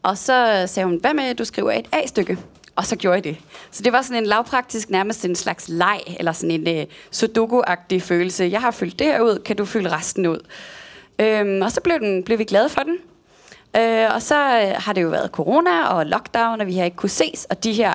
Og 0.05 0.18
så 0.18 0.64
sagde 0.66 0.86
hun, 0.86 0.96
hvad 0.96 1.14
med, 1.14 1.24
at 1.24 1.38
du 1.38 1.44
skriver 1.44 1.72
et 1.72 1.88
A-stykke? 1.92 2.38
Og 2.76 2.86
så 2.86 2.96
gjorde 2.96 3.14
jeg 3.14 3.24
det. 3.24 3.36
Så 3.70 3.82
det 3.82 3.92
var 3.92 4.02
sådan 4.02 4.22
en 4.22 4.26
lavpraktisk, 4.26 4.90
nærmest 4.90 5.24
en 5.24 5.34
slags 5.34 5.68
leg, 5.68 6.00
eller 6.18 6.32
sådan 6.32 6.66
en 6.66 6.78
uh, 6.78 6.84
sudoku-agtig 7.11 8.02
følelse. 8.02 8.48
Jeg 8.52 8.61
har 8.61 8.70
fyldt 8.70 8.98
det 8.98 9.07
her 9.07 9.20
ud, 9.20 9.38
kan 9.44 9.57
du 9.57 9.64
fylde 9.64 9.92
resten 9.96 10.26
ud? 10.26 10.38
Øhm, 11.18 11.62
og 11.62 11.72
så 11.72 11.80
blev, 11.80 11.98
den, 11.98 12.22
blev 12.22 12.38
vi 12.38 12.44
glade 12.44 12.68
for 12.68 12.82
den. 12.82 12.96
Øh, 13.76 14.14
og 14.14 14.22
så 14.22 14.34
øh, 14.34 14.74
har 14.76 14.92
det 14.92 15.02
jo 15.02 15.09
været 15.09 15.30
corona 15.30 15.86
og 15.86 16.07
lockdown, 16.07 16.61
og 16.61 16.66
vi 16.66 16.74
har 16.74 16.84
ikke 16.84 16.96
kunne 16.96 17.09
ses. 17.09 17.46
Og 17.50 17.64
de 17.64 17.72
her 17.72 17.92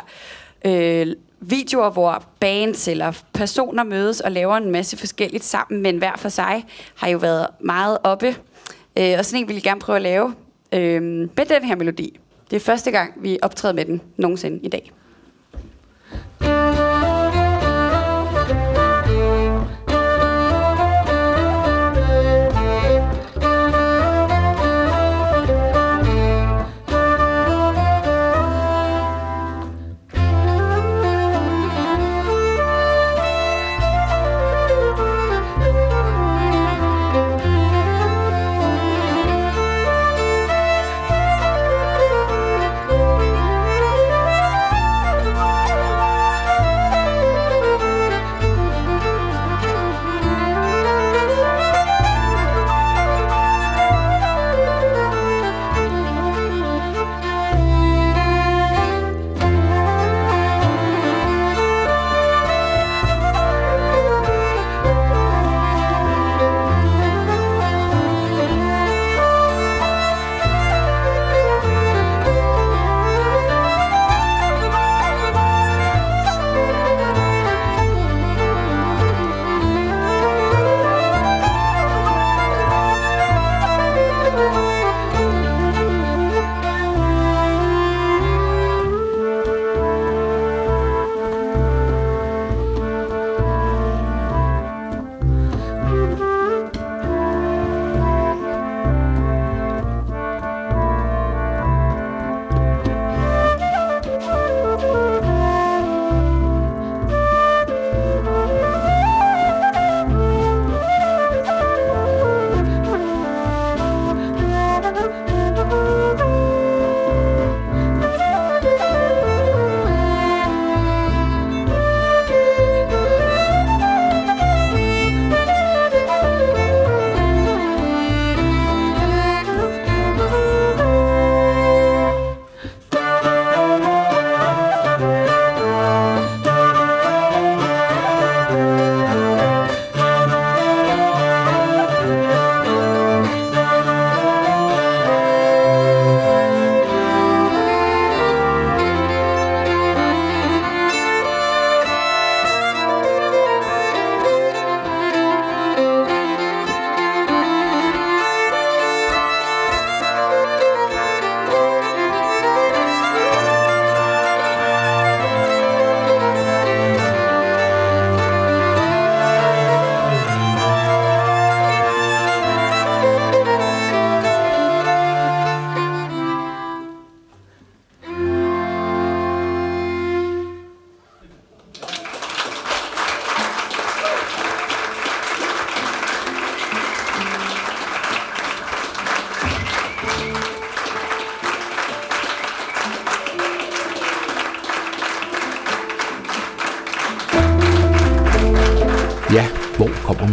øh, 0.66 1.08
videoer, 1.40 1.90
hvor 1.90 2.24
bands 2.40 2.88
eller 2.88 3.14
personer 3.34 3.84
mødes 3.84 4.22
og 4.22 4.32
laver 4.32 4.58
en 4.58 4.72
masse 4.72 4.98
forskelligt 4.98 5.44
sammen, 5.44 5.82
men 5.82 5.98
hver 5.98 6.16
for 6.18 6.30
sig, 6.30 6.66
har 6.96 7.08
jo 7.08 7.18
været 7.18 7.48
meget 7.60 7.98
oppe. 8.04 8.36
Øh, 8.98 9.16
og 9.18 9.26
sådan 9.26 9.42
en 9.42 9.48
ville 9.48 9.58
jeg 9.58 9.64
gerne 9.64 9.80
prøve 9.80 9.96
at 9.96 10.02
lave 10.02 10.34
øh, 10.74 11.02
med 11.02 11.46
den 11.50 11.64
her 11.64 11.76
melodi. 11.76 12.20
Det 12.50 12.56
er 12.56 12.60
første 12.60 12.92
gang, 12.92 13.24
vi 13.24 13.40
optræder 13.42 13.74
med 13.74 13.86
den 13.86 14.02
nogensinde 14.18 14.60
i 14.64 14.68
dag. 14.68 14.92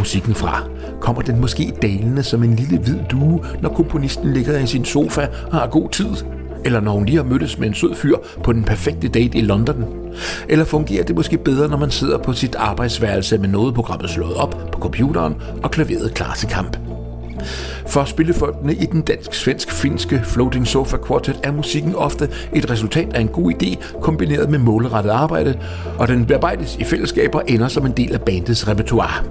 Musikken 0.06 0.34
fra? 0.34 0.62
Kommer 1.00 1.22
den 1.22 1.40
måske 1.40 1.72
dalende 1.82 2.22
som 2.22 2.42
en 2.42 2.56
lille 2.56 2.78
hvid 2.78 2.98
due, 3.10 3.40
når 3.62 3.68
komponisten 3.68 4.32
ligger 4.32 4.58
i 4.58 4.66
sin 4.66 4.84
sofa 4.84 5.26
og 5.46 5.58
har 5.58 5.66
god 5.66 5.90
tid? 5.90 6.06
Eller 6.64 6.80
når 6.80 6.92
hun 6.92 7.06
lige 7.06 7.16
har 7.16 7.24
mødtes 7.24 7.58
med 7.58 7.68
en 7.68 7.74
sød 7.74 7.94
fyr 7.94 8.16
på 8.44 8.52
den 8.52 8.64
perfekte 8.64 9.08
date 9.08 9.38
i 9.38 9.40
London? 9.40 9.84
Eller 10.48 10.64
fungerer 10.64 11.04
det 11.04 11.16
måske 11.16 11.38
bedre, 11.38 11.68
når 11.68 11.76
man 11.76 11.90
sidder 11.90 12.18
på 12.18 12.32
sit 12.32 12.54
arbejdsværelse 12.54 13.38
med 13.38 13.48
noget 13.48 13.74
programmet 13.74 14.10
slået 14.10 14.34
op 14.34 14.70
på 14.72 14.78
computeren 14.80 15.34
og 15.62 15.70
klaveret 15.70 16.14
klar 16.14 16.34
til 16.34 16.48
kamp? 16.48 16.76
For 17.86 18.04
spillefolkene 18.04 18.74
i 18.74 18.86
den 18.86 19.02
dansk-svensk-finske 19.02 20.20
Floating 20.24 20.66
Sofa 20.66 20.96
Quartet 21.06 21.40
er 21.42 21.52
musikken 21.52 21.94
ofte 21.94 22.28
et 22.52 22.70
resultat 22.70 23.12
af 23.14 23.20
en 23.20 23.28
god 23.28 23.52
idé 23.52 23.98
kombineret 24.00 24.50
med 24.50 24.58
målrettet 24.58 25.10
arbejde, 25.10 25.58
og 25.98 26.08
den 26.08 26.26
bearbejdes 26.26 26.76
i 26.76 26.84
fællesskaber 26.84 27.40
ender 27.40 27.68
som 27.68 27.86
en 27.86 27.92
del 27.92 28.14
af 28.14 28.20
bandets 28.20 28.68
repertoire. 28.68 29.24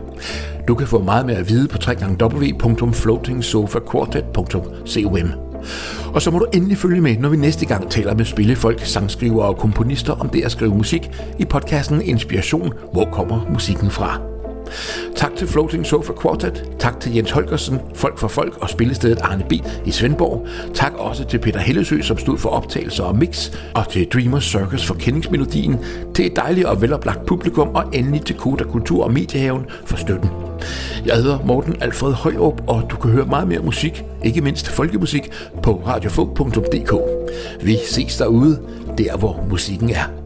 Du 0.68 0.76
kan 0.76 0.88
få 0.88 0.99
meget 0.99 1.26
mere 1.26 1.38
at 1.38 1.49
vide 1.49 1.68
på 1.68 1.78
www.floatingsofaquartet.com. 1.88 4.61
Og 6.13 6.22
så 6.22 6.32
må 6.32 6.39
du 6.39 6.45
endelig 6.53 6.78
følge 6.78 7.01
med, 7.01 7.18
når 7.18 7.30
vi 7.30 7.38
næste 7.38 7.66
gang 7.66 7.91
taler 7.91 8.16
med 8.16 8.26
spillefolk, 8.26 8.86
sangskrivere 8.86 9.47
og 9.47 9.57
komponister 9.57 10.13
om 10.13 10.30
det 10.30 10.41
at 10.41 10.51
skrive 10.51 10.76
musik 10.76 11.11
i 11.39 11.45
podcasten 11.45 12.01
Inspiration. 12.01 12.74
Hvor 12.93 13.05
kommer 13.05 13.45
musikken 13.53 13.91
fra? 13.91 14.22
Tak 15.16 15.36
til 15.36 15.47
Floating 15.47 15.86
Sofa 15.86 16.13
Quartet. 16.22 16.63
Tak 16.80 16.99
til 16.99 17.16
Jens 17.16 17.32
Holgersen, 17.32 17.80
Folk 17.93 18.18
for 18.18 18.28
Folk 18.28 18.57
og 18.61 18.70
spillestedet 18.70 19.20
Arne 19.22 19.43
B. 19.49 19.53
i 19.86 19.91
Svendborg. 19.91 20.47
Tak 20.74 20.93
også 20.93 21.26
til 21.26 21.39
Peter 21.39 21.59
Hellesø, 21.59 22.01
som 22.01 22.18
stod 22.18 22.38
for 22.38 22.49
optagelser 22.49 23.03
og 23.03 23.18
mix. 23.18 23.51
Og 23.76 23.89
til 23.89 24.07
Dreamers 24.13 24.43
Circus 24.43 24.86
for 24.86 24.93
kendingsmelodien. 24.93 25.80
Til 26.13 26.26
et 26.26 26.36
dejligt 26.36 26.68
og 26.68 26.82
veloplagt 26.82 27.26
publikum. 27.26 27.76
Og 27.76 27.84
endelig 27.93 28.26
til 28.26 28.36
Koda 28.36 28.63
Kultur 28.63 29.03
og 29.03 29.13
Mediehaven 29.13 29.66
for 29.86 29.97
støtten. 29.97 30.44
Jeg 31.05 31.15
hedder 31.15 31.39
Morten 31.45 31.75
Alfred 31.81 32.13
Højrup, 32.13 32.61
og 32.67 32.83
du 32.91 32.95
kan 32.95 33.11
høre 33.11 33.25
meget 33.25 33.47
mere 33.47 33.59
musik, 33.59 34.03
ikke 34.23 34.41
mindst 34.41 34.67
folkemusik, 34.67 35.31
på 35.63 35.81
radiofog.dk. 35.87 36.93
Vi 37.61 37.77
ses 37.87 38.17
derude, 38.17 38.59
der 38.97 39.17
hvor 39.17 39.45
musikken 39.49 39.89
er. 39.89 40.24